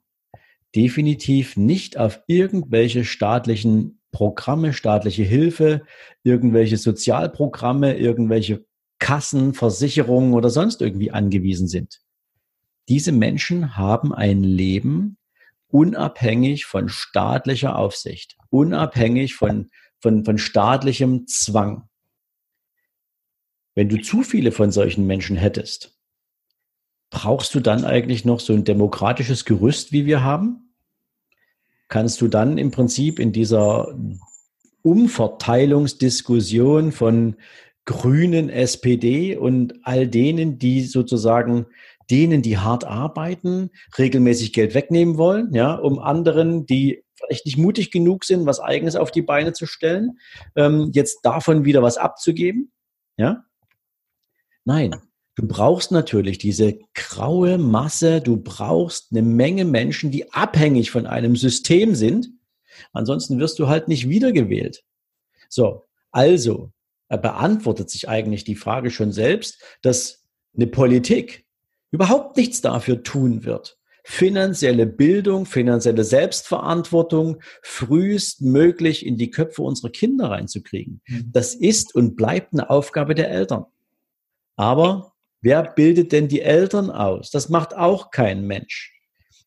definitiv 0.76 1.58
nicht 1.58 1.98
auf 1.98 2.22
irgendwelche 2.28 3.06
staatlichen 3.06 4.00
Programme, 4.12 4.74
staatliche 4.74 5.24
Hilfe, 5.24 5.84
irgendwelche 6.24 6.78
Sozialprogramme, 6.78 7.98
irgendwelche 7.98 8.66
Kassen, 9.00 9.54
Versicherungen 9.54 10.34
oder 10.34 10.50
sonst 10.50 10.82
irgendwie 10.82 11.12
angewiesen 11.12 11.68
sind. 11.68 12.02
Diese 12.92 13.12
Menschen 13.14 13.78
haben 13.78 14.14
ein 14.14 14.44
Leben 14.44 15.18
unabhängig 15.70 16.66
von 16.66 16.90
staatlicher 16.90 17.78
Aufsicht, 17.78 18.36
unabhängig 18.50 19.36
von, 19.36 19.70
von, 20.02 20.26
von 20.26 20.38
staatlichem 20.38 21.26
Zwang. 21.26 21.88
Wenn 23.76 23.88
du 23.88 24.02
zu 24.02 24.24
viele 24.24 24.52
von 24.52 24.74
solchen 24.74 25.08
Menschen 25.08 25.38
hättest, 25.38 25.98
brauchst 27.12 27.56
du 27.56 27.62
dann 27.62 27.86
eigentlich 27.86 28.26
noch 28.26 28.42
so 28.42 28.52
ein 28.52 28.66
demokratisches 28.66 29.46
Gerüst, 29.46 29.94
wie 29.94 30.06
wir 30.06 30.22
haben? 30.22 30.74
Kannst 31.88 32.20
du 32.20 32.28
dann 32.28 32.58
im 32.58 32.72
Prinzip 32.72 33.20
in 33.20 33.32
dieser 33.32 33.98
Umverteilungsdiskussion 34.82 36.92
von 36.92 37.38
Grünen, 37.86 38.50
SPD 38.50 39.38
und 39.38 39.76
all 39.84 40.10
denen, 40.10 40.60
die 40.60 40.82
sozusagen 40.82 41.68
denen, 42.12 42.42
die 42.42 42.58
hart 42.58 42.84
arbeiten, 42.84 43.72
regelmäßig 43.98 44.54
Geld 44.54 44.74
wegnehmen 44.74 45.18
wollen, 45.18 45.54
ja, 45.54 45.76
um 45.76 46.00
anderen, 46.00 46.66
die 46.66 47.04
vielleicht 47.16 47.46
nicht 47.46 47.58
mutig 47.58 47.92
genug 47.92 48.26
sind, 48.26 48.46
was 48.46 48.60
Eigenes 48.60 48.96
auf 48.96 49.12
die 49.12 49.22
Beine 49.22 49.54
zu 49.54 49.66
stellen, 49.66 50.20
ähm, 50.56 50.92
jetzt 50.94 51.22
davon 51.24 51.66
wieder 51.66 51.82
was 51.82 51.98
abzugeben, 51.98 52.72
ja? 53.18 53.44
Nein, 54.66 54.96
du 55.36 55.48
brauchst 55.48 55.92
natürlich 55.92 56.38
diese 56.38 56.78
graue 56.94 57.58
Masse, 57.58 58.22
du 58.22 58.38
brauchst 58.38 59.12
eine 59.12 59.22
Menge 59.24 59.66
Menschen, 59.66 60.12
die 60.12 60.32
abhängig 60.34 60.92
von 60.92 61.08
einem 61.08 61.36
System 61.36 61.96
sind. 61.96 62.30
Ansonsten 62.94 63.40
wirst 63.40 63.58
du 63.58 63.68
halt 63.68 63.88
nicht 63.88 64.08
wiedergewählt. 64.08 64.84
So, 65.50 65.86
also 66.12 66.72
beantwortet 67.10 67.90
sich 67.90 68.08
eigentlich 68.08 68.44
die 68.44 68.56
Frage 68.56 68.92
schon 68.92 69.12
selbst, 69.12 69.62
dass 69.82 70.24
eine 70.56 70.68
Politik 70.68 71.46
überhaupt 71.92 72.38
nichts 72.38 72.62
dafür 72.62 73.04
tun 73.04 73.44
wird, 73.44 73.78
finanzielle 74.04 74.88
Bildung, 74.88 75.46
finanzielle 75.46 76.04
Selbstverantwortung 76.04 77.42
frühestmöglich 77.62 79.06
in 79.06 79.18
die 79.18 79.30
Köpfe 79.30 79.62
unserer 79.62 79.92
Kinder 79.92 80.32
reinzukriegen. 80.32 81.02
Mhm. 81.06 81.32
Das 81.32 81.54
ist 81.54 81.94
und 81.94 82.16
bleibt 82.16 82.54
eine 82.54 82.70
Aufgabe 82.70 83.14
der 83.14 83.30
Eltern. 83.30 83.66
Aber 84.56 85.14
wer 85.42 85.64
bildet 85.64 86.12
denn 86.12 86.28
die 86.28 86.42
Eltern 86.42 86.90
aus? 86.90 87.30
Das 87.30 87.50
macht 87.50 87.76
auch 87.76 88.12
kein 88.12 88.46
Mensch. 88.48 88.94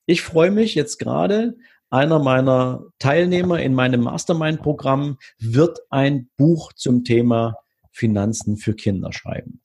Ich 0.06 0.22
freue 0.22 0.50
mich 0.50 0.74
jetzt 0.74 0.98
gerade, 0.98 1.56
einer 1.90 2.18
meiner 2.18 2.84
Teilnehmer 2.98 3.60
in 3.60 3.74
meinem 3.74 4.02
Mastermind-Programm 4.02 5.18
wird 5.38 5.78
ein 5.90 6.28
Buch 6.36 6.72
zum 6.72 7.04
Thema 7.04 7.56
Finanzen 7.92 8.56
für 8.56 8.74
Kinder 8.74 9.12
schreiben. 9.12 9.60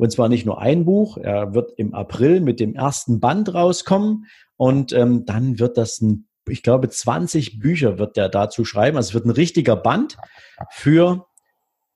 Und 0.00 0.10
zwar 0.10 0.30
nicht 0.30 0.46
nur 0.46 0.62
ein 0.62 0.86
Buch, 0.86 1.18
er 1.18 1.52
wird 1.52 1.72
im 1.76 1.92
April 1.92 2.40
mit 2.40 2.58
dem 2.58 2.74
ersten 2.74 3.20
Band 3.20 3.52
rauskommen 3.52 4.24
und 4.56 4.94
ähm, 4.94 5.26
dann 5.26 5.58
wird 5.58 5.76
das 5.76 6.00
ein, 6.00 6.26
ich 6.48 6.62
glaube, 6.62 6.88
20 6.88 7.58
Bücher 7.58 7.98
wird 7.98 8.16
er 8.16 8.30
dazu 8.30 8.64
schreiben. 8.64 8.96
Also 8.96 9.10
es 9.10 9.14
wird 9.14 9.26
ein 9.26 9.30
richtiger 9.30 9.76
Band 9.76 10.16
für 10.70 11.26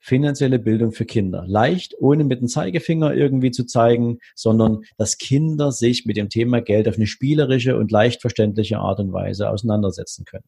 finanzielle 0.00 0.58
Bildung 0.58 0.92
für 0.92 1.06
Kinder. 1.06 1.46
Leicht, 1.46 1.94
ohne 1.98 2.24
mit 2.24 2.42
dem 2.42 2.48
Zeigefinger 2.48 3.14
irgendwie 3.14 3.52
zu 3.52 3.64
zeigen, 3.64 4.18
sondern 4.34 4.82
dass 4.98 5.16
Kinder 5.16 5.72
sich 5.72 6.04
mit 6.04 6.18
dem 6.18 6.28
Thema 6.28 6.60
Geld 6.60 6.86
auf 6.88 6.96
eine 6.96 7.06
spielerische 7.06 7.78
und 7.78 7.90
leicht 7.90 8.20
verständliche 8.20 8.80
Art 8.80 9.00
und 9.00 9.14
Weise 9.14 9.48
auseinandersetzen 9.48 10.26
können. 10.26 10.44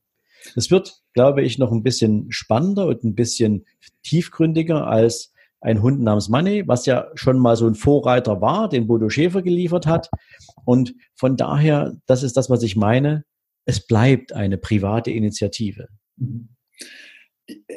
Es 0.57 0.71
wird, 0.71 1.01
glaube 1.15 1.41
ich, 1.41 1.57
noch 1.57 1.73
ein 1.73 1.83
bisschen 1.83 2.27
spannender 2.29 2.87
und 2.87 3.03
ein 3.03 3.15
bisschen 3.15 3.65
tiefgründiger 4.03 4.87
als 4.87 5.33
ein 5.61 5.83
Hund 5.83 6.01
namens 6.01 6.29
Money, 6.29 6.67
was 6.67 6.87
ja 6.87 7.09
schon 7.15 7.39
mal 7.39 7.57
so 7.57 7.67
ein 7.67 7.75
Vorreiter 7.75 8.41
war, 8.41 8.69
den 8.69 8.87
Bodo 8.87 9.09
Schäfer 9.09 9.43
geliefert 9.43 9.87
hat. 9.87 10.09
Und 10.65 10.95
von 11.15 11.37
daher, 11.37 11.97
das 12.07 12.23
ist 12.23 12.37
das, 12.37 12.51
was 12.51 12.63
ich 12.63 12.77
meine. 12.77 13.25
Es 13.65 13.87
bleibt 13.87 14.33
eine 14.33 14.59
private 14.59 15.11
Initiative. 15.11 15.89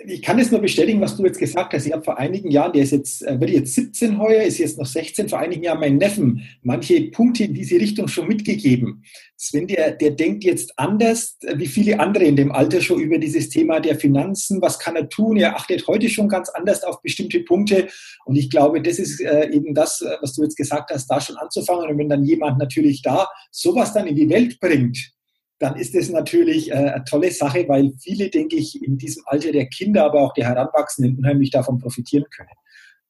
Ich 0.08 0.23
kann 0.23 0.39
es 0.39 0.49
nur 0.49 0.62
bestätigen, 0.62 0.99
was 0.99 1.15
du 1.15 1.23
jetzt 1.23 1.38
gesagt 1.38 1.73
hast. 1.73 1.86
Ich 1.86 1.93
habe 1.93 2.03
vor 2.03 2.17
einigen 2.17 2.49
Jahren, 2.49 2.73
der 2.73 2.82
ist 2.82 2.91
jetzt, 2.91 3.21
äh, 3.21 3.39
wird 3.39 3.51
jetzt 3.51 3.75
17 3.75 4.17
heuer, 4.17 4.41
ist 4.41 4.58
jetzt 4.58 4.79
noch 4.79 4.86
16, 4.88 5.29
vor 5.29 5.38
einigen 5.38 5.63
Jahren 5.63 5.79
meinen 5.79 5.97
Neffen 5.97 6.41
manche 6.63 7.12
Punkte 7.12 7.43
in 7.43 7.53
diese 7.53 7.75
Richtung 7.75 8.08
schon 8.08 8.27
mitgegeben. 8.27 9.03
Sven, 9.38 9.67
der, 9.67 9.91
der 9.91 10.12
denkt 10.12 10.43
jetzt 10.43 10.73
anders, 10.77 11.38
äh, 11.43 11.55
wie 11.60 11.67
viele 11.67 11.99
andere 11.99 12.23
in 12.23 12.36
dem 12.36 12.51
Alter 12.51 12.82
schon 12.82 12.99
über 12.99 13.19
dieses 13.19 13.49
Thema 13.49 13.79
der 13.79 13.99
Finanzen. 13.99 14.60
Was 14.60 14.79
kann 14.79 14.95
er 14.95 15.08
tun? 15.08 15.38
Er 15.38 15.55
achtet 15.55 15.86
heute 15.88 16.10
schon 16.10 16.29
ganz 16.29 16.49
anders 16.49 16.84
auf 16.84 17.03
bestimmte 17.03 17.41
Punkte. 17.41 17.89
Und 18.25 18.38
ich 18.38 18.49
glaube, 18.49 18.82
das 18.82 18.97
ist 18.97 19.21
äh, 19.21 19.51
eben 19.51 19.75
das, 19.75 20.03
was 20.21 20.34
du 20.34 20.41
jetzt 20.41 20.58
gesagt 20.58 20.89
hast, 20.89 21.05
da 21.08 21.21
schon 21.21 21.38
anzufangen. 21.38 21.88
Und 21.88 21.97
wenn 21.99 22.10
dann 22.10 22.23
jemand 22.23 22.58
natürlich 22.58 23.03
da 23.03 23.27
sowas 23.51 23.93
dann 23.93 24.08
in 24.08 24.15
die 24.15 24.29
Welt 24.29 24.60
bringt, 24.60 25.13
dann 25.60 25.76
ist 25.76 25.93
es 25.93 26.10
natürlich 26.10 26.72
äh, 26.72 26.76
eine 26.76 27.04
tolle 27.04 27.32
Sache, 27.32 27.67
weil 27.67 27.91
viele, 28.00 28.30
denke 28.30 28.56
ich, 28.56 28.82
in 28.82 28.98
diesem 28.98 29.24
Alter 29.26 29.52
der 29.52 29.67
Kinder, 29.67 30.06
aber 30.06 30.22
auch 30.22 30.34
der 30.34 30.48
Heranwachsenden 30.48 31.17
unheimlich 31.17 31.52
davon 31.52 31.80
profitieren 31.80 32.26
können. 32.36 32.50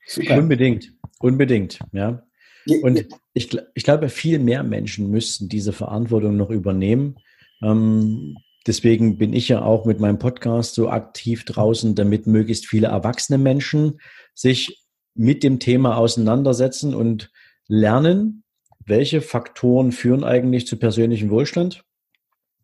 Super. 0.07 0.37
Unbedingt, 0.37 0.91
unbedingt, 1.19 1.79
ja. 1.91 2.23
Und 2.81 3.05
ich, 3.33 3.55
ich 3.73 3.83
glaube, 3.83 4.09
viel 4.09 4.39
mehr 4.39 4.63
Menschen 4.63 5.09
müssten 5.09 5.47
diese 5.47 5.73
Verantwortung 5.73 6.37
noch 6.37 6.49
übernehmen. 6.49 7.15
Ähm, 7.63 8.35
deswegen 8.67 9.17
bin 9.17 9.33
ich 9.33 9.47
ja 9.47 9.61
auch 9.61 9.85
mit 9.85 9.99
meinem 9.99 10.19
Podcast 10.19 10.75
so 10.75 10.89
aktiv 10.89 11.45
draußen, 11.45 11.95
damit 11.95 12.27
möglichst 12.27 12.67
viele 12.67 12.87
erwachsene 12.87 13.37
Menschen 13.37 13.99
sich 14.33 14.83
mit 15.13 15.43
dem 15.43 15.59
Thema 15.59 15.97
auseinandersetzen 15.97 16.95
und 16.95 17.31
lernen, 17.67 18.43
welche 18.85 19.21
Faktoren 19.21 19.91
führen 19.91 20.23
eigentlich 20.23 20.65
zu 20.65 20.77
persönlichem 20.77 21.29
Wohlstand 21.29 21.83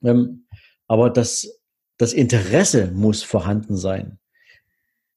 ähm, 0.04 0.48
aber 0.88 1.10
das, 1.10 1.62
das 1.98 2.14
Interesse 2.14 2.92
muss 2.92 3.24
vorhanden 3.24 3.76
sein. 3.78 4.20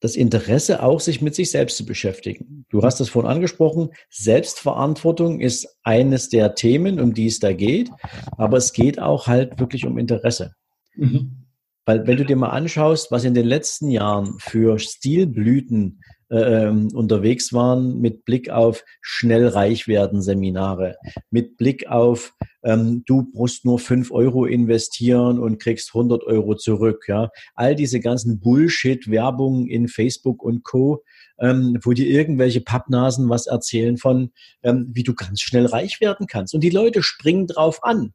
Das 0.01 0.15
Interesse 0.15 0.81
auch, 0.81 1.01
sich 1.01 1.21
mit 1.21 1.35
sich 1.35 1.51
selbst 1.51 1.75
zu 1.75 1.85
beschäftigen. 1.85 2.65
Du 2.69 2.83
hast 2.83 3.01
das 3.01 3.09
vorhin 3.09 3.29
angesprochen. 3.29 3.89
Selbstverantwortung 4.09 5.41
ist 5.41 5.77
eines 5.83 6.29
der 6.29 6.55
Themen, 6.55 7.01
um 7.01 7.13
die 7.13 7.27
es 7.27 7.39
da 7.39 7.51
geht. 7.51 7.89
Aber 8.37 8.57
es 8.57 8.71
geht 8.71 8.99
auch 8.99 9.27
halt 9.27 9.59
wirklich 9.59 9.85
um 9.85 9.97
Interesse. 9.97 10.55
Mhm. 10.95 11.48
Weil 11.89 12.05
wenn 12.05 12.17
du 12.17 12.23
dir 12.23 12.35
mal 12.35 12.51
anschaust, 12.51 13.09
was 13.09 13.23
in 13.23 13.33
den 13.33 13.47
letzten 13.47 13.89
Jahren 13.89 14.35
für 14.37 14.77
Stilblüten 14.77 16.03
ähm, 16.29 16.89
unterwegs 16.93 17.51
waren 17.51 17.99
mit 17.99 18.25
Blick 18.25 18.51
auf 18.51 18.83
schnell 19.01 19.47
reich 19.47 19.87
werden 19.87 20.21
Seminare, 20.21 20.97
mit 21.31 21.57
Blick 21.57 21.87
auf 21.87 22.35
ähm, 22.63 23.01
du 23.07 23.27
musst 23.33 23.65
nur 23.65 23.79
fünf 23.79 24.11
Euro 24.11 24.45
investieren 24.45 25.39
und 25.39 25.59
kriegst 25.59 25.89
100 25.95 26.23
Euro 26.25 26.53
zurück. 26.53 27.05
Ja, 27.07 27.31
all 27.55 27.75
diese 27.75 27.99
ganzen 27.99 28.39
Bullshit-Werbungen 28.39 29.65
in 29.67 29.87
Facebook 29.87 30.43
und 30.43 30.63
Co. 30.63 31.03
Ähm, 31.39 31.79
wo 31.81 31.93
dir 31.93 32.05
irgendwelche 32.05 32.61
Pappnasen 32.61 33.29
was 33.29 33.47
erzählen 33.47 33.97
von, 33.97 34.31
ähm, 34.61 34.91
wie 34.93 35.03
du 35.03 35.15
ganz 35.15 35.41
schnell 35.41 35.65
reich 35.65 36.01
werden 36.01 36.27
kannst. 36.27 36.53
Und 36.53 36.61
die 36.61 36.69
Leute 36.69 37.01
springen 37.01 37.47
drauf 37.47 37.79
an. 37.81 38.13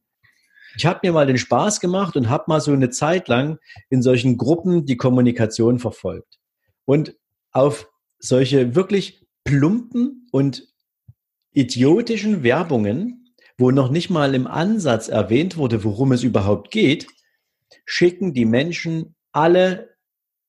Ich 0.77 0.87
habe 0.87 1.01
mir 1.03 1.13
mal 1.13 1.27
den 1.27 1.39
Spaß 1.39 1.81
gemacht 1.81 2.17
und 2.17 2.29
habe 2.29 2.45
mal 2.49 2.61
so 2.61 2.73
eine 2.73 2.91
Zeit 2.91 3.29
lang 3.29 3.59
in 3.91 4.03
solchen 4.03 4.37
Gruppen 4.37 4.87
die 4.87 4.97
Kommunikation 4.97 5.79
verfolgt. 5.79 6.39
Und 6.85 7.17
auf 7.53 7.89
solche 8.19 8.75
wirklich 8.75 9.27
plumpen 9.45 10.29
und 10.33 10.67
idiotischen 11.53 12.43
Werbungen, 12.43 13.35
wo 13.57 13.71
noch 13.71 13.91
nicht 13.91 14.11
mal 14.11 14.35
im 14.35 14.47
Ansatz 14.47 15.09
erwähnt 15.09 15.57
wurde, 15.57 15.85
worum 15.85 16.13
es 16.13 16.25
überhaupt 16.25 16.71
geht, 16.71 17.07
schicken 17.85 18.35
die 18.35 18.45
Menschen 18.45 19.15
alle 19.33 19.95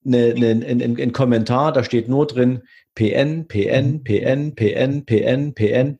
einen 0.05 0.35
eine, 0.35 0.65
eine, 0.65 0.83
ein 0.83 1.11
Kommentar, 1.11 1.73
da 1.73 1.83
steht 1.83 2.07
nur 2.07 2.27
drin 2.27 2.61
PN, 2.93 3.47
PN, 3.47 4.03
PN, 4.03 4.55
PN, 4.55 5.05
PN, 5.05 5.53
PN, 5.53 5.99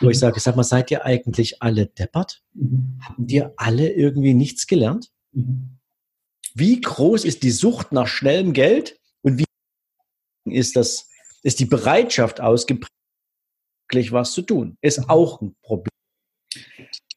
wo 0.00 0.10
ich 0.10 0.18
sage, 0.18 0.40
sag 0.40 0.56
mal, 0.56 0.64
seid 0.64 0.90
ihr 0.90 1.04
eigentlich 1.04 1.62
alle 1.62 1.86
deppert? 1.86 2.42
Mhm. 2.54 2.98
Haben 3.00 3.26
dir 3.26 3.52
alle 3.56 3.92
irgendwie 3.92 4.34
nichts 4.34 4.66
gelernt? 4.66 5.10
Mhm. 5.32 5.78
Wie 6.54 6.80
groß 6.80 7.24
ist 7.24 7.42
die 7.42 7.50
Sucht 7.50 7.92
nach 7.92 8.06
schnellem 8.06 8.52
Geld 8.52 8.98
und 9.22 9.38
wie 9.38 9.44
ist 10.50 10.76
das 10.76 11.08
ist 11.42 11.60
die 11.60 11.66
Bereitschaft 11.66 12.40
ausgeprägt, 12.40 12.90
was 14.10 14.32
zu 14.32 14.42
tun. 14.42 14.76
Ist 14.80 14.98
mhm. 14.98 15.10
auch 15.10 15.40
ein 15.40 15.54
Problem. 15.62 15.90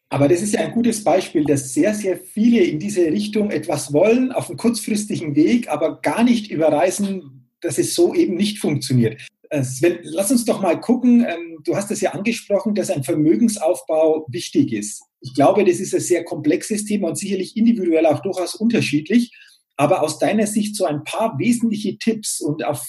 Aber 0.10 0.28
das 0.28 0.42
ist 0.42 0.54
ja 0.54 0.62
ein 0.62 0.72
gutes 0.72 1.04
Beispiel, 1.04 1.46
dass 1.46 1.74
sehr, 1.74 1.94
sehr 1.94 2.18
viele 2.18 2.64
in 2.64 2.80
diese 2.80 3.06
Richtung 3.06 3.52
etwas 3.52 3.94
wollen, 3.94 4.32
auf 4.32 4.50
einem 4.50 4.58
kurzfristigen 4.58 5.36
Weg, 5.36 5.70
aber 5.70 6.02
gar 6.02 6.24
nicht 6.24 6.50
überreißen, 6.50 7.48
dass 7.62 7.78
es 7.78 7.94
so 7.94 8.14
eben 8.14 8.36
nicht 8.36 8.60
funktioniert. 8.60 9.28
Äh, 9.50 9.64
Sven, 9.64 10.00
lass 10.04 10.32
uns 10.32 10.46
doch 10.46 10.62
mal 10.62 10.80
gucken. 10.80 11.26
Ähm, 11.28 11.60
du 11.64 11.76
hast 11.76 11.90
es 11.92 12.02
ja 12.02 12.12
angesprochen, 12.12 12.76
dass 12.76 12.92
ein 12.92 13.04
Vermögensaufbau 13.04 14.26
wichtig 14.30 14.74
ist. 14.74 15.02
Ich 15.22 15.34
glaube, 15.34 15.66
das 15.66 15.80
ist 15.80 15.94
ein 15.94 16.02
sehr 16.02 16.24
komplexes 16.24 16.86
Thema 16.86 17.10
und 17.10 17.18
sicherlich 17.18 17.58
individuell 17.58 18.06
auch 18.06 18.22
durchaus 18.22 18.56
unterschiedlich. 18.56 19.32
Aber 19.76 20.04
aus 20.04 20.20
deiner 20.20 20.46
Sicht 20.46 20.76
so 20.76 20.86
ein 20.86 21.04
paar 21.04 21.40
wesentliche 21.40 21.98
Tipps 21.98 22.42
und, 22.42 22.64
auf, 22.64 22.86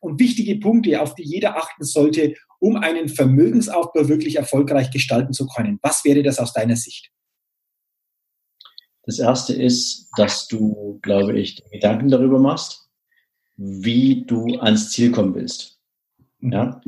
und 0.00 0.20
wichtige 0.20 0.56
Punkte, 0.56 1.00
auf 1.00 1.14
die 1.14 1.24
jeder 1.24 1.56
achten 1.56 1.84
sollte, 1.84 2.34
um 2.60 2.76
einen 2.76 3.08
Vermögensaufbau 3.08 4.08
wirklich 4.08 4.36
erfolgreich 4.36 4.90
gestalten 4.90 5.32
zu 5.32 5.46
können. 5.46 5.78
Was 5.82 6.04
wäre 6.04 6.22
das 6.22 6.38
aus 6.38 6.52
deiner 6.52 6.76
Sicht? 6.76 7.10
Das 9.02 9.18
erste 9.18 9.52
ist, 9.52 10.08
dass 10.16 10.46
du, 10.46 10.98
glaube 11.02 11.38
ich, 11.38 11.62
Gedanken 11.70 12.08
darüber 12.08 12.38
machst, 12.38 12.88
wie 13.56 14.24
du 14.24 14.58
ans 14.60 14.90
Ziel 14.90 15.10
kommen 15.10 15.34
willst. 15.34 15.73
Mhm. 16.44 16.52
Ja? 16.52 16.80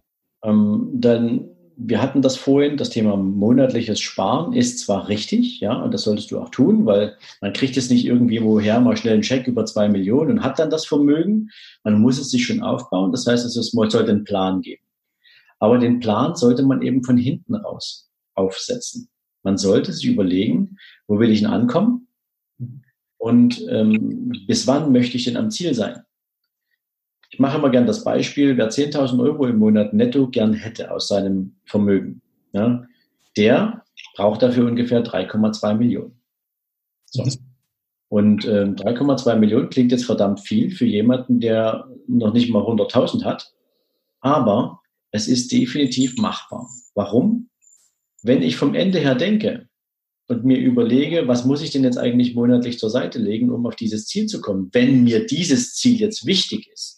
Ähm, 0.45 0.91
dann, 0.93 1.49
wir 1.77 2.01
hatten 2.01 2.23
das 2.23 2.37
vorhin, 2.37 2.77
das 2.77 2.91
Thema 2.91 3.17
monatliches 3.17 4.01
Sparen 4.01 4.53
ist 4.53 4.79
zwar 4.81 5.09
richtig, 5.09 5.61
ja, 5.61 5.75
und 5.75 5.93
das 5.93 6.03
solltest 6.03 6.31
du 6.31 6.39
auch 6.39 6.51
tun, 6.51 6.87
weil 6.87 7.17
man 7.41 7.53
kriegt 7.53 7.77
es 7.77 7.91
nicht 7.91 8.07
irgendwie 8.07 8.43
woher 8.43 8.81
mal 8.81 8.97
schnell 8.97 9.15
einen 9.15 9.23
Scheck 9.23 9.47
über 9.47 9.67
zwei 9.67 9.89
Millionen 9.89 10.33
und 10.33 10.43
hat 10.43 10.59
dann 10.59 10.71
das 10.71 10.87
Vermögen. 10.87 11.51
Man 11.85 12.01
muss 12.01 12.19
es 12.19 12.31
sich 12.31 12.47
schon 12.47 12.63
aufbauen. 12.63 13.13
Das 13.13 13.27
heißt, 13.27 13.45
es 13.45 13.55
sollte 13.55 14.11
einen 14.11 14.25
Plan 14.25 14.61
geben. 14.61 14.83
Aber 15.59 15.79
den 15.79 16.01
Plan 16.01 16.35
sollte 16.37 16.63
man 16.63 16.83
eben 16.83 17.03
von 17.03 17.17
hinten 17.17 17.55
raus 17.55 18.11
aufsetzen. 18.35 19.09
Man 19.43 19.57
sollte 19.57 19.93
sich 19.93 20.07
überlegen, 20.07 20.77
wo 21.07 21.19
will 21.19 21.31
ich 21.31 21.41
denn 21.41 21.51
ankommen? 21.51 22.09
Und 23.17 23.65
ähm, 23.71 24.33
bis 24.47 24.67
wann 24.67 24.93
möchte 24.93 25.17
ich 25.17 25.25
denn 25.25 25.37
am 25.37 25.51
Ziel 25.51 25.73
sein? 25.73 26.03
Ich 27.37 27.41
mache 27.41 27.59
immer 27.59 27.69
gern 27.69 27.87
das 27.87 28.03
Beispiel, 28.03 28.57
wer 28.57 28.71
10.000 28.71 29.23
Euro 29.23 29.45
im 29.45 29.59
Monat 29.59 29.93
netto 29.93 30.27
gern 30.29 30.55
hätte 30.55 30.91
aus 30.91 31.09
seinem 31.09 31.55
Vermögen, 31.67 32.23
ja, 32.53 32.87
der 33.37 33.85
braucht 34.15 34.41
dafür 34.41 34.67
ungefähr 34.67 35.05
3,2 35.05 35.75
Millionen. 35.75 36.19
So. 37.05 37.29
Und 38.09 38.47
ähm, 38.47 38.77
3,2 38.77 39.37
Millionen 39.37 39.69
klingt 39.69 39.93
jetzt 39.93 40.07
verdammt 40.07 40.41
viel 40.41 40.71
für 40.71 40.87
jemanden, 40.87 41.39
der 41.39 41.87
noch 42.09 42.33
nicht 42.33 42.49
mal 42.49 42.63
100.000 42.63 43.25
hat. 43.25 43.53
Aber 44.21 44.81
es 45.11 45.29
ist 45.29 45.53
definitiv 45.53 46.17
machbar. 46.17 46.67
Warum? 46.95 47.51
Wenn 48.23 48.41
ich 48.41 48.57
vom 48.57 48.75
Ende 48.75 48.99
her 48.99 49.15
denke 49.15 49.69
und 50.29 50.47
mir 50.47 50.59
überlege, 50.59 51.29
was 51.29 51.45
muss 51.45 51.61
ich 51.61 51.69
denn 51.69 51.85
jetzt 51.85 51.99
eigentlich 51.99 52.35
monatlich 52.35 52.79
zur 52.79 52.89
Seite 52.89 53.19
legen, 53.19 53.51
um 53.51 53.67
auf 53.67 53.77
dieses 53.77 54.07
Ziel 54.07 54.25
zu 54.25 54.41
kommen, 54.41 54.71
wenn 54.73 55.05
mir 55.05 55.27
dieses 55.27 55.75
Ziel 55.75 56.01
jetzt 56.01 56.25
wichtig 56.25 56.71
ist. 56.73 56.96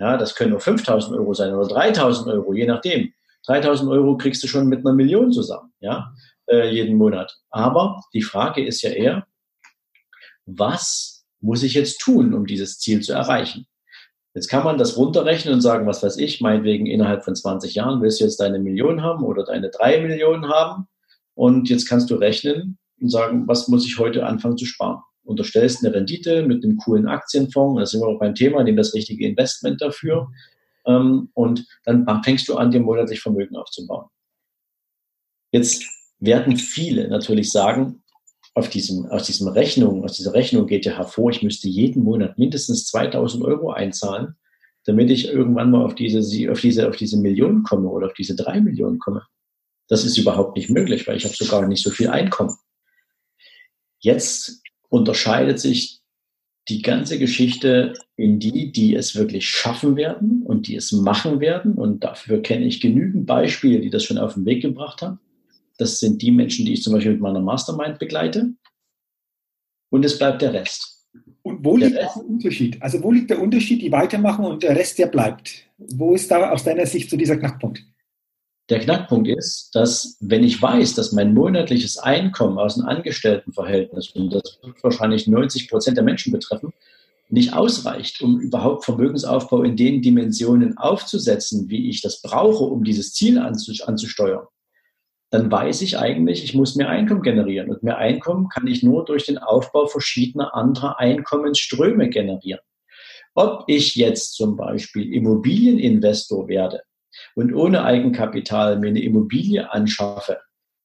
Ja, 0.00 0.16
das 0.16 0.34
können 0.34 0.52
nur 0.52 0.60
5000 0.60 1.14
Euro 1.16 1.34
sein 1.34 1.54
oder 1.54 1.68
3000 1.68 2.28
Euro, 2.28 2.54
je 2.54 2.66
nachdem. 2.66 3.12
3000 3.46 3.90
Euro 3.90 4.16
kriegst 4.16 4.42
du 4.42 4.48
schon 4.48 4.66
mit 4.66 4.80
einer 4.80 4.94
Million 4.94 5.30
zusammen, 5.30 5.72
ja, 5.80 6.14
äh, 6.48 6.70
jeden 6.70 6.96
Monat. 6.96 7.38
Aber 7.50 8.02
die 8.14 8.22
Frage 8.22 8.64
ist 8.64 8.82
ja 8.82 8.90
eher, 8.90 9.26
was 10.46 11.26
muss 11.40 11.62
ich 11.62 11.74
jetzt 11.74 12.00
tun, 12.00 12.32
um 12.32 12.46
dieses 12.46 12.78
Ziel 12.78 13.02
zu 13.02 13.12
erreichen? 13.12 13.66
Jetzt 14.34 14.48
kann 14.48 14.64
man 14.64 14.78
das 14.78 14.96
runterrechnen 14.96 15.54
und 15.54 15.60
sagen, 15.60 15.86
was 15.86 16.02
weiß 16.02 16.16
ich, 16.16 16.40
meinetwegen 16.40 16.86
innerhalb 16.86 17.24
von 17.24 17.34
20 17.34 17.74
Jahren 17.74 18.00
willst 18.00 18.20
du 18.20 18.24
jetzt 18.24 18.40
deine 18.40 18.58
Million 18.58 19.02
haben 19.02 19.24
oder 19.24 19.44
deine 19.44 19.70
drei 19.70 20.00
Millionen 20.00 20.48
haben. 20.48 20.86
Und 21.34 21.68
jetzt 21.68 21.88
kannst 21.88 22.10
du 22.10 22.14
rechnen 22.14 22.78
und 23.00 23.10
sagen, 23.10 23.48
was 23.48 23.68
muss 23.68 23.86
ich 23.86 23.98
heute 23.98 24.24
anfangen 24.24 24.56
zu 24.56 24.66
sparen? 24.66 25.02
Unterstellst 25.24 25.84
eine 25.84 25.94
Rendite 25.94 26.42
mit 26.42 26.64
einem 26.64 26.76
coolen 26.78 27.06
Aktienfonds, 27.06 27.78
da 27.78 27.86
sind 27.86 28.00
wir 28.00 28.08
auch 28.08 28.18
beim 28.18 28.34
Thema, 28.34 28.64
nimm 28.64 28.76
das 28.76 28.94
richtige 28.94 29.26
Investment 29.26 29.80
dafür. 29.80 30.28
Ähm, 30.86 31.30
und 31.34 31.66
dann 31.84 32.06
fängst 32.24 32.48
du 32.48 32.56
an, 32.56 32.70
dir 32.70 32.80
monatlich 32.80 33.20
Vermögen 33.20 33.56
aufzubauen. 33.56 34.06
Jetzt 35.52 35.84
werden 36.18 36.56
viele 36.56 37.08
natürlich 37.08 37.50
sagen, 37.50 38.02
auf 38.54 38.68
diesem, 38.68 39.06
aus 39.06 39.24
diesem 39.24 39.48
Rechnung, 39.48 40.04
aus 40.04 40.14
dieser 40.14 40.34
Rechnung 40.34 40.66
geht 40.66 40.84
ja 40.84 40.96
hervor, 40.96 41.30
ich 41.30 41.42
müsste 41.42 41.68
jeden 41.68 42.02
Monat 42.02 42.38
mindestens 42.38 42.86
2000 42.86 43.44
Euro 43.44 43.70
einzahlen, 43.70 44.36
damit 44.84 45.10
ich 45.10 45.28
irgendwann 45.28 45.70
mal 45.70 45.84
auf 45.84 45.94
diese, 45.94 46.20
auf 46.50 46.60
diese, 46.60 46.88
auf 46.88 46.96
diese 46.96 47.18
Million 47.18 47.62
komme 47.62 47.88
oder 47.88 48.06
auf 48.06 48.14
diese 48.14 48.34
drei 48.34 48.60
Millionen 48.60 48.98
komme. 48.98 49.24
Das 49.88 50.04
ist 50.04 50.16
überhaupt 50.16 50.56
nicht 50.56 50.70
möglich, 50.70 51.06
weil 51.06 51.16
ich 51.16 51.24
habe 51.24 51.34
sogar 51.34 51.66
nicht 51.66 51.82
so 51.82 51.90
viel 51.90 52.08
Einkommen. 52.08 52.56
Jetzt 53.98 54.59
unterscheidet 54.90 55.58
sich 55.58 56.00
die 56.68 56.82
ganze 56.82 57.18
Geschichte 57.18 57.94
in 58.16 58.38
die, 58.38 58.70
die 58.70 58.94
es 58.94 59.16
wirklich 59.16 59.48
schaffen 59.48 59.96
werden 59.96 60.42
und 60.44 60.68
die 60.68 60.76
es 60.76 60.92
machen 60.92 61.40
werden. 61.40 61.74
Und 61.74 62.04
dafür 62.04 62.42
kenne 62.42 62.66
ich 62.66 62.80
genügend 62.80 63.26
Beispiele, 63.26 63.80
die 63.80 63.90
das 63.90 64.04
schon 64.04 64.18
auf 64.18 64.34
den 64.34 64.44
Weg 64.44 64.62
gebracht 64.62 65.00
haben. 65.00 65.18
Das 65.78 65.98
sind 65.98 66.20
die 66.20 66.30
Menschen, 66.30 66.66
die 66.66 66.74
ich 66.74 66.82
zum 66.82 66.92
Beispiel 66.92 67.12
mit 67.12 67.22
meiner 67.22 67.40
Mastermind 67.40 67.98
begleite. 67.98 68.52
Und 69.90 70.04
es 70.04 70.18
bleibt 70.18 70.42
der 70.42 70.52
Rest. 70.52 71.08
Und 71.42 71.64
wo 71.64 71.76
der 71.76 71.88
liegt 71.88 72.00
Rest, 72.00 72.16
der 72.16 72.26
Unterschied? 72.26 72.82
Also 72.82 73.02
wo 73.02 73.10
liegt 73.10 73.30
der 73.30 73.40
Unterschied, 73.40 73.80
die 73.82 73.90
weitermachen 73.90 74.44
und 74.44 74.62
der 74.62 74.76
Rest, 74.76 74.98
der 74.98 75.06
bleibt? 75.06 75.66
Wo 75.78 76.14
ist 76.14 76.30
da 76.30 76.50
aus 76.50 76.64
deiner 76.64 76.86
Sicht 76.86 77.08
so 77.10 77.16
dieser 77.16 77.38
Knackpunkt? 77.38 77.82
Der 78.70 78.78
Knackpunkt 78.78 79.26
ist, 79.26 79.70
dass 79.74 80.16
wenn 80.20 80.44
ich 80.44 80.62
weiß, 80.62 80.94
dass 80.94 81.10
mein 81.10 81.34
monatliches 81.34 81.98
Einkommen 81.98 82.56
aus 82.56 82.78
einem 82.78 82.86
Angestelltenverhältnis, 82.86 84.10
und 84.10 84.32
das 84.32 84.60
wird 84.62 84.82
wahrscheinlich 84.84 85.26
90 85.26 85.68
Prozent 85.68 85.96
der 85.96 86.04
Menschen 86.04 86.32
betreffen, 86.32 86.72
nicht 87.28 87.52
ausreicht, 87.52 88.22
um 88.22 88.38
überhaupt 88.38 88.84
Vermögensaufbau 88.84 89.64
in 89.64 89.76
den 89.76 90.02
Dimensionen 90.02 90.78
aufzusetzen, 90.78 91.68
wie 91.68 91.88
ich 91.88 92.00
das 92.00 92.22
brauche, 92.22 92.62
um 92.62 92.84
dieses 92.84 93.12
Ziel 93.12 93.40
anzusteuern, 93.40 94.46
dann 95.30 95.50
weiß 95.50 95.82
ich 95.82 95.98
eigentlich, 95.98 96.44
ich 96.44 96.54
muss 96.54 96.76
mehr 96.76 96.88
Einkommen 96.88 97.22
generieren. 97.22 97.70
Und 97.70 97.82
mehr 97.82 97.98
Einkommen 97.98 98.48
kann 98.48 98.68
ich 98.68 98.84
nur 98.84 99.04
durch 99.04 99.26
den 99.26 99.38
Aufbau 99.38 99.86
verschiedener 99.86 100.54
anderer 100.54 101.00
Einkommensströme 101.00 102.08
generieren. 102.08 102.60
Ob 103.34 103.64
ich 103.66 103.96
jetzt 103.96 104.34
zum 104.34 104.56
Beispiel 104.56 105.12
Immobilieninvestor 105.12 106.46
werde 106.46 106.82
und 107.40 107.54
ohne 107.54 107.84
Eigenkapital 107.84 108.78
mir 108.78 108.88
eine 108.88 109.02
Immobilie 109.02 109.72
anschaffe, 109.72 110.38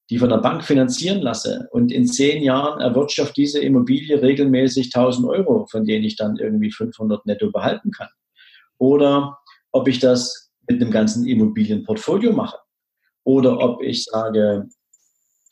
die 0.08 0.18
von 0.18 0.30
der 0.30 0.38
Bank 0.38 0.64
finanzieren 0.64 1.20
lasse 1.20 1.68
und 1.70 1.92
in 1.92 2.06
zehn 2.06 2.42
Jahren 2.42 2.80
erwirtschaftet 2.80 3.36
diese 3.36 3.60
Immobilie 3.60 4.22
regelmäßig 4.22 4.86
1000 4.86 5.28
Euro, 5.28 5.66
von 5.66 5.84
denen 5.84 6.04
ich 6.04 6.16
dann 6.16 6.36
irgendwie 6.36 6.70
500 6.70 7.26
netto 7.26 7.50
behalten 7.50 7.90
kann. 7.90 8.08
Oder 8.78 9.38
ob 9.70 9.86
ich 9.88 9.98
das 9.98 10.50
mit 10.68 10.80
einem 10.80 10.90
ganzen 10.90 11.26
Immobilienportfolio 11.26 12.32
mache 12.32 12.58
oder 13.24 13.58
ob 13.58 13.82
ich 13.82 14.04
sage, 14.04 14.66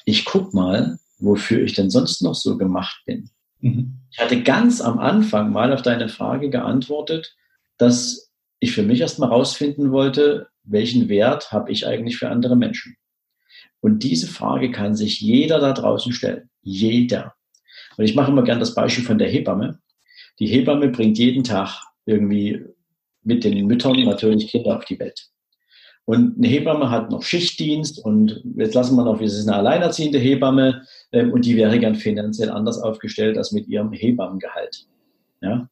ich 0.06 0.24
guck 0.24 0.54
mal, 0.54 0.98
wofür 1.18 1.62
ich 1.62 1.74
denn 1.74 1.90
sonst 1.90 2.22
noch 2.22 2.34
so 2.34 2.56
gemacht 2.56 3.02
bin. 3.04 3.28
Mhm. 3.60 3.98
Ich 4.10 4.18
hatte 4.18 4.42
ganz 4.42 4.80
am 4.80 4.98
Anfang 4.98 5.52
mal 5.52 5.72
auf 5.72 5.82
deine 5.82 6.08
Frage 6.08 6.48
geantwortet, 6.48 7.34
dass 7.76 8.30
ich 8.60 8.72
für 8.72 8.82
mich 8.82 9.00
erstmal 9.00 9.28
rausfinden 9.28 9.90
wollte, 9.90 10.48
welchen 10.64 11.08
Wert 11.08 11.52
habe 11.52 11.70
ich 11.70 11.86
eigentlich 11.86 12.16
für 12.16 12.28
andere 12.28 12.56
Menschen? 12.56 12.96
Und 13.80 14.02
diese 14.02 14.26
Frage 14.26 14.70
kann 14.70 14.94
sich 14.94 15.20
jeder 15.20 15.60
da 15.60 15.72
draußen 15.72 16.12
stellen. 16.12 16.48
Jeder. 16.62 17.34
Und 17.96 18.04
ich 18.04 18.14
mache 18.14 18.30
immer 18.30 18.42
gern 18.42 18.60
das 18.60 18.74
Beispiel 18.74 19.04
von 19.04 19.18
der 19.18 19.28
Hebamme. 19.28 19.78
Die 20.38 20.46
Hebamme 20.46 20.88
bringt 20.88 21.18
jeden 21.18 21.44
Tag 21.44 21.82
irgendwie 22.06 22.64
mit 23.22 23.44
den 23.44 23.66
Müttern 23.66 24.02
natürlich 24.04 24.48
Kinder 24.48 24.76
auf 24.76 24.84
die 24.84 24.98
Welt. 24.98 25.28
Und 26.06 26.36
eine 26.36 26.48
Hebamme 26.48 26.90
hat 26.90 27.10
noch 27.10 27.22
Schichtdienst 27.22 28.04
und 28.04 28.42
jetzt 28.56 28.74
lassen 28.74 28.96
wir 28.96 29.04
noch, 29.04 29.20
es 29.22 29.38
ist 29.38 29.48
eine 29.48 29.56
alleinerziehende 29.56 30.18
Hebamme 30.18 30.82
ähm, 31.12 31.32
und 31.32 31.46
die 31.46 31.56
wäre 31.56 31.80
dann 31.80 31.94
finanziell 31.94 32.50
anders 32.50 32.78
aufgestellt 32.78 33.38
als 33.38 33.52
mit 33.52 33.68
ihrem 33.68 33.92
Hebammengehalt. 33.92 34.86
Ja? 35.40 35.68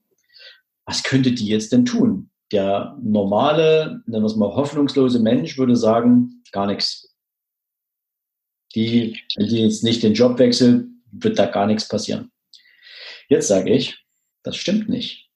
Was 0.87 1.03
könnte 1.03 1.33
die 1.33 1.47
jetzt 1.47 1.73
denn 1.73 1.85
tun? 1.85 2.31
Der 2.53 2.97
normale, 3.03 4.03
nennen 4.07 4.23
wir 4.23 4.27
es 4.27 4.37
mal 4.37 4.55
hoffnungslose 4.55 5.21
Mensch 5.21 5.57
würde 5.57 5.75
sagen, 5.75 6.43
gar 6.53 6.67
nichts. 6.67 7.17
Die, 8.75 9.19
wenn 9.37 9.49
die 9.49 9.63
jetzt 9.63 9.83
nicht 9.83 10.03
den 10.03 10.15
Job 10.15 10.39
wechselt, 10.39 10.87
wird 11.11 11.39
da 11.39 11.47
gar 11.47 11.67
nichts 11.67 11.89
passieren. 11.89 12.31
Jetzt 13.29 13.49
sage 13.49 13.71
ich, 13.71 14.05
das 14.43 14.57
stimmt 14.57 14.89
nicht. 14.89 15.31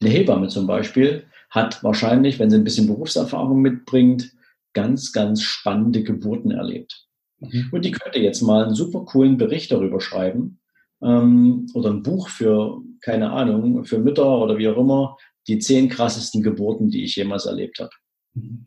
Eine 0.00 0.10
Hebamme 0.10 0.48
zum 0.48 0.66
Beispiel 0.66 1.24
hat 1.50 1.82
wahrscheinlich, 1.82 2.38
wenn 2.38 2.50
sie 2.50 2.56
ein 2.56 2.64
bisschen 2.64 2.86
Berufserfahrung 2.86 3.60
mitbringt, 3.60 4.32
ganz, 4.74 5.12
ganz 5.12 5.42
spannende 5.42 6.02
Geburten 6.02 6.50
erlebt. 6.50 7.06
Mhm. 7.40 7.68
Und 7.72 7.84
die 7.84 7.90
könnte 7.90 8.18
jetzt 8.18 8.42
mal 8.42 8.64
einen 8.64 8.74
super 8.74 9.04
coolen 9.04 9.38
Bericht 9.38 9.72
darüber 9.72 10.00
schreiben 10.00 10.60
ähm, 11.02 11.66
oder 11.74 11.90
ein 11.90 12.02
Buch 12.02 12.28
für, 12.28 12.82
keine 13.00 13.30
Ahnung, 13.30 13.84
für 13.84 13.98
Mütter 13.98 14.38
oder 14.38 14.58
wie 14.58 14.68
auch 14.68 14.76
immer, 14.76 15.16
die 15.48 15.58
zehn 15.58 15.88
krassesten 15.88 16.42
Geburten, 16.42 16.90
die 16.90 17.04
ich 17.04 17.16
jemals 17.16 17.46
erlebt 17.46 17.80
habe. 17.80 17.90
Mhm. 18.34 18.66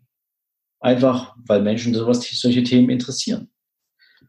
Einfach, 0.80 1.36
weil 1.46 1.62
Menschen 1.62 1.94
sowas, 1.94 2.28
solche 2.34 2.64
Themen 2.64 2.90
interessieren. 2.90 3.52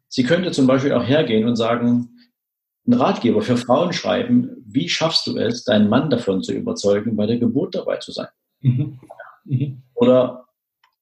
Sie 0.09 0.23
könnte 0.23 0.53
zum 0.53 0.67
Beispiel 0.67 0.93
auch 0.93 1.05
hergehen 1.05 1.49
und 1.49 1.57
sagen, 1.57 2.11
einen 2.87 3.01
Ratgeber 3.01 3.41
für 3.41 3.57
Frauen 3.57 3.95
schreiben, 3.95 4.51
wie 4.67 4.89
schaffst 4.89 5.27
du 5.27 5.39
es, 5.39 5.65
deinen 5.65 5.89
Mann 5.89 6.11
davon 6.11 6.43
zu 6.43 6.53
überzeugen, 6.53 7.17
bei 7.17 7.27
der 7.27 7.39
Geburt 7.39 7.75
dabei 7.75 7.97
zu 7.97 8.13
sein? 8.13 8.29
Mhm. 8.61 9.01
Mhm. 9.45 9.83
Oder 9.95 10.47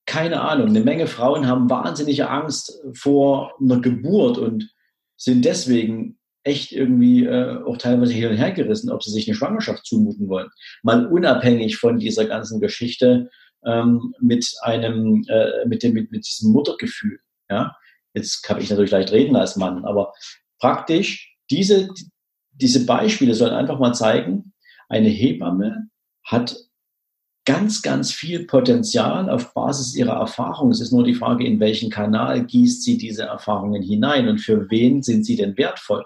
keine 0.06 0.40
Ahnung, 0.40 0.68
eine 0.68 0.80
Menge 0.80 1.08
Frauen 1.08 1.46
haben 1.46 1.68
wahnsinnige 1.68 2.30
Angst 2.30 2.80
vor 2.94 3.54
einer 3.60 3.80
Geburt 3.80 4.38
und 4.38 4.72
sind 5.16 5.44
deswegen 5.44 6.19
echt 6.42 6.72
irgendwie 6.72 7.24
äh, 7.24 7.62
auch 7.64 7.76
teilweise 7.76 8.12
hin 8.12 8.30
und 8.30 8.36
her 8.36 8.52
gerissen, 8.52 8.90
ob 8.90 9.02
sie 9.02 9.10
sich 9.10 9.28
eine 9.28 9.36
Schwangerschaft 9.36 9.84
zumuten 9.84 10.28
wollen. 10.28 10.48
Mal 10.82 11.06
unabhängig 11.06 11.76
von 11.76 11.98
dieser 11.98 12.24
ganzen 12.24 12.60
Geschichte 12.60 13.30
ähm, 13.64 14.14
mit 14.20 14.50
einem, 14.62 15.24
äh, 15.28 15.66
mit 15.66 15.82
dem, 15.82 15.92
mit, 15.92 16.10
mit 16.10 16.26
diesem 16.26 16.52
Muttergefühl. 16.52 17.20
Ja, 17.50 17.76
jetzt 18.14 18.42
kann 18.42 18.60
ich 18.60 18.70
natürlich 18.70 18.90
leicht 18.90 19.12
reden 19.12 19.36
als 19.36 19.56
Mann, 19.56 19.84
aber 19.84 20.12
praktisch 20.58 21.36
diese, 21.50 21.88
diese 22.52 22.86
Beispiele 22.86 23.34
sollen 23.34 23.54
einfach 23.54 23.78
mal 23.78 23.92
zeigen, 23.92 24.52
eine 24.88 25.08
Hebamme 25.08 25.88
hat 26.24 26.56
ganz, 27.44 27.82
ganz 27.82 28.12
viel 28.12 28.46
Potenzial 28.46 29.28
auf 29.28 29.54
Basis 29.54 29.94
ihrer 29.96 30.14
Erfahrung. 30.14 30.70
Es 30.70 30.80
ist 30.80 30.92
nur 30.92 31.04
die 31.04 31.14
Frage, 31.14 31.44
in 31.44 31.58
welchen 31.58 31.90
Kanal 31.90 32.44
gießt 32.44 32.82
sie 32.82 32.98
diese 32.98 33.24
Erfahrungen 33.24 33.82
hinein 33.82 34.28
und 34.28 34.38
für 34.38 34.70
wen 34.70 35.02
sind 35.02 35.24
sie 35.24 35.36
denn 35.36 35.56
wertvoll? 35.56 36.04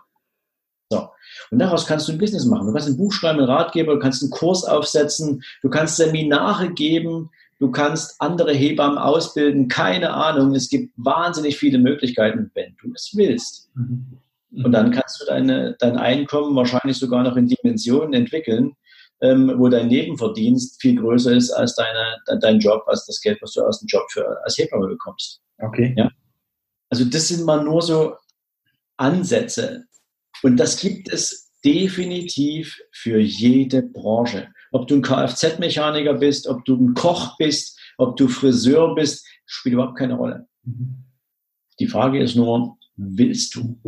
Und 1.55 1.61
daraus 1.61 1.87
kannst 1.87 2.09
du 2.09 2.13
ein 2.13 2.19
Business 2.19 2.47
machen. 2.47 2.67
Du 2.67 2.73
kannst 2.73 2.89
ein 2.89 2.97
Buch 2.97 3.13
schreiben, 3.13 3.39
einen 3.39 3.49
Ratgeber, 3.49 3.95
du 3.95 4.01
kannst 4.01 4.23
einen 4.23 4.33
Kurs 4.33 4.65
aufsetzen, 4.65 5.41
du 5.63 5.71
kannst 5.71 5.95
Seminare 5.95 6.71
geben, 6.71 7.31
du 7.61 7.71
kannst 7.71 8.21
andere 8.21 8.53
Hebammen 8.53 8.99
ausbilden, 8.99 9.69
keine 9.69 10.13
Ahnung. 10.15 10.57
Es 10.57 10.69
gibt 10.69 10.93
wahnsinnig 10.97 11.57
viele 11.57 11.79
Möglichkeiten, 11.79 12.51
wenn 12.55 12.75
du 12.83 12.93
es 12.93 13.13
willst. 13.15 13.71
Mhm. 13.77 14.19
Und 14.65 14.73
dann 14.73 14.91
kannst 14.91 15.21
du 15.21 15.27
deine, 15.27 15.77
dein 15.79 15.97
Einkommen 15.97 16.57
wahrscheinlich 16.57 16.97
sogar 16.97 17.23
noch 17.23 17.37
in 17.37 17.47
Dimensionen 17.47 18.15
entwickeln, 18.15 18.73
ähm, 19.21 19.53
wo 19.57 19.69
dein 19.69 19.87
Nebenverdienst 19.87 20.83
viel 20.83 21.01
größer 21.01 21.35
ist 21.35 21.53
als 21.53 21.77
deine, 21.77 22.17
dein 22.41 22.59
Job, 22.59 22.83
als 22.89 23.07
das 23.07 23.21
Geld, 23.21 23.39
was 23.43 23.53
du 23.53 23.63
aus 23.63 23.79
dem 23.79 23.87
Job 23.87 24.03
für, 24.11 24.43
als 24.43 24.59
Hebamme 24.59 24.89
bekommst. 24.89 25.41
Okay. 25.59 25.95
Ja? 25.97 26.11
Also 26.91 27.05
das 27.05 27.29
sind 27.29 27.45
mal 27.45 27.63
nur 27.63 27.81
so 27.81 28.17
Ansätze. 28.97 29.85
Und 30.43 30.57
das 30.57 30.81
gibt 30.81 31.09
es 31.13 31.44
definitiv 31.65 32.81
für 32.93 33.19
jede 33.19 33.83
Branche. 33.83 34.49
Ob 34.73 34.87
du 34.89 34.97
ein 34.97 35.03
Kfz-Mechaniker 35.03 36.15
bist, 36.15 36.47
ob 36.47 36.65
du 36.65 36.77
ein 36.77 36.95
Koch 36.95 37.37
bist, 37.39 37.79
ob 37.97 38.17
du 38.17 38.29
Friseur 38.29 38.95
bist, 38.95 39.27
spielt 39.47 39.75
überhaupt 39.75 39.99
keine 39.99 40.15
Rolle. 40.15 40.47
Mhm. 40.65 40.97
Die 41.81 41.87
Frage 41.87 42.23
ist 42.23 42.37
nur, 42.37 42.77
willst 42.97 43.55
du? 43.55 43.79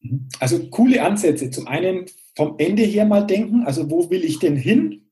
Mhm. 0.00 0.28
Also 0.40 0.68
coole 0.68 1.02
Ansätze. 1.02 1.50
Zum 1.50 1.66
einen 1.66 2.06
vom 2.36 2.56
Ende 2.58 2.82
her 2.82 3.06
mal 3.06 3.26
denken, 3.26 3.64
also 3.64 3.90
wo 3.90 4.10
will 4.10 4.24
ich 4.24 4.38
denn 4.38 4.56
hin? 4.56 5.10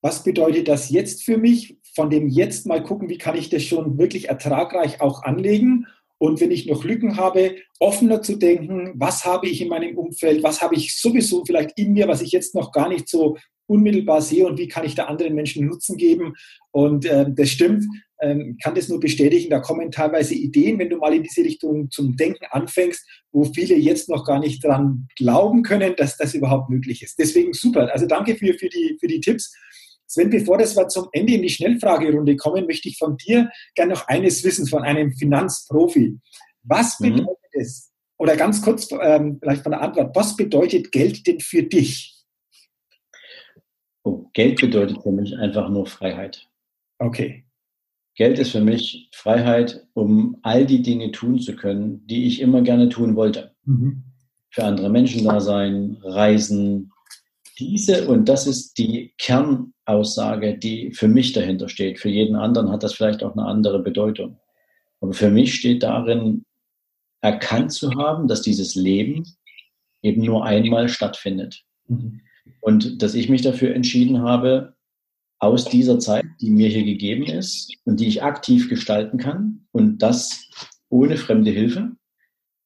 Was 0.00 0.22
bedeutet 0.22 0.68
das 0.68 0.90
jetzt 0.90 1.22
für 1.22 1.38
mich? 1.38 1.78
Von 1.94 2.10
dem 2.10 2.28
jetzt 2.28 2.66
mal 2.66 2.82
gucken, 2.82 3.08
wie 3.08 3.18
kann 3.18 3.36
ich 3.36 3.50
das 3.50 3.62
schon 3.62 3.98
wirklich 3.98 4.28
ertragreich 4.28 5.00
auch 5.00 5.22
anlegen? 5.22 5.86
Und 6.18 6.40
wenn 6.40 6.50
ich 6.50 6.66
noch 6.66 6.84
Lücken 6.84 7.16
habe, 7.16 7.56
offener 7.80 8.22
zu 8.22 8.36
denken, 8.36 8.92
was 8.94 9.24
habe 9.24 9.48
ich 9.48 9.60
in 9.60 9.68
meinem 9.68 9.98
Umfeld, 9.98 10.42
was 10.42 10.62
habe 10.62 10.74
ich 10.74 10.98
sowieso 10.98 11.44
vielleicht 11.44 11.78
in 11.78 11.92
mir, 11.92 12.08
was 12.08 12.22
ich 12.22 12.32
jetzt 12.32 12.54
noch 12.54 12.72
gar 12.72 12.88
nicht 12.88 13.08
so 13.08 13.36
unmittelbar 13.66 14.20
sehe 14.20 14.46
und 14.46 14.58
wie 14.58 14.68
kann 14.68 14.84
ich 14.84 14.94
da 14.94 15.04
anderen 15.04 15.34
Menschen 15.34 15.66
Nutzen 15.66 15.96
geben. 15.96 16.34
Und 16.70 17.06
äh, 17.06 17.26
das 17.28 17.48
stimmt, 17.50 17.84
ähm, 18.20 18.58
kann 18.62 18.74
das 18.74 18.88
nur 18.88 19.00
bestätigen. 19.00 19.50
Da 19.50 19.60
kommen 19.60 19.90
teilweise 19.90 20.34
Ideen, 20.34 20.78
wenn 20.78 20.90
du 20.90 20.98
mal 20.98 21.14
in 21.14 21.22
diese 21.22 21.42
Richtung 21.42 21.90
zum 21.90 22.16
Denken 22.16 22.44
anfängst, 22.50 23.06
wo 23.32 23.44
viele 23.44 23.76
jetzt 23.76 24.08
noch 24.08 24.24
gar 24.24 24.38
nicht 24.38 24.64
dran 24.64 25.08
glauben 25.16 25.62
können, 25.62 25.94
dass 25.96 26.16
das 26.16 26.34
überhaupt 26.34 26.70
möglich 26.70 27.02
ist. 27.02 27.18
Deswegen 27.18 27.52
super. 27.52 27.90
Also 27.92 28.06
danke 28.06 28.36
für, 28.36 28.54
für, 28.54 28.68
die, 28.68 28.96
für 29.00 29.08
die 29.08 29.20
Tipps. 29.20 29.54
Sven, 30.06 30.30
bevor 30.30 30.58
das 30.58 30.76
wir 30.76 30.88
zum 30.88 31.08
Ende 31.12 31.34
in 31.34 31.42
die 31.42 31.48
Schnellfragerunde 31.48 32.36
kommen, 32.36 32.66
möchte 32.66 32.88
ich 32.88 32.98
von 32.98 33.16
dir 33.16 33.50
gerne 33.74 33.94
noch 33.94 34.06
eines 34.08 34.44
wissen, 34.44 34.66
von 34.66 34.82
einem 34.82 35.12
Finanzprofi. 35.12 36.18
Was 36.62 37.00
mhm. 37.00 37.16
bedeutet 37.16 37.38
es, 37.52 37.92
oder 38.18 38.36
ganz 38.36 38.62
kurz 38.62 38.88
ähm, 39.00 39.38
vielleicht 39.40 39.62
von 39.62 39.72
der 39.72 39.82
Antwort, 39.82 40.14
was 40.14 40.36
bedeutet 40.36 40.92
Geld 40.92 41.26
denn 41.26 41.40
für 41.40 41.62
dich? 41.62 42.14
Oh, 44.02 44.26
Geld 44.34 44.60
bedeutet 44.60 45.02
für 45.02 45.12
mich 45.12 45.36
einfach 45.36 45.68
nur 45.68 45.86
Freiheit. 45.86 46.48
Okay. 46.98 47.44
Geld 48.16 48.38
ist 48.38 48.52
für 48.52 48.60
mich 48.60 49.08
Freiheit, 49.12 49.86
um 49.94 50.36
all 50.42 50.66
die 50.66 50.82
Dinge 50.82 51.10
tun 51.10 51.40
zu 51.40 51.56
können, 51.56 52.06
die 52.06 52.26
ich 52.26 52.40
immer 52.40 52.62
gerne 52.62 52.88
tun 52.88 53.16
wollte. 53.16 53.54
Mhm. 53.64 54.04
Für 54.50 54.64
andere 54.64 54.88
Menschen 54.88 55.24
da 55.24 55.40
sein, 55.40 55.98
reisen. 56.02 56.92
Diese, 57.58 58.06
und 58.06 58.28
das 58.28 58.46
ist 58.46 58.78
die 58.78 59.14
Kernaussage, 59.86 60.56
die 60.56 60.92
für 60.92 61.08
mich 61.08 61.32
dahinter 61.32 61.68
steht. 61.68 61.98
Für 61.98 62.08
jeden 62.08 62.36
anderen 62.36 62.70
hat 62.70 62.82
das 62.82 62.94
vielleicht 62.94 63.22
auch 63.22 63.36
eine 63.36 63.46
andere 63.46 63.80
Bedeutung. 63.80 64.38
Aber 65.00 65.12
für 65.12 65.30
mich 65.30 65.54
steht 65.54 65.82
darin, 65.82 66.44
erkannt 67.20 67.72
zu 67.72 67.94
haben, 67.94 68.28
dass 68.28 68.42
dieses 68.42 68.74
Leben 68.74 69.24
eben 70.02 70.24
nur 70.24 70.44
einmal 70.44 70.88
stattfindet. 70.88 71.64
Mhm. 71.86 72.20
Und 72.60 73.02
dass 73.02 73.14
ich 73.14 73.28
mich 73.28 73.42
dafür 73.42 73.74
entschieden 73.74 74.22
habe, 74.22 74.74
aus 75.38 75.66
dieser 75.66 75.98
Zeit, 75.98 76.24
die 76.40 76.50
mir 76.50 76.68
hier 76.68 76.84
gegeben 76.84 77.24
ist 77.24 77.74
und 77.84 78.00
die 78.00 78.06
ich 78.06 78.22
aktiv 78.22 78.68
gestalten 78.68 79.18
kann 79.18 79.66
und 79.72 79.98
das 79.98 80.48
ohne 80.88 81.16
fremde 81.16 81.50
Hilfe, 81.50 81.92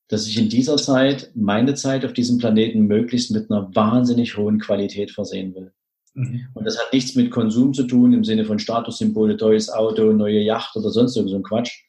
dass 0.08 0.26
ich 0.26 0.38
in 0.38 0.48
dieser 0.48 0.76
Zeit 0.76 1.30
meine 1.34 1.74
Zeit 1.74 2.04
auf 2.04 2.12
diesem 2.12 2.38
Planeten 2.38 2.82
möglichst 2.82 3.30
mit 3.30 3.50
einer 3.50 3.74
wahnsinnig 3.74 4.36
hohen 4.36 4.58
Qualität 4.58 5.10
versehen 5.10 5.54
will. 5.54 5.72
Mhm. 6.18 6.48
Und 6.54 6.64
das 6.64 6.78
hat 6.78 6.92
nichts 6.92 7.14
mit 7.14 7.30
Konsum 7.30 7.72
zu 7.72 7.84
tun 7.84 8.12
im 8.12 8.24
Sinne 8.24 8.44
von 8.44 8.58
Statussymbole, 8.58 9.36
neues 9.36 9.70
Auto, 9.70 10.12
neue 10.12 10.40
Yacht 10.40 10.76
oder 10.76 10.90
sonst 10.90 11.14
so 11.14 11.22
ein 11.22 11.42
Quatsch. 11.42 11.84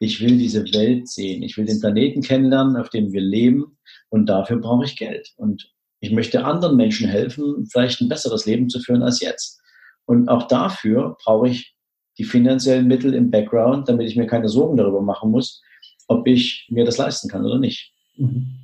Ich 0.00 0.20
will 0.20 0.38
diese 0.38 0.64
Welt 0.74 1.08
sehen. 1.08 1.42
Ich 1.42 1.56
will 1.56 1.66
den 1.66 1.80
Planeten 1.80 2.22
kennenlernen, 2.22 2.76
auf 2.76 2.90
dem 2.90 3.12
wir 3.12 3.20
leben. 3.20 3.78
Und 4.08 4.26
dafür 4.26 4.56
brauche 4.56 4.84
ich 4.84 4.96
Geld. 4.96 5.32
Und 5.36 5.72
ich 6.00 6.10
möchte 6.10 6.44
anderen 6.44 6.76
Menschen 6.76 7.08
helfen, 7.08 7.66
vielleicht 7.70 8.00
ein 8.00 8.08
besseres 8.08 8.46
Leben 8.46 8.68
zu 8.68 8.80
führen 8.80 9.02
als 9.02 9.20
jetzt. 9.20 9.60
Und 10.06 10.28
auch 10.28 10.48
dafür 10.48 11.16
brauche 11.22 11.48
ich 11.48 11.76
die 12.18 12.24
finanziellen 12.24 12.88
Mittel 12.88 13.14
im 13.14 13.30
Background, 13.30 13.88
damit 13.88 14.08
ich 14.08 14.16
mir 14.16 14.26
keine 14.26 14.48
Sorgen 14.48 14.76
darüber 14.76 15.02
machen 15.02 15.30
muss, 15.30 15.62
ob 16.08 16.26
ich 16.26 16.66
mir 16.70 16.84
das 16.84 16.98
leisten 16.98 17.28
kann 17.28 17.44
oder 17.44 17.58
nicht. 17.58 17.92
Mhm. 18.16 18.56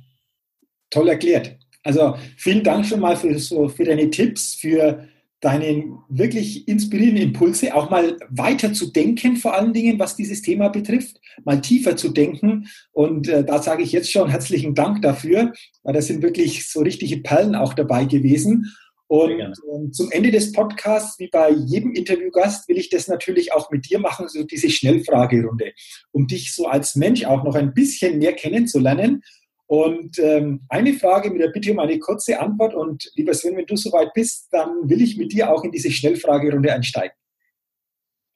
Toll 0.89 1.07
erklärt. 1.07 1.55
Also 1.83 2.15
vielen 2.37 2.63
Dank 2.63 2.85
schon 2.85 2.99
mal 2.99 3.15
für, 3.15 3.37
so, 3.39 3.69
für 3.69 3.85
deine 3.85 4.09
Tipps, 4.09 4.55
für 4.55 5.07
deine 5.39 5.99
wirklich 6.09 6.67
inspirierenden 6.67 7.25
Impulse, 7.25 7.75
auch 7.75 7.89
mal 7.89 8.17
weiter 8.29 8.73
zu 8.73 8.91
denken, 8.91 9.37
vor 9.37 9.53
allen 9.53 9.73
Dingen, 9.73 9.99
was 9.99 10.15
dieses 10.15 10.41
Thema 10.41 10.69
betrifft, 10.69 11.21
mal 11.45 11.61
tiefer 11.61 11.95
zu 11.95 12.09
denken. 12.09 12.67
Und 12.91 13.29
äh, 13.29 13.45
da 13.45 13.61
sage 13.61 13.83
ich 13.83 13.91
jetzt 13.91 14.11
schon 14.11 14.29
herzlichen 14.29 14.73
Dank 14.73 15.03
dafür, 15.03 15.53
weil 15.83 15.93
da 15.93 16.01
sind 16.01 16.23
wirklich 16.23 16.67
so 16.69 16.81
richtige 16.81 17.17
Perlen 17.17 17.55
auch 17.55 17.75
dabei 17.75 18.05
gewesen. 18.05 18.73
Und 19.07 19.39
ähm, 19.39 19.93
zum 19.93 20.11
Ende 20.11 20.31
des 20.31 20.51
Podcasts, 20.51 21.17
wie 21.19 21.29
bei 21.29 21.51
jedem 21.51 21.93
Interviewgast, 21.93 22.67
will 22.67 22.77
ich 22.77 22.89
das 22.89 23.07
natürlich 23.07 23.53
auch 23.53 23.71
mit 23.71 23.89
dir 23.89 23.99
machen, 23.99 24.27
so 24.27 24.43
diese 24.43 24.69
Schnellfragerunde, 24.69 25.71
um 26.11 26.27
dich 26.27 26.53
so 26.53 26.65
als 26.65 26.95
Mensch 26.95 27.23
auch 27.23 27.43
noch 27.43 27.55
ein 27.55 27.73
bisschen 27.73 28.17
mehr 28.17 28.33
kennenzulernen. 28.33 29.23
Und 29.67 30.17
ähm, 30.19 30.61
eine 30.69 30.93
Frage 30.93 31.29
mit 31.29 31.41
der 31.41 31.49
Bitte 31.49 31.71
um 31.71 31.79
eine 31.79 31.99
kurze 31.99 32.39
Antwort. 32.39 32.73
Und 32.73 33.11
lieber 33.15 33.33
Sven, 33.33 33.57
wenn 33.57 33.65
du 33.65 33.75
soweit 33.75 34.13
bist, 34.13 34.47
dann 34.51 34.89
will 34.89 35.01
ich 35.01 35.17
mit 35.17 35.33
dir 35.33 35.51
auch 35.51 35.63
in 35.63 35.71
diese 35.71 35.91
Schnellfragerunde 35.91 36.73
einsteigen. 36.73 37.15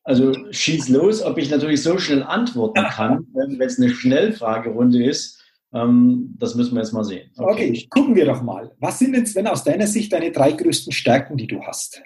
Also 0.03 0.33
schieß 0.51 0.89
los, 0.89 1.21
ob 1.21 1.37
ich 1.37 1.49
natürlich 1.49 1.83
so 1.83 1.97
schnell 1.97 2.23
antworten 2.23 2.83
kann, 2.83 3.27
wenn 3.33 3.61
es 3.61 3.79
eine 3.79 3.89
Schnellfragerunde 3.89 5.05
ist. 5.05 5.41
Ähm, 5.73 6.35
das 6.37 6.55
müssen 6.55 6.73
wir 6.73 6.81
jetzt 6.81 6.91
mal 6.91 7.03
sehen. 7.03 7.31
Okay. 7.37 7.69
okay, 7.69 7.87
gucken 7.89 8.15
wir 8.15 8.25
doch 8.25 8.41
mal. 8.41 8.75
Was 8.79 8.99
sind 8.99 9.13
denn, 9.13 9.25
Sven, 9.25 9.47
aus 9.47 9.63
deiner 9.63 9.87
Sicht 9.87 10.11
deine 10.11 10.31
drei 10.31 10.51
größten 10.51 10.91
Stärken, 10.91 11.37
die 11.37 11.47
du 11.47 11.61
hast? 11.63 12.01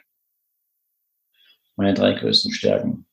Meine 1.76 1.94
drei 1.94 2.14
größten 2.14 2.52
Stärken. 2.52 3.08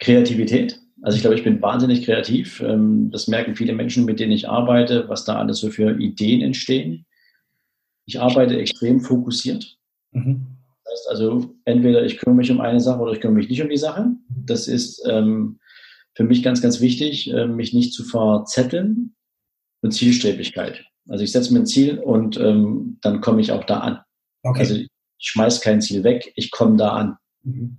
Kreativität. 0.00 0.80
Also 1.02 1.16
ich 1.16 1.22
glaube, 1.22 1.36
ich 1.36 1.44
bin 1.44 1.62
wahnsinnig 1.62 2.04
kreativ. 2.04 2.60
Ähm, 2.60 3.10
das 3.10 3.28
merken 3.28 3.54
viele 3.54 3.72
Menschen, 3.72 4.04
mit 4.04 4.20
denen 4.20 4.32
ich 4.32 4.48
arbeite, 4.48 5.08
was 5.08 5.24
da 5.24 5.36
alles 5.36 5.58
so 5.58 5.70
für 5.70 5.98
Ideen 5.98 6.42
entstehen. 6.42 7.06
Ich 8.06 8.20
arbeite 8.20 8.58
extrem 8.58 9.00
fokussiert. 9.00 9.76
Mhm. 10.12 10.58
Das 10.84 10.92
heißt 10.92 11.10
also, 11.10 11.54
entweder 11.64 12.04
ich 12.04 12.18
kümmere 12.18 12.38
mich 12.38 12.50
um 12.50 12.60
eine 12.60 12.80
Sache 12.80 13.00
oder 13.00 13.12
ich 13.12 13.20
kümmere 13.20 13.38
mich 13.38 13.48
nicht 13.48 13.62
um 13.62 13.68
die 13.68 13.76
Sache. 13.76 14.06
Das 14.28 14.66
ist 14.66 15.04
ähm, 15.08 15.60
für 16.14 16.24
mich 16.24 16.42
ganz, 16.42 16.62
ganz 16.62 16.80
wichtig, 16.80 17.30
äh, 17.30 17.46
mich 17.46 17.74
nicht 17.74 17.92
zu 17.92 18.02
verzetteln 18.04 19.14
und 19.82 19.92
Zielstrebigkeit. 19.92 20.84
Also 21.08 21.24
ich 21.24 21.32
setze 21.32 21.52
mir 21.52 21.60
ein 21.60 21.66
Ziel 21.66 21.98
und 21.98 22.38
ähm, 22.38 22.98
dann 23.02 23.20
komme 23.20 23.40
ich 23.40 23.52
auch 23.52 23.64
da 23.64 23.80
an. 23.80 24.00
Okay. 24.42 24.60
Also 24.60 24.74
ich 24.74 24.88
schmeiß 25.18 25.60
kein 25.60 25.80
Ziel 25.80 26.04
weg, 26.04 26.32
ich 26.36 26.50
komme 26.50 26.76
da 26.76 26.90
an. 26.90 27.16
Mhm. 27.42 27.78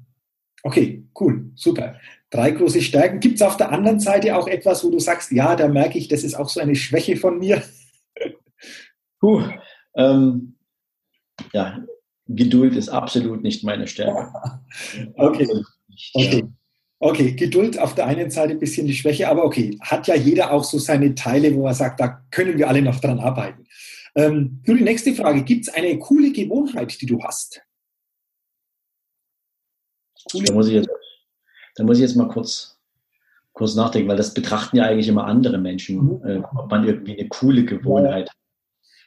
Okay, 0.63 1.03
cool, 1.19 1.51
super. 1.55 1.95
Drei 2.29 2.51
große 2.51 2.81
Stärken. 2.81 3.19
Gibt 3.19 3.35
es 3.35 3.41
auf 3.41 3.57
der 3.57 3.71
anderen 3.71 3.99
Seite 3.99 4.35
auch 4.35 4.47
etwas, 4.47 4.83
wo 4.83 4.89
du 4.89 4.99
sagst, 4.99 5.31
ja, 5.31 5.55
da 5.55 5.67
merke 5.67 5.97
ich, 5.97 6.07
das 6.07 6.23
ist 6.23 6.35
auch 6.35 6.49
so 6.49 6.59
eine 6.59 6.75
Schwäche 6.75 7.15
von 7.15 7.39
mir? 7.39 7.63
Puh, 9.19 9.43
ähm, 9.95 10.55
ja, 11.53 11.83
Geduld 12.27 12.75
ist 12.75 12.89
absolut 12.89 13.41
nicht 13.41 13.63
meine 13.63 13.87
Stärke. 13.87 14.31
okay. 15.15 15.47
okay. 16.13 16.43
Okay, 17.01 17.31
Geduld 17.31 17.79
auf 17.79 17.95
der 17.95 18.07
einen 18.07 18.29
Seite 18.29 18.51
ein 18.51 18.59
bisschen 18.59 18.85
die 18.85 18.93
Schwäche, 18.93 19.29
aber 19.29 19.45
okay, 19.45 19.77
hat 19.79 20.07
ja 20.07 20.15
jeder 20.15 20.51
auch 20.51 20.65
so 20.65 20.77
seine 20.77 21.15
Teile, 21.15 21.55
wo 21.55 21.65
er 21.65 21.73
sagt, 21.73 22.01
da 22.01 22.21
können 22.29 22.57
wir 22.57 22.67
alle 22.67 22.81
noch 22.81 22.99
dran 22.99 23.19
arbeiten. 23.19 23.63
Ähm, 24.15 24.61
für 24.65 24.75
die 24.75 24.83
nächste 24.83 25.13
Frage, 25.13 25.43
gibt 25.43 25.67
es 25.67 25.73
eine 25.73 25.97
coole 25.97 26.33
Gewohnheit, 26.33 26.99
die 26.99 27.05
du 27.05 27.23
hast? 27.23 27.61
Da, 30.33 30.53
muss 30.53 30.67
ich 30.67 30.73
jetzt, 30.73 30.89
da 31.75 31.83
muss 31.83 31.97
ich 31.97 32.01
jetzt 32.01 32.15
mal 32.15 32.27
kurz, 32.27 32.79
kurz 33.53 33.75
nachdenken, 33.75 34.09
weil 34.09 34.17
das 34.17 34.33
betrachten 34.33 34.77
ja 34.77 34.85
eigentlich 34.85 35.07
immer 35.07 35.25
andere 35.25 35.57
Menschen, 35.57 35.97
mhm. 35.97 36.21
äh, 36.25 36.41
ob 36.55 36.69
man 36.69 36.85
irgendwie 36.85 37.17
eine 37.17 37.29
coole 37.29 37.65
Gewohnheit 37.65 38.29
hat. 38.29 38.35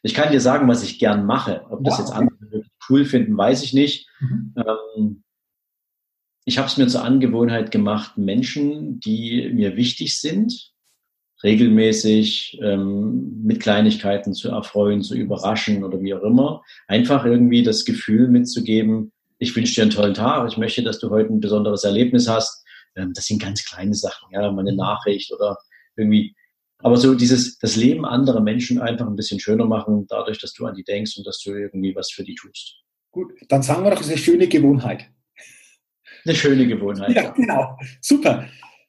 Ich 0.03 0.15
kann 0.15 0.33
dir 0.33 0.41
sagen, 0.41 0.67
was 0.69 0.83
ich 0.83 0.99
gern 0.99 1.27
mache. 1.27 1.65
Ob 1.71 1.85
das 1.85 1.99
jetzt 1.99 2.13
andere 2.13 2.65
cool 2.89 3.05
finden, 3.05 3.37
weiß 3.37 3.63
ich 3.63 3.73
nicht. 3.73 4.09
Mhm. 4.21 4.55
Ähm, 4.57 5.23
ich 6.45 6.59
habe 6.59 6.67
es 6.67 6.77
mir 6.77 6.89
zur 6.89 7.05
Angewohnheit 7.05 7.71
gemacht, 7.71 8.19
Menschen, 8.19 8.99
die 8.99 9.51
mir 9.55 9.77
wichtig 9.77 10.19
sind, 10.19 10.73
regelmäßig 11.45 12.59
ähm, 12.63 13.43
mit 13.45 13.61
Kleinigkeiten 13.61 14.33
zu 14.35 14.49
erfreuen, 14.49 15.03
zu 15.03 15.15
überraschen 15.15 15.85
oder 15.85 16.01
wie 16.03 16.15
auch 16.15 16.23
immer, 16.23 16.63
einfach 16.89 17.25
irgendwie 17.25 17.63
das 17.63 17.85
Gefühl 17.85 18.29
mitzugeben, 18.29 19.13
ich 19.43 19.57
wünsche 19.57 19.75
dir 19.75 19.83
einen 19.83 19.91
tollen 19.91 20.15
Tag, 20.15 20.49
ich 20.49 20.57
möchte, 20.57 20.85
dass 20.85 21.01
du 21.01 21.11
heute 21.11 21.33
ein 21.33 21.41
besonderes 21.41 21.83
Erlebnis 21.83 22.29
hast. 22.29 22.65
Ähm, 22.95 23.13
das 23.13 23.27
sind 23.27 23.43
ganz 23.43 23.65
kleine 23.65 23.95
Sachen, 23.95 24.29
ja, 24.33 24.53
mal 24.53 24.61
eine 24.61 24.77
Nachricht 24.77 25.33
oder 25.33 25.59
irgendwie. 25.97 26.37
Aber 26.79 26.97
so 26.97 27.15
dieses, 27.15 27.59
das 27.59 27.75
Leben 27.75 28.05
anderer 28.05 28.41
Menschen 28.41 28.81
einfach 28.81 29.07
ein 29.07 29.17
bisschen 29.17 29.41
schöner 29.41 29.67
machen, 29.67 30.07
dadurch, 30.09 30.39
dass 30.39 30.53
du 30.53 30.67
an 30.67 30.75
die 30.77 30.85
denkst 30.85 31.17
und 31.19 31.27
dass 31.27 31.41
du 31.41 31.51
irgendwie 31.55 31.95
was 31.97 32.13
für 32.13 32.23
die 32.23 32.37
tust. 32.37 32.83
Gut, 33.11 33.33
dann 33.49 33.63
sagen 33.63 33.83
wir 33.83 33.91
doch, 33.91 34.01
es 34.01 34.07
ist 34.07 34.13
eine 34.13 34.19
schöne 34.19 34.49
Gewohnheit. 34.49 35.11
Eine 36.25 36.37
schöne 36.37 36.67
Gewohnheit. 36.69 37.17
Ja, 37.17 37.31
genau. 37.31 37.77
Super. 38.01 38.49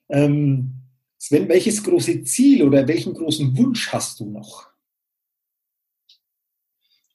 Ähm, 0.09 0.75
Sven, 1.17 1.49
welches 1.49 1.83
große 1.83 2.23
Ziel 2.25 2.63
oder 2.63 2.87
welchen 2.87 3.15
großen 3.15 3.57
Wunsch 3.57 3.91
hast 3.91 4.19
du 4.19 4.29
noch? 4.29 4.67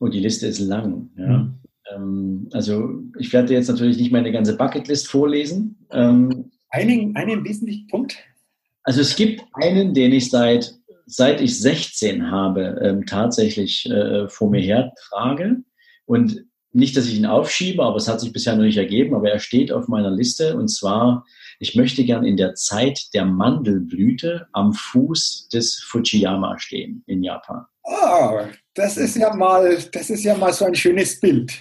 Oh, 0.01 0.09
die 0.09 0.21
Liste 0.21 0.49
ist 0.49 0.59
lang. 0.59 1.11
Ja. 1.17 1.29
Mhm. 1.29 1.61
Ähm, 1.95 2.49
also 2.53 3.01
ich 3.19 3.33
werde 3.33 3.53
jetzt 3.53 3.69
natürlich 3.69 3.99
nicht 3.99 4.13
meine 4.13 4.33
ganze 4.33 4.57
Bucketlist 4.57 5.09
vorlesen. 5.09 5.87
Ähm, 5.91 6.51
einen, 6.71 7.17
einen 7.17 7.45
wesentlichen 7.45 7.87
Punkt? 7.89 8.17
Also 8.83 9.01
es 9.01 9.17
gibt 9.17 9.43
einen, 9.55 9.95
den 9.95 10.13
ich 10.13 10.31
seit, 10.31 10.75
seit 11.07 11.41
ich 11.41 11.61
16 11.61 12.31
habe, 12.31 12.81
ähm, 12.83 13.07
tatsächlich 13.07 13.89
äh, 13.91 14.29
vor 14.29 14.51
mir 14.51 14.61
her 14.61 14.93
trage. 15.09 15.63
Und 16.07 16.45
nicht, 16.73 16.97
dass 16.97 17.07
ich 17.07 17.17
ihn 17.17 17.27
aufschiebe, 17.27 17.83
aber 17.83 17.97
es 17.97 18.09
hat 18.09 18.21
sich 18.21 18.33
bisher 18.33 18.55
noch 18.55 18.63
nicht 18.63 18.77
ergeben, 18.77 19.15
aber 19.15 19.31
er 19.31 19.39
steht 19.39 19.73
auf 19.73 19.89
meiner 19.89 20.11
Liste 20.11 20.57
und 20.57 20.69
zwar, 20.69 21.25
ich 21.61 21.75
möchte 21.75 22.05
gern 22.05 22.25
in 22.25 22.37
der 22.37 22.55
Zeit 22.55 23.09
der 23.15 23.25
Mandelblüte 23.25 24.47
am 24.53 24.73
Fuß 24.73 25.49
des 25.49 25.81
Fujiyama 25.81 26.59
stehen 26.59 27.03
in 27.07 27.23
Japan. 27.23 27.65
Oh, 27.83 28.41
das 28.75 28.97
ist 28.97 29.17
ja 29.17 29.35
mal, 29.35 29.79
das 29.93 30.11
ist 30.11 30.25
ja 30.25 30.37
mal 30.37 30.53
so 30.53 30.67
ein 30.67 30.75
schönes 30.75 31.19
Bild. 31.19 31.53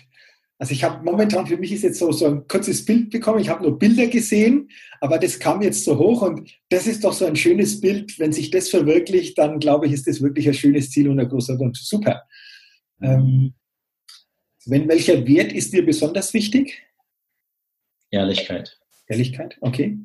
Also 0.59 0.73
ich 0.73 0.83
habe 0.83 1.03
momentan 1.03 1.45
für 1.45 1.57
mich 1.57 1.71
ist 1.71 1.83
jetzt 1.83 1.99
so, 1.99 2.11
so 2.11 2.25
ein 2.25 2.47
kurzes 2.47 2.83
Bild 2.83 3.11
bekommen. 3.11 3.39
Ich 3.39 3.49
habe 3.49 3.63
nur 3.63 3.77
Bilder 3.77 4.07
gesehen, 4.07 4.69
aber 4.99 5.19
das 5.19 5.37
kam 5.37 5.61
jetzt 5.61 5.83
so 5.83 5.97
hoch 5.99 6.23
und 6.23 6.51
das 6.69 6.87
ist 6.87 7.03
doch 7.03 7.13
so 7.13 7.25
ein 7.25 7.35
schönes 7.35 7.79
Bild. 7.79 8.17
Wenn 8.17 8.33
sich 8.33 8.49
das 8.49 8.69
verwirklicht, 8.69 9.37
dann 9.37 9.59
glaube 9.59 9.85
ich, 9.85 9.93
ist 9.93 10.07
das 10.07 10.21
wirklich 10.21 10.47
ein 10.47 10.55
schönes 10.55 10.89
Ziel 10.89 11.09
und 11.09 11.19
ein 11.19 11.29
großer 11.29 11.59
Wunsch. 11.59 11.81
Super. 11.81 12.23
Ähm, 13.01 13.53
wenn 14.65 14.87
welcher 14.87 15.25
Wert 15.27 15.53
ist 15.53 15.73
dir 15.73 15.85
besonders 15.85 16.33
wichtig? 16.33 16.81
Ehrlichkeit. 18.09 18.79
Ehrlichkeit, 19.07 19.57
okay. 19.61 19.97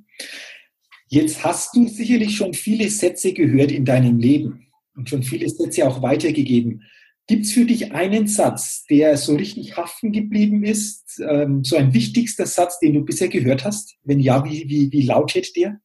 Jetzt 1.09 1.45
hast 1.45 1.75
du 1.75 1.89
sicherlich 1.89 2.37
schon 2.37 2.55
viele 2.55 2.89
Sätze 2.89 3.33
gehört 3.33 3.73
in 3.73 3.85
deinem 3.85 4.19
Leben 4.19 4.67
und 4.95 5.09
schon 5.09 5.23
viele 5.23 5.49
Sätze 5.49 5.87
auch 5.87 6.03
weitergegeben. 6.03 6.85
Gibt 7.29 7.47
es 7.47 7.53
für 7.53 7.65
dich 7.65 7.93
einen 7.93 8.27
Satz, 8.27 8.85
der 8.91 9.17
so 9.17 9.37
richtig 9.37 9.77
haften 9.77 10.13
geblieben 10.13 10.65
ist, 10.65 11.21
ähm, 11.21 11.63
so 11.63 11.77
ein 11.77 11.95
wichtigster 11.95 12.47
Satz, 12.47 12.81
den 12.81 12.95
du 12.95 13.05
bisher 13.05 13.29
gehört 13.29 13.65
hast? 13.65 13.97
Wenn 14.03 14.19
ja, 14.19 14.45
wie, 14.45 14.69
wie, 14.69 14.91
wie 14.91 15.03
lautet 15.03 15.55
der? 15.57 15.81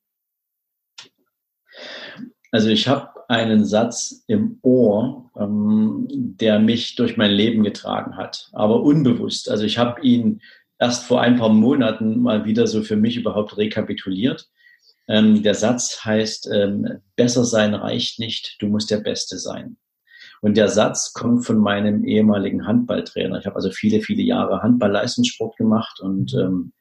Also 2.52 2.70
ich 2.70 2.88
habe 2.88 3.10
einen 3.30 3.66
Satz 3.66 4.24
im 4.28 4.60
Ohr, 4.62 5.30
ähm, 5.38 6.08
der 6.10 6.60
mich 6.60 6.96
durch 6.96 7.18
mein 7.18 7.32
Leben 7.32 7.64
getragen 7.64 8.18
hat, 8.18 8.50
aber 8.54 8.82
unbewusst. 8.82 9.50
Also 9.50 9.64
ich 9.66 9.78
habe 9.78 10.02
ihn 10.02 10.42
erst 10.80 11.04
vor 11.04 11.22
ein 11.22 11.38
paar 11.38 11.50
Monaten 11.50 12.20
mal 12.22 12.46
wieder 12.46 12.68
so 12.68 12.84
für 12.84 12.96
mich 12.96 13.18
überhaupt 13.18 13.58
rekapituliert. 13.58 14.50
Ähm, 15.08 15.44
der 15.44 15.56
Satz 15.56 16.04
heißt, 16.04 16.50
ähm, 16.54 17.00
besser 17.16 17.46
sein 17.46 17.74
reicht 17.74 18.20
nicht, 18.20 18.58
du 18.60 18.68
musst 18.68 18.92
der 18.92 19.00
Beste 19.00 19.38
sein. 19.38 19.78
Und 20.42 20.58
der 20.58 20.70
Satz 20.70 21.14
kommt 21.14 21.46
von 21.46 21.58
meinem 21.58 22.04
ehemaligen 22.04 22.68
Handballtrainer. 22.68 23.40
Ich 23.40 23.46
habe 23.46 23.56
also 23.56 23.72
viele, 23.72 24.02
viele 24.02 24.24
Jahre 24.24 24.62
Handball-Leistungssport 24.62 25.58
gemacht 25.58 26.00
und 26.00 26.34
ähm, 26.34 26.74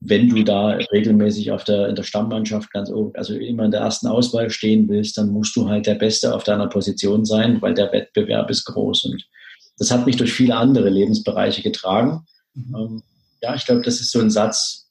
wenn 0.00 0.30
du 0.30 0.42
da 0.42 0.68
regelmäßig 0.92 1.52
auf 1.52 1.64
der, 1.64 1.88
in 1.88 1.94
der 1.94 2.04
Stammmannschaft 2.04 2.72
ganz 2.72 2.90
also 3.14 3.34
immer 3.34 3.66
in 3.66 3.70
der 3.70 3.80
ersten 3.80 4.06
Auswahl 4.06 4.48
stehen 4.48 4.88
willst, 4.88 5.18
dann 5.18 5.28
musst 5.28 5.54
du 5.56 5.68
halt 5.68 5.86
der 5.86 5.94
Beste 5.94 6.34
auf 6.34 6.42
deiner 6.42 6.68
Position 6.68 7.26
sein, 7.26 7.60
weil 7.60 7.74
der 7.74 7.92
Wettbewerb 7.92 8.48
ist 8.50 8.64
groß. 8.64 9.04
Und 9.04 9.28
das 9.76 9.90
hat 9.90 10.06
mich 10.06 10.16
durch 10.16 10.32
viele 10.32 10.56
andere 10.56 10.88
Lebensbereiche 10.88 11.62
getragen. 11.62 12.24
Mhm. 12.54 12.76
Ähm, 12.76 13.02
ja, 13.42 13.54
ich 13.54 13.66
glaube, 13.66 13.82
das 13.82 14.00
ist 14.00 14.10
so 14.10 14.20
ein 14.20 14.30
Satz, 14.30 14.90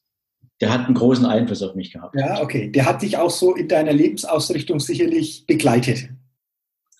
der 0.62 0.72
hat 0.72 0.86
einen 0.86 0.96
großen 0.96 1.26
Einfluss 1.26 1.64
auf 1.64 1.74
mich 1.74 1.92
gehabt. 1.92 2.16
Ja, 2.16 2.42
okay. 2.42 2.72
Der 2.72 2.86
hat 2.86 3.02
dich 3.02 3.18
auch 3.18 3.32
so 3.32 3.56
in 3.56 3.68
deiner 3.68 3.94
Lebensausrichtung 3.94 4.80
sicherlich 4.80 5.46
begleitet. 5.48 6.10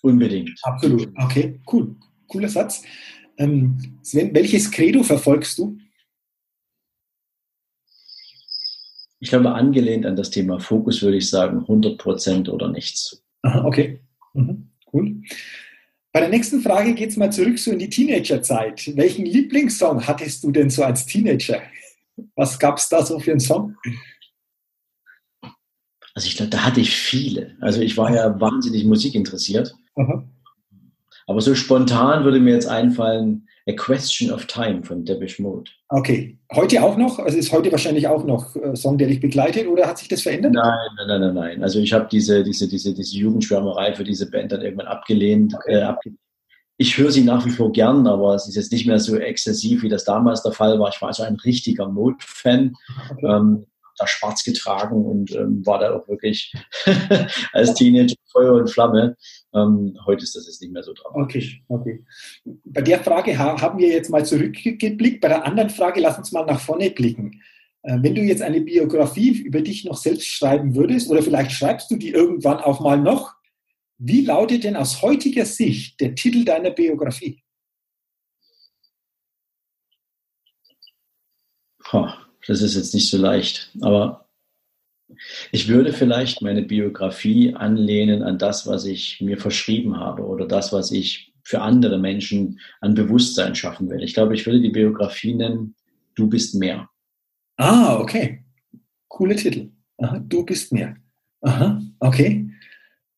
Unbedingt. 0.02 0.50
Absolut. 0.62 1.08
Okay, 1.16 1.60
cool. 1.72 1.96
Cooler 2.28 2.48
Satz. 2.48 2.82
Ähm, 3.38 3.98
Sven, 4.02 4.34
welches 4.34 4.70
Credo 4.70 5.02
verfolgst 5.02 5.58
du? 5.58 5.78
Ich 9.18 9.28
glaube, 9.28 9.52
angelehnt 9.52 10.06
an 10.06 10.16
das 10.16 10.30
Thema 10.30 10.60
Fokus 10.60 11.02
würde 11.02 11.18
ich 11.18 11.28
sagen 11.28 11.60
100 11.60 11.98
Prozent 11.98 12.48
oder 12.48 12.68
nichts. 12.68 13.22
Aha, 13.42 13.64
okay, 13.64 14.00
mhm. 14.32 14.70
cool. 14.92 15.22
Bei 16.12 16.20
der 16.20 16.30
nächsten 16.30 16.60
Frage 16.60 16.94
geht 16.94 17.10
es 17.10 17.16
mal 17.16 17.30
zurück 17.30 17.58
so 17.58 17.70
in 17.70 17.78
die 17.78 17.90
Teenagerzeit. 17.90 18.96
Welchen 18.96 19.26
Lieblingssong 19.26 20.06
hattest 20.06 20.42
du 20.42 20.50
denn 20.50 20.70
so 20.70 20.82
als 20.82 21.06
Teenager? 21.06 21.62
Was 22.34 22.58
gab 22.58 22.78
es 22.78 22.88
da 22.88 23.04
so 23.04 23.18
für 23.20 23.30
einen 23.30 23.40
Song? 23.40 23.76
Also 26.14 26.26
ich 26.26 26.36
glaube, 26.36 26.50
da 26.50 26.64
hatte 26.64 26.80
ich 26.80 26.90
viele. 26.90 27.56
Also 27.60 27.80
ich 27.80 27.96
war 27.96 28.12
ja 28.12 28.40
wahnsinnig 28.40 28.84
musikinteressiert. 28.84 29.74
Aber 31.26 31.40
so 31.40 31.54
spontan 31.54 32.24
würde 32.24 32.40
mir 32.40 32.54
jetzt 32.54 32.68
einfallen, 32.68 33.46
A 33.68 33.72
Question 33.72 34.32
of 34.32 34.46
Time 34.46 34.82
von 34.82 35.04
Depeche 35.04 35.42
Mode. 35.42 35.70
Okay. 35.90 36.38
Heute 36.52 36.82
auch 36.82 36.96
noch? 36.96 37.18
Also 37.18 37.38
ist 37.38 37.52
heute 37.52 37.70
wahrscheinlich 37.70 38.08
auch 38.08 38.24
noch 38.24 38.56
äh, 38.56 38.74
Song, 38.74 38.98
der 38.98 39.06
dich 39.06 39.20
begleitet 39.20 39.68
oder 39.68 39.86
hat 39.86 39.98
sich 39.98 40.08
das 40.08 40.22
verändert? 40.22 40.54
Nein, 40.54 40.88
nein, 40.96 41.06
nein, 41.06 41.20
nein, 41.20 41.34
nein. 41.34 41.62
Also 41.62 41.78
ich 41.78 41.92
habe 41.92 42.08
diese, 42.10 42.42
diese, 42.42 42.66
diese, 42.66 42.94
diese 42.94 43.16
Jugendschwärmerei 43.16 43.94
für 43.94 44.02
diese 44.02 44.30
Band 44.30 44.50
dann 44.50 44.62
irgendwann 44.62 44.88
abgelehnt. 44.88 45.54
Okay. 45.54 45.74
Äh, 45.74 45.82
abgelehnt. 45.82 46.18
Ich 46.78 46.96
höre 46.96 47.10
sie 47.10 47.22
nach 47.22 47.44
wie 47.44 47.50
vor 47.50 47.72
gern, 47.72 48.06
aber 48.06 48.34
es 48.34 48.48
ist 48.48 48.56
jetzt 48.56 48.72
nicht 48.72 48.86
mehr 48.86 48.98
so 48.98 49.16
exzessiv, 49.16 49.82
wie 49.82 49.90
das 49.90 50.04
damals 50.04 50.42
der 50.42 50.52
Fall 50.52 50.80
war. 50.80 50.88
Ich 50.88 51.00
war 51.02 51.08
also 51.08 51.22
ein 51.22 51.36
richtiger 51.36 51.86
Mode-Fan. 51.86 52.74
Okay. 53.10 53.26
Ähm, 53.26 53.66
da 54.00 54.06
schwarz 54.06 54.42
getragen 54.42 55.04
und 55.04 55.30
ähm, 55.32 55.64
war 55.64 55.78
da 55.78 55.94
auch 55.94 56.08
wirklich 56.08 56.52
als 57.52 57.74
Teenager 57.74 58.14
Feuer 58.32 58.54
und 58.54 58.70
Flamme. 58.70 59.16
Ähm, 59.54 59.98
heute 60.06 60.24
ist 60.24 60.34
das 60.34 60.46
jetzt 60.46 60.62
nicht 60.62 60.72
mehr 60.72 60.82
so 60.82 60.92
dramatisch. 60.94 61.62
Okay, 61.68 62.04
okay. 62.44 62.54
Bei 62.64 62.82
der 62.82 63.00
Frage 63.00 63.36
haben 63.38 63.78
wir 63.78 63.88
jetzt 63.88 64.10
mal 64.10 64.24
zurückgeblickt. 64.24 65.20
Bei 65.20 65.28
der 65.28 65.44
anderen 65.44 65.70
Frage, 65.70 66.00
lass 66.00 66.18
uns 66.18 66.32
mal 66.32 66.46
nach 66.46 66.60
vorne 66.60 66.90
blicken. 66.90 67.42
Äh, 67.82 67.98
wenn 68.00 68.14
du 68.14 68.22
jetzt 68.22 68.42
eine 68.42 68.60
Biografie 68.60 69.38
über 69.38 69.60
dich 69.60 69.84
noch 69.84 69.96
selbst 69.96 70.26
schreiben 70.26 70.74
würdest, 70.74 71.10
oder 71.10 71.22
vielleicht 71.22 71.52
schreibst 71.52 71.90
du 71.90 71.96
die 71.96 72.10
irgendwann 72.10 72.58
auch 72.58 72.80
mal 72.80 72.98
noch, 72.98 73.34
wie 73.98 74.24
lautet 74.24 74.64
denn 74.64 74.76
aus 74.76 75.02
heutiger 75.02 75.44
Sicht 75.44 76.00
der 76.00 76.14
Titel 76.14 76.44
deiner 76.44 76.70
Biografie? 76.70 77.42
Das 82.46 82.62
ist 82.62 82.76
jetzt 82.76 82.94
nicht 82.94 83.10
so 83.10 83.18
leicht, 83.18 83.70
aber 83.80 84.26
ich 85.52 85.68
würde 85.68 85.92
vielleicht 85.92 86.42
meine 86.42 86.62
Biografie 86.62 87.54
anlehnen 87.54 88.22
an 88.22 88.38
das, 88.38 88.66
was 88.66 88.84
ich 88.84 89.20
mir 89.20 89.38
verschrieben 89.38 89.98
habe 89.98 90.24
oder 90.24 90.46
das, 90.46 90.72
was 90.72 90.92
ich 90.92 91.32
für 91.42 91.60
andere 91.60 91.98
Menschen 91.98 92.60
an 92.80 92.94
Bewusstsein 92.94 93.54
schaffen 93.54 93.90
will. 93.90 94.02
Ich 94.02 94.14
glaube, 94.14 94.34
ich 94.34 94.46
würde 94.46 94.60
die 94.60 94.70
Biografie 94.70 95.34
nennen, 95.34 95.74
du 96.14 96.28
bist 96.28 96.54
mehr. 96.54 96.88
Ah, 97.56 97.98
okay. 97.98 98.44
Coole 99.08 99.36
Titel. 99.36 99.70
Aha, 99.98 100.18
du 100.18 100.44
bist 100.44 100.72
mehr. 100.72 100.96
Aha, 101.42 101.82
okay. 101.98 102.50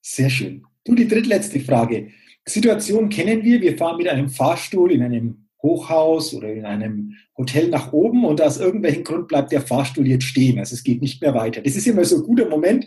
Sehr 0.00 0.30
schön. 0.30 0.64
Du, 0.84 0.94
die 0.94 1.06
drittletzte 1.06 1.60
Frage. 1.60 2.10
Situation 2.44 3.08
kennen 3.08 3.44
wir. 3.44 3.60
Wir 3.60 3.76
fahren 3.76 3.98
mit 3.98 4.08
einem 4.08 4.28
Fahrstuhl 4.28 4.90
in 4.90 5.02
einem 5.02 5.41
Hochhaus 5.62 6.34
oder 6.34 6.52
in 6.52 6.64
einem 6.64 7.14
Hotel 7.36 7.68
nach 7.68 7.92
oben 7.92 8.24
und 8.24 8.40
aus 8.42 8.58
irgendwelchen 8.58 9.04
Grund 9.04 9.28
bleibt 9.28 9.52
der 9.52 9.62
Fahrstuhl 9.62 10.06
jetzt 10.06 10.24
stehen. 10.24 10.58
Also 10.58 10.74
es 10.74 10.82
geht 10.82 11.00
nicht 11.00 11.22
mehr 11.22 11.34
weiter. 11.34 11.62
Das 11.62 11.76
ist 11.76 11.86
immer 11.86 12.04
so 12.04 12.16
ein 12.16 12.22
guter 12.22 12.48
Moment. 12.48 12.86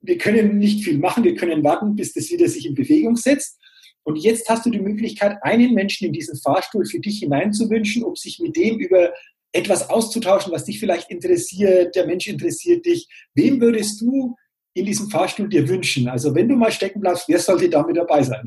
Wir 0.00 0.18
können 0.18 0.58
nicht 0.58 0.84
viel 0.84 0.98
machen. 0.98 1.24
Wir 1.24 1.34
können 1.34 1.62
warten, 1.64 1.96
bis 1.96 2.12
das 2.12 2.30
wieder 2.30 2.48
sich 2.48 2.66
in 2.66 2.74
Bewegung 2.74 3.16
setzt. 3.16 3.58
Und 4.04 4.16
jetzt 4.16 4.48
hast 4.48 4.66
du 4.66 4.70
die 4.70 4.80
Möglichkeit, 4.80 5.38
einen 5.42 5.74
Menschen 5.74 6.06
in 6.06 6.12
diesen 6.12 6.36
Fahrstuhl 6.38 6.84
für 6.86 6.98
dich 6.98 7.20
hineinzuwünschen, 7.20 8.02
um 8.02 8.16
sich 8.16 8.40
mit 8.40 8.56
dem 8.56 8.78
über 8.78 9.12
etwas 9.52 9.90
auszutauschen, 9.90 10.52
was 10.52 10.64
dich 10.64 10.80
vielleicht 10.80 11.10
interessiert, 11.10 11.94
der 11.94 12.06
Mensch 12.06 12.26
interessiert 12.26 12.86
dich. 12.86 13.06
Wem 13.34 13.60
würdest 13.60 14.00
du 14.00 14.34
in 14.74 14.86
diesem 14.86 15.10
Fahrstuhl 15.10 15.48
dir 15.48 15.68
wünschen? 15.68 16.08
Also 16.08 16.34
wenn 16.34 16.48
du 16.48 16.56
mal 16.56 16.72
stecken 16.72 17.00
bleibst, 17.00 17.28
wer 17.28 17.38
sollte 17.38 17.68
da 17.68 17.86
mit 17.86 17.96
dabei 17.96 18.22
sein? 18.22 18.44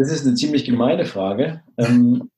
Das 0.00 0.10
ist 0.10 0.26
eine 0.26 0.34
ziemlich 0.34 0.64
gemeine 0.64 1.04
Frage. 1.04 1.62
Ähm, 1.76 2.30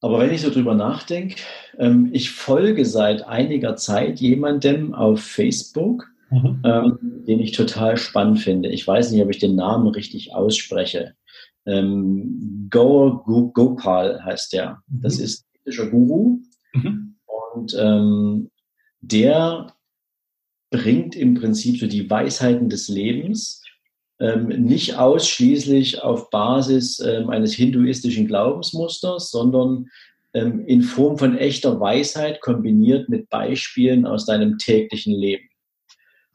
aber 0.00 0.18
wenn 0.18 0.32
ich 0.32 0.40
so 0.40 0.48
drüber 0.48 0.74
nachdenke, 0.74 1.36
ähm, 1.76 2.08
ich 2.14 2.30
folge 2.30 2.86
seit 2.86 3.26
einiger 3.26 3.76
Zeit 3.76 4.18
jemandem 4.18 4.94
auf 4.94 5.20
Facebook, 5.20 6.06
mhm. 6.30 6.62
ähm, 6.64 6.98
den 7.28 7.40
ich 7.40 7.52
total 7.52 7.98
spannend 7.98 8.38
finde. 8.38 8.70
Ich 8.70 8.86
weiß 8.86 9.10
nicht, 9.10 9.22
ob 9.22 9.28
ich 9.28 9.38
den 9.38 9.56
Namen 9.56 9.88
richtig 9.88 10.34
ausspreche. 10.34 11.12
Ähm, 11.66 12.68
Go, 12.70 13.22
Go, 13.26 13.50
Gopal 13.50 14.24
heißt 14.24 14.54
der. 14.54 14.82
Das 14.86 15.18
mhm. 15.18 15.24
ist 15.24 15.44
ein 15.44 15.58
indischer 15.58 15.90
Guru. 15.90 16.38
Mhm. 16.72 17.16
Und 17.52 17.76
ähm, 17.78 18.50
der 19.02 19.74
bringt 20.70 21.14
im 21.14 21.34
Prinzip 21.34 21.78
so 21.78 21.86
die 21.86 22.08
Weisheiten 22.08 22.70
des 22.70 22.88
Lebens 22.88 23.60
ähm, 24.18 24.48
nicht 24.48 24.96
ausschließlich 24.96 26.02
auf 26.02 26.30
Basis 26.30 26.98
ähm, 27.00 27.30
eines 27.30 27.52
hinduistischen 27.52 28.26
Glaubensmusters, 28.26 29.30
sondern 29.30 29.86
ähm, 30.32 30.64
in 30.66 30.82
Form 30.82 31.18
von 31.18 31.36
echter 31.36 31.80
Weisheit 31.80 32.40
kombiniert 32.40 33.08
mit 33.08 33.28
Beispielen 33.28 34.06
aus 34.06 34.26
deinem 34.26 34.58
täglichen 34.58 35.14
Leben. 35.14 35.48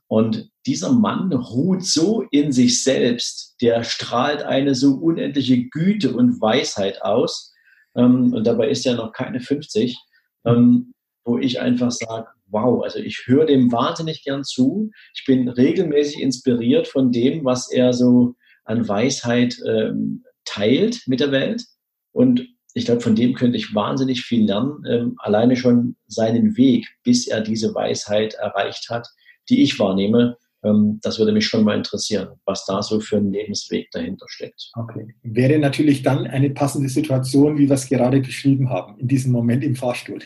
Und 0.07 0.49
dieser 0.65 0.91
Mann 0.91 1.31
ruht 1.31 1.85
so 1.85 2.23
in 2.31 2.51
sich 2.51 2.83
selbst, 2.83 3.55
der 3.61 3.83
strahlt 3.83 4.43
eine 4.43 4.75
so 4.75 4.95
unendliche 4.95 5.69
Güte 5.69 6.13
und 6.13 6.41
Weisheit 6.41 7.01
aus. 7.01 7.53
Ähm, 7.95 8.33
und 8.33 8.45
dabei 8.45 8.69
ist 8.69 8.85
er 8.85 8.95
noch 8.95 9.13
keine 9.13 9.39
50, 9.39 9.97
ähm, 10.45 10.93
wo 11.23 11.37
ich 11.37 11.61
einfach 11.61 11.91
sage, 11.91 12.27
wow, 12.51 12.83
also 12.83 12.99
ich 12.99 13.23
höre 13.25 13.45
dem 13.45 13.71
wahnsinnig 13.71 14.23
gern 14.23 14.43
zu. 14.43 14.91
Ich 15.15 15.25
bin 15.25 15.47
regelmäßig 15.47 16.21
inspiriert 16.21 16.87
von 16.87 17.11
dem, 17.11 17.43
was 17.45 17.71
er 17.71 17.93
so 17.93 18.35
an 18.65 18.87
Weisheit 18.87 19.57
ähm, 19.67 20.23
teilt 20.45 21.01
mit 21.07 21.19
der 21.19 21.31
Welt. 21.31 21.63
Und 22.11 22.47
ich 22.73 22.85
glaube, 22.85 23.01
von 23.01 23.15
dem 23.15 23.33
könnte 23.33 23.57
ich 23.57 23.73
wahnsinnig 23.75 24.21
viel 24.21 24.45
lernen, 24.45 24.83
ähm, 24.89 25.15
alleine 25.17 25.55
schon 25.55 25.95
seinen 26.07 26.55
Weg, 26.57 26.87
bis 27.03 27.27
er 27.27 27.41
diese 27.41 27.73
Weisheit 27.73 28.35
erreicht 28.35 28.89
hat, 28.89 29.07
die 29.49 29.63
ich 29.63 29.79
wahrnehme, 29.79 30.37
ähm, 30.63 30.99
das 31.01 31.19
würde 31.19 31.31
mich 31.31 31.47
schon 31.47 31.63
mal 31.63 31.77
interessieren, 31.77 32.29
was 32.45 32.65
da 32.65 32.81
so 32.81 32.99
für 32.99 33.17
ein 33.17 33.31
Lebensweg 33.31 33.89
dahinter 33.91 34.25
steckt. 34.29 34.71
Okay. 34.75 35.07
Wäre 35.23 35.59
natürlich 35.59 36.03
dann 36.03 36.27
eine 36.27 36.51
passende 36.51 36.89
Situation, 36.89 37.57
wie 37.57 37.67
wir 37.67 37.75
es 37.75 37.89
gerade 37.89 38.21
beschrieben 38.21 38.69
haben, 38.69 38.99
in 38.99 39.07
diesem 39.07 39.31
Moment 39.31 39.63
im 39.63 39.75
Fahrstuhl. 39.75 40.19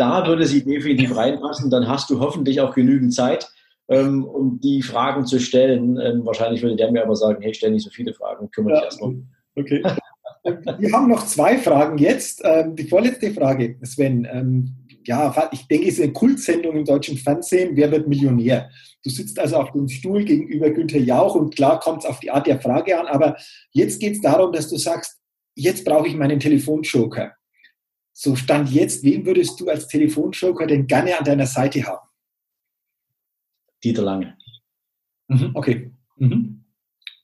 Da 0.00 0.26
würde 0.26 0.46
sie 0.46 0.64
definitiv 0.64 1.14
reinpassen, 1.14 1.70
dann 1.70 1.86
hast 1.86 2.08
du 2.08 2.20
hoffentlich 2.20 2.60
auch 2.62 2.74
genügend 2.74 3.12
Zeit, 3.12 3.50
ähm, 3.88 4.24
um 4.24 4.58
die 4.58 4.80
Fragen 4.80 5.26
zu 5.26 5.38
stellen. 5.38 5.98
Ähm, 5.98 6.24
wahrscheinlich 6.24 6.62
würde 6.62 6.76
der 6.76 6.90
mir 6.90 7.02
aber 7.02 7.16
sagen, 7.16 7.42
hey, 7.42 7.52
stell 7.52 7.70
nicht 7.70 7.84
so 7.84 7.90
viele 7.90 8.14
Fragen, 8.14 8.50
kümmere 8.50 8.74
dich 8.74 8.80
ja, 8.80 8.84
erstmal. 8.86 9.16
Okay. 9.56 9.82
Wir 10.78 10.92
haben 10.92 11.10
noch 11.10 11.26
zwei 11.26 11.58
Fragen 11.58 11.98
jetzt. 11.98 12.42
Die 12.42 12.88
vorletzte 12.88 13.30
Frage, 13.30 13.76
Sven 13.82 14.26
ja, 15.04 15.50
ich 15.52 15.66
denke, 15.66 15.88
es 15.88 15.98
ist 15.98 16.04
eine 16.04 16.12
Kultsendung 16.12 16.76
im 16.76 16.84
deutschen 16.84 17.18
Fernsehen, 17.18 17.76
Wer 17.76 17.90
wird 17.90 18.08
Millionär? 18.08 18.70
Du 19.02 19.10
sitzt 19.10 19.38
also 19.38 19.56
auf 19.56 19.72
dem 19.72 19.88
Stuhl 19.88 20.24
gegenüber 20.24 20.70
Günther 20.70 21.00
Jauch 21.00 21.34
und 21.34 21.54
klar 21.54 21.80
kommt 21.80 22.04
es 22.04 22.08
auf 22.08 22.20
die 22.20 22.30
Art 22.30 22.46
der 22.46 22.60
Frage 22.60 22.98
an, 22.98 23.06
aber 23.06 23.36
jetzt 23.72 24.00
geht 24.00 24.14
es 24.14 24.20
darum, 24.20 24.52
dass 24.52 24.68
du 24.68 24.76
sagst, 24.76 25.18
jetzt 25.54 25.84
brauche 25.84 26.08
ich 26.08 26.16
meinen 26.16 26.40
Telefonjoker. 26.40 27.32
So 28.20 28.36
stand 28.36 28.70
jetzt, 28.70 29.02
wen 29.02 29.24
würdest 29.24 29.58
du 29.60 29.68
als 29.70 29.88
Telefonjoker 29.88 30.66
denn 30.66 30.86
gerne 30.86 31.18
an 31.18 31.24
deiner 31.24 31.46
Seite 31.46 31.82
haben? 31.84 32.06
Dieter 33.82 34.02
Lange. 34.02 34.36
Mhm, 35.28 35.52
okay. 35.54 35.90
Mhm 36.16 36.60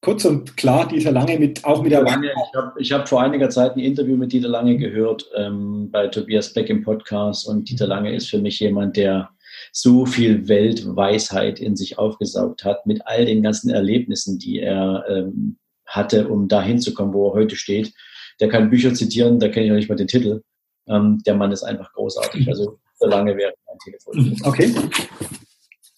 kurz 0.06 0.24
und 0.24 0.56
klar 0.56 0.86
Dieter 0.86 1.10
Lange 1.10 1.36
mit 1.36 1.64
auch 1.64 1.82
mit 1.82 1.90
der 1.90 2.02
Lange. 2.02 2.30
Ich 2.78 2.92
habe 2.92 3.00
hab 3.02 3.08
vor 3.08 3.22
einiger 3.22 3.50
Zeit 3.50 3.74
ein 3.74 3.80
Interview 3.80 4.16
mit 4.16 4.32
Dieter 4.32 4.46
Lange 4.48 4.76
gehört 4.78 5.28
ähm, 5.34 5.90
bei 5.90 6.06
Tobias 6.06 6.52
Beck 6.52 6.70
im 6.70 6.84
Podcast 6.84 7.48
und 7.48 7.68
Dieter 7.68 7.88
Lange 7.88 8.14
ist 8.14 8.30
für 8.30 8.38
mich 8.38 8.60
jemand, 8.60 8.96
der 8.96 9.30
so 9.72 10.06
viel 10.06 10.46
Weltweisheit 10.46 11.58
in 11.58 11.74
sich 11.74 11.98
aufgesaugt 11.98 12.64
hat 12.64 12.86
mit 12.86 13.04
all 13.04 13.24
den 13.24 13.42
ganzen 13.42 13.68
Erlebnissen, 13.68 14.38
die 14.38 14.60
er 14.60 15.04
ähm, 15.08 15.58
hatte, 15.86 16.28
um 16.28 16.46
da 16.46 16.62
hinzukommen, 16.62 17.12
wo 17.12 17.30
er 17.30 17.34
heute 17.34 17.56
steht. 17.56 17.92
Der 18.38 18.48
kann 18.48 18.70
Bücher 18.70 18.94
zitieren, 18.94 19.40
da 19.40 19.48
kenne 19.48 19.66
ich 19.66 19.70
noch 19.70 19.76
nicht 19.76 19.88
mal 19.88 19.96
den 19.96 20.06
Titel. 20.06 20.42
Ähm, 20.88 21.22
der 21.26 21.34
Mann 21.34 21.52
ist 21.52 21.62
einfach 21.62 21.92
großartig. 21.92 22.48
Also 22.48 22.78
Dieter 22.94 23.10
Lange 23.10 23.36
wäre 23.36 23.52
mein 23.66 23.78
Telefon. 23.78 24.40
Okay. 24.44 24.74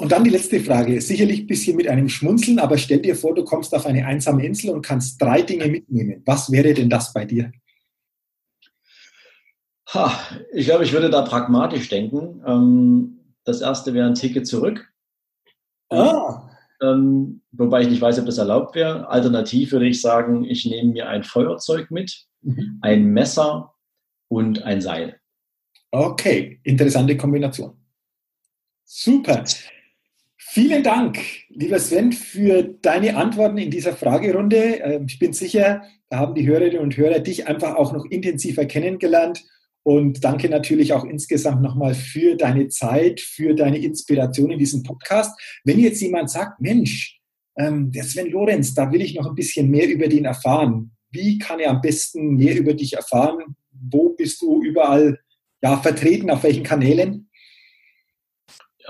Und 0.00 0.12
dann 0.12 0.22
die 0.22 0.30
letzte 0.30 0.60
Frage, 0.60 1.00
sicherlich 1.00 1.40
ein 1.40 1.46
bisschen 1.48 1.76
mit 1.76 1.88
einem 1.88 2.08
Schmunzeln, 2.08 2.60
aber 2.60 2.78
stell 2.78 3.00
dir 3.00 3.16
vor, 3.16 3.34
du 3.34 3.44
kommst 3.44 3.74
auf 3.74 3.84
eine 3.84 4.06
einsame 4.06 4.46
Insel 4.46 4.70
und 4.70 4.82
kannst 4.82 5.20
drei 5.20 5.42
Dinge 5.42 5.66
mitnehmen. 5.66 6.22
Was 6.24 6.52
wäre 6.52 6.72
denn 6.72 6.88
das 6.88 7.12
bei 7.12 7.24
dir? 7.24 7.50
Ha, 9.92 10.12
ich 10.52 10.66
glaube, 10.66 10.84
ich 10.84 10.92
würde 10.92 11.10
da 11.10 11.22
pragmatisch 11.22 11.88
denken. 11.88 12.42
Ähm, 12.46 13.18
das 13.44 13.60
erste 13.60 13.92
wäre 13.94 14.06
ein 14.06 14.14
Ticket 14.14 14.46
zurück. 14.46 14.88
Ah. 15.90 16.48
Ähm, 16.80 17.40
wobei 17.50 17.82
ich 17.82 17.88
nicht 17.88 18.00
weiß, 18.00 18.20
ob 18.20 18.26
das 18.26 18.38
erlaubt 18.38 18.76
wäre. 18.76 19.08
Alternativ 19.08 19.72
würde 19.72 19.88
ich 19.88 20.00
sagen, 20.00 20.44
ich 20.44 20.64
nehme 20.64 20.92
mir 20.92 21.08
ein 21.08 21.24
Feuerzeug 21.24 21.90
mit, 21.90 22.26
mhm. 22.42 22.78
ein 22.82 23.06
Messer 23.06 23.74
und 24.28 24.62
ein 24.62 24.80
Seil. 24.80 25.20
Okay, 25.90 26.60
interessante 26.64 27.16
Kombination. 27.16 27.76
Super. 28.84 29.44
Vielen 30.36 30.82
Dank, 30.82 31.18
lieber 31.50 31.78
Sven, 31.78 32.12
für 32.12 32.62
deine 32.62 33.16
Antworten 33.16 33.58
in 33.58 33.70
dieser 33.70 33.94
Fragerunde. 33.94 34.80
Ähm, 34.82 35.06
ich 35.08 35.18
bin 35.18 35.32
sicher, 35.32 35.82
da 36.08 36.18
haben 36.18 36.34
die 36.34 36.46
Hörerinnen 36.46 36.78
und 36.78 36.96
Hörer 36.96 37.20
dich 37.20 37.46
einfach 37.46 37.76
auch 37.76 37.92
noch 37.92 38.06
intensiver 38.06 38.64
kennengelernt. 38.64 39.44
Und 39.82 40.24
danke 40.24 40.48
natürlich 40.48 40.92
auch 40.92 41.04
insgesamt 41.04 41.62
nochmal 41.62 41.94
für 41.94 42.34
deine 42.34 42.68
Zeit, 42.68 43.20
für 43.20 43.54
deine 43.54 43.78
Inspiration 43.78 44.50
in 44.50 44.58
diesem 44.58 44.82
Podcast. 44.82 45.38
Wenn 45.64 45.78
jetzt 45.78 46.00
jemand 46.00 46.30
sagt, 46.30 46.60
Mensch, 46.60 47.20
ähm, 47.58 47.90
der 47.92 48.04
Sven 48.04 48.30
Lorenz, 48.30 48.74
da 48.74 48.90
will 48.92 49.02
ich 49.02 49.14
noch 49.14 49.26
ein 49.26 49.34
bisschen 49.34 49.70
mehr 49.70 49.88
über 49.88 50.08
den 50.08 50.24
erfahren. 50.24 50.92
Wie 51.10 51.38
kann 51.38 51.60
er 51.60 51.70
am 51.70 51.80
besten 51.80 52.36
mehr 52.36 52.56
über 52.56 52.74
dich 52.74 52.94
erfahren? 52.94 53.56
Wo 53.80 54.10
bist 54.10 54.40
du 54.42 54.62
überall 54.62 55.18
ja, 55.62 55.76
vertreten? 55.76 56.30
Auf 56.30 56.42
welchen 56.42 56.62
Kanälen? 56.62 57.28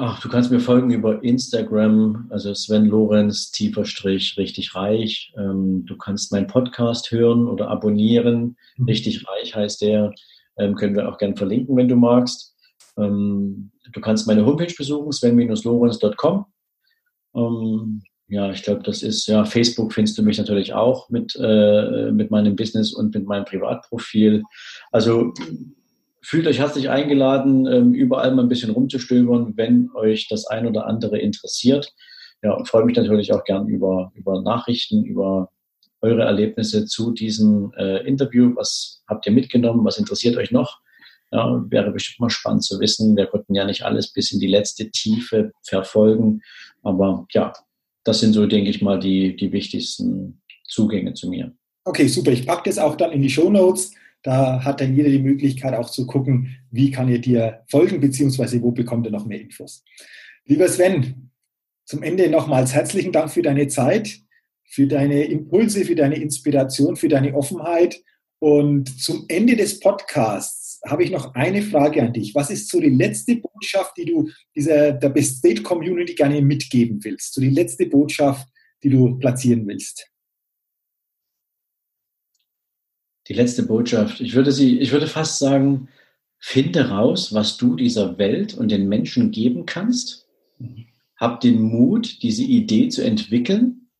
Ach, 0.00 0.20
du 0.20 0.28
kannst 0.28 0.52
mir 0.52 0.60
folgen 0.60 0.92
über 0.92 1.24
Instagram, 1.24 2.28
also 2.30 2.54
Sven 2.54 2.86
Lorenz, 2.86 3.50
tiefer 3.50 3.84
Strich, 3.84 4.36
richtig 4.38 4.76
reich. 4.76 5.32
Ähm, 5.36 5.84
du 5.86 5.96
kannst 5.96 6.30
meinen 6.30 6.46
Podcast 6.46 7.10
hören 7.10 7.48
oder 7.48 7.68
abonnieren. 7.68 8.56
Mhm. 8.76 8.84
Richtig 8.84 9.26
reich 9.26 9.56
heißt 9.56 9.82
der. 9.82 10.12
Ähm, 10.56 10.76
können 10.76 10.94
wir 10.94 11.08
auch 11.08 11.18
gerne 11.18 11.36
verlinken, 11.36 11.76
wenn 11.76 11.88
du 11.88 11.96
magst. 11.96 12.54
Ähm, 12.96 13.72
du 13.92 14.00
kannst 14.00 14.28
meine 14.28 14.46
Homepage 14.46 14.72
besuchen, 14.76 15.10
sven-lorenz.com. 15.10 16.46
Ja, 18.30 18.50
ich 18.50 18.62
glaube, 18.62 18.82
das 18.82 19.02
ist, 19.02 19.26
ja, 19.26 19.46
Facebook 19.46 19.94
findest 19.94 20.18
du 20.18 20.22
mich 20.22 20.36
natürlich 20.36 20.74
auch 20.74 21.08
mit, 21.08 21.34
äh, 21.40 22.10
mit 22.12 22.30
meinem 22.30 22.56
Business 22.56 22.92
und 22.92 23.14
mit 23.14 23.26
meinem 23.26 23.46
Privatprofil. 23.46 24.42
Also 24.92 25.32
fühlt 26.22 26.46
euch 26.46 26.58
herzlich 26.58 26.90
eingeladen, 26.90 27.66
ähm, 27.66 27.94
überall 27.94 28.34
mal 28.34 28.42
ein 28.42 28.50
bisschen 28.50 28.70
rumzustöbern, 28.70 29.56
wenn 29.56 29.90
euch 29.94 30.28
das 30.28 30.46
ein 30.46 30.66
oder 30.66 30.86
andere 30.86 31.18
interessiert. 31.18 31.94
Ja, 32.42 32.52
und 32.52 32.68
freue 32.68 32.84
mich 32.84 32.96
natürlich 32.96 33.32
auch 33.32 33.44
gern 33.44 33.66
über, 33.66 34.12
über 34.14 34.42
Nachrichten, 34.42 35.04
über 35.04 35.50
eure 36.02 36.22
Erlebnisse 36.22 36.84
zu 36.84 37.12
diesem 37.12 37.72
äh, 37.78 38.06
Interview. 38.06 38.54
Was 38.56 39.02
habt 39.08 39.24
ihr 39.24 39.32
mitgenommen? 39.32 39.86
Was 39.86 39.96
interessiert 39.96 40.36
euch 40.36 40.50
noch? 40.50 40.80
Ja, 41.32 41.64
wäre 41.68 41.90
bestimmt 41.92 42.20
mal 42.20 42.30
spannend 42.30 42.64
zu 42.64 42.78
wissen. 42.78 43.16
Wir 43.16 43.26
konnten 43.26 43.54
ja 43.54 43.64
nicht 43.64 43.82
alles 43.84 44.12
bis 44.12 44.32
in 44.32 44.38
die 44.38 44.46
letzte 44.46 44.90
Tiefe 44.90 45.52
verfolgen. 45.62 46.42
Aber 46.82 47.26
ja, 47.32 47.52
das 48.04 48.20
sind 48.20 48.32
so, 48.32 48.46
denke 48.46 48.70
ich 48.70 48.82
mal, 48.82 48.98
die, 48.98 49.36
die 49.36 49.52
wichtigsten 49.52 50.40
Zugänge 50.64 51.14
zu 51.14 51.28
mir. 51.28 51.52
Okay, 51.84 52.06
super. 52.06 52.32
Ich 52.32 52.46
packe 52.46 52.68
das 52.68 52.78
auch 52.78 52.96
dann 52.96 53.12
in 53.12 53.22
die 53.22 53.30
Show 53.30 53.50
Notes 53.50 53.92
Da 54.22 54.64
hat 54.64 54.80
dann 54.80 54.94
jeder 54.94 55.10
die 55.10 55.20
Möglichkeit 55.20 55.74
auch 55.74 55.90
zu 55.90 56.06
gucken, 56.06 56.56
wie 56.70 56.90
kann 56.90 57.08
er 57.08 57.18
dir 57.18 57.64
folgen, 57.68 58.00
beziehungsweise 58.00 58.60
wo 58.62 58.72
bekommt 58.72 59.06
er 59.06 59.12
noch 59.12 59.26
mehr 59.26 59.40
Infos. 59.40 59.84
Lieber 60.44 60.68
Sven, 60.68 61.30
zum 61.86 62.02
Ende 62.02 62.28
nochmals 62.28 62.74
herzlichen 62.74 63.12
Dank 63.12 63.30
für 63.30 63.42
deine 63.42 63.68
Zeit, 63.68 64.20
für 64.64 64.86
deine 64.86 65.24
Impulse, 65.24 65.84
für 65.84 65.94
deine 65.94 66.16
Inspiration, 66.16 66.96
für 66.96 67.08
deine 67.08 67.34
Offenheit. 67.34 68.02
Und 68.40 69.02
zum 69.02 69.24
Ende 69.28 69.56
des 69.56 69.80
Podcasts 69.80 70.67
habe 70.84 71.04
ich 71.04 71.10
noch 71.10 71.34
eine 71.34 71.62
Frage 71.62 72.02
an 72.02 72.12
dich. 72.12 72.34
Was 72.34 72.50
ist 72.50 72.68
so 72.68 72.80
die 72.80 72.90
letzte 72.90 73.36
Botschaft, 73.36 73.96
die 73.96 74.04
du 74.04 74.30
dieser, 74.54 74.92
der 74.92 75.08
Best 75.08 75.38
State 75.38 75.62
Community 75.62 76.14
gerne 76.14 76.40
mitgeben 76.42 77.02
willst? 77.02 77.34
So 77.34 77.40
die 77.40 77.50
letzte 77.50 77.86
Botschaft, 77.86 78.48
die 78.82 78.90
du 78.90 79.18
platzieren 79.18 79.66
willst? 79.66 80.10
Die 83.28 83.34
letzte 83.34 83.64
Botschaft. 83.64 84.20
Ich 84.20 84.34
würde 84.34 84.52
sie, 84.52 84.78
ich 84.78 84.92
würde 84.92 85.06
fast 85.06 85.38
sagen, 85.38 85.88
finde 86.38 86.88
raus, 86.88 87.34
was 87.34 87.56
du 87.56 87.76
dieser 87.76 88.18
Welt 88.18 88.54
und 88.54 88.70
den 88.70 88.88
Menschen 88.88 89.30
geben 89.30 89.66
kannst. 89.66 90.28
Hab 91.16 91.40
den 91.40 91.60
Mut, 91.60 92.22
diese 92.22 92.44
Idee 92.44 92.88
zu 92.88 93.02
entwickeln 93.02 93.90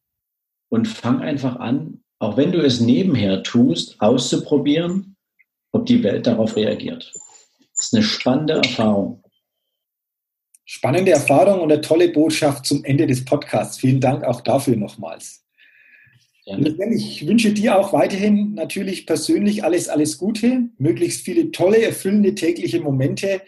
und 0.69 0.87
fang 0.87 1.21
einfach 1.21 1.57
an, 1.57 2.03
auch 2.21 2.37
wenn 2.37 2.53
du 2.53 2.61
es 2.61 2.81
nebenher 2.81 3.43
tust, 3.43 4.01
auszuprobieren, 4.01 5.17
ob 5.73 5.87
die 5.87 6.03
Welt 6.03 6.27
darauf 6.27 6.57
reagiert. 6.57 7.13
Das 7.77 7.87
ist 7.87 7.95
eine 7.95 8.03
spannende 8.03 8.55
Erfahrung. 8.55 9.23
Spannende 10.65 11.13
Erfahrung 11.13 11.61
und 11.61 11.73
eine 11.73 11.81
tolle 11.81 12.11
Botschaft 12.11 12.67
zum 12.67 12.85
Ende 12.85 13.07
des 13.07 13.25
Podcasts. 13.25 13.79
Vielen 13.79 14.01
Dank 14.01 14.25
auch 14.25 14.43
dafür 14.43 14.77
nochmals. 14.77 15.45
Ja. 16.45 16.59
Ich 16.59 17.27
wünsche 17.27 17.53
dir 17.53 17.79
auch 17.79 17.93
weiterhin 17.93 18.55
natürlich 18.55 19.07
persönlich 19.07 19.65
alles, 19.65 19.89
alles 19.89 20.17
Gute, 20.17 20.71
möglichst 20.79 21.25
viele 21.25 21.51
tolle, 21.51 21.83
erfüllende 21.83 22.35
tägliche 22.35 22.81
Momente, 22.81 23.43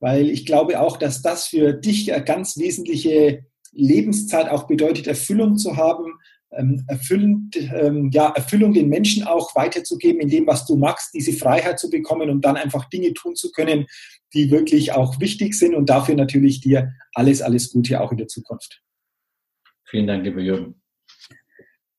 weil 0.00 0.30
ich 0.30 0.46
glaube 0.46 0.80
auch, 0.80 0.96
dass 0.96 1.22
das 1.22 1.46
für 1.46 1.74
dich 1.74 2.12
eine 2.12 2.24
ganz 2.24 2.56
wesentliche 2.56 3.44
Lebenszeit 3.72 4.48
auch 4.48 4.66
bedeutet, 4.66 5.06
Erfüllung 5.06 5.58
zu 5.58 5.76
haben, 5.76 6.14
ähm, 6.52 6.84
erfüllend, 6.86 7.56
ähm, 7.56 8.10
ja, 8.12 8.32
Erfüllung 8.34 8.72
den 8.72 8.88
Menschen 8.88 9.24
auch 9.24 9.54
weiterzugeben 9.54 10.20
in 10.20 10.28
dem, 10.28 10.46
was 10.46 10.66
du 10.66 10.76
magst, 10.76 11.12
diese 11.14 11.32
Freiheit 11.32 11.78
zu 11.78 11.90
bekommen 11.90 12.30
und 12.30 12.44
dann 12.44 12.56
einfach 12.56 12.88
Dinge 12.88 13.12
tun 13.14 13.34
zu 13.34 13.50
können, 13.50 13.86
die 14.32 14.50
wirklich 14.50 14.92
auch 14.92 15.20
wichtig 15.20 15.54
sind 15.54 15.74
und 15.74 15.88
dafür 15.88 16.14
natürlich 16.14 16.60
dir 16.60 16.92
alles, 17.14 17.42
alles 17.42 17.70
Gute 17.70 18.00
auch 18.00 18.12
in 18.12 18.18
der 18.18 18.28
Zukunft. 18.28 18.82
Vielen 19.84 20.06
Dank, 20.06 20.24
lieber 20.24 20.40
Jürgen. 20.40 20.80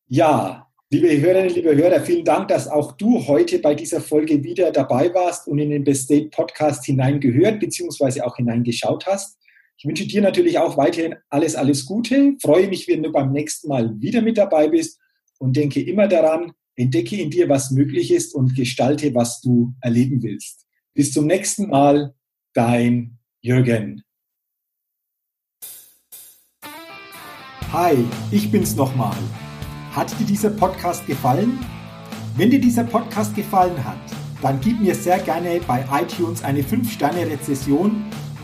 Ja, 0.08 0.68
liebe 0.90 1.20
Hörerinnen, 1.20 1.54
liebe 1.54 1.76
Hörer, 1.76 2.02
vielen 2.02 2.24
Dank, 2.26 2.48
dass 2.48 2.68
auch 2.68 2.94
du 2.94 3.28
heute 3.28 3.60
bei 3.60 3.76
dieser 3.76 4.02
Folge 4.02 4.44
wieder 4.44 4.72
dabei 4.72 5.14
warst 5.14 5.48
und 5.48 5.60
in 5.60 5.70
den 5.70 5.84
Best 5.84 6.04
State 6.04 6.30
Podcast 6.30 6.86
hineingehört 6.86 7.60
bzw. 7.60 8.22
auch 8.22 8.38
hineingeschaut 8.38 9.06
hast. 9.06 9.38
Ich 9.80 9.86
wünsche 9.86 10.08
dir 10.08 10.24
natürlich 10.24 10.58
auch 10.58 10.76
weiterhin 10.76 11.16
alles, 11.30 11.56
alles 11.56 11.86
Gute. 11.86 12.36
Freue 12.42 12.68
mich, 12.68 12.88
wenn 12.88 13.04
du 13.04 13.12
beim 13.12 13.32
nächsten 13.32 13.68
Mal 13.68 14.02
wieder 14.02 14.24
mit 14.24 14.36
dabei 14.36 14.70
bist 14.70 15.00
und 15.38 15.56
denke 15.56 15.80
immer 15.80 16.08
daran, 16.08 16.54
entdecke 16.76 17.16
in 17.18 17.30
dir, 17.30 17.48
was 17.48 17.70
möglich 17.70 18.12
ist 18.12 18.34
und 18.34 18.56
gestalte, 18.56 19.14
was 19.14 19.40
du 19.40 19.76
erleben 19.82 20.24
willst. 20.24 20.66
Bis 20.96 21.14
zum 21.14 21.28
nächsten 21.28 21.70
Mal, 21.70 22.16
dein 22.54 23.20
Jürgen. 23.42 24.02
Hi, 27.72 28.04
ich 28.32 28.50
bin's 28.50 28.76
nochmal. 28.76 29.18
Hat 29.92 30.20
dir 30.20 30.26
dieser 30.26 30.50
Podcast 30.50 31.06
gefallen? 31.06 31.60
Wenn 32.36 32.50
dir 32.50 32.60
dieser 32.60 32.84
Podcast 32.84 33.36
gefallen 33.36 33.84
hat, 33.86 34.00
dann 34.42 34.60
gib 34.60 34.80
mir 34.80 34.96
sehr 34.96 35.20
gerne 35.20 35.62
bei 35.68 35.86
iTunes 35.92 36.44
eine 36.44 36.64
5-Sterne-Rezession 36.64 38.06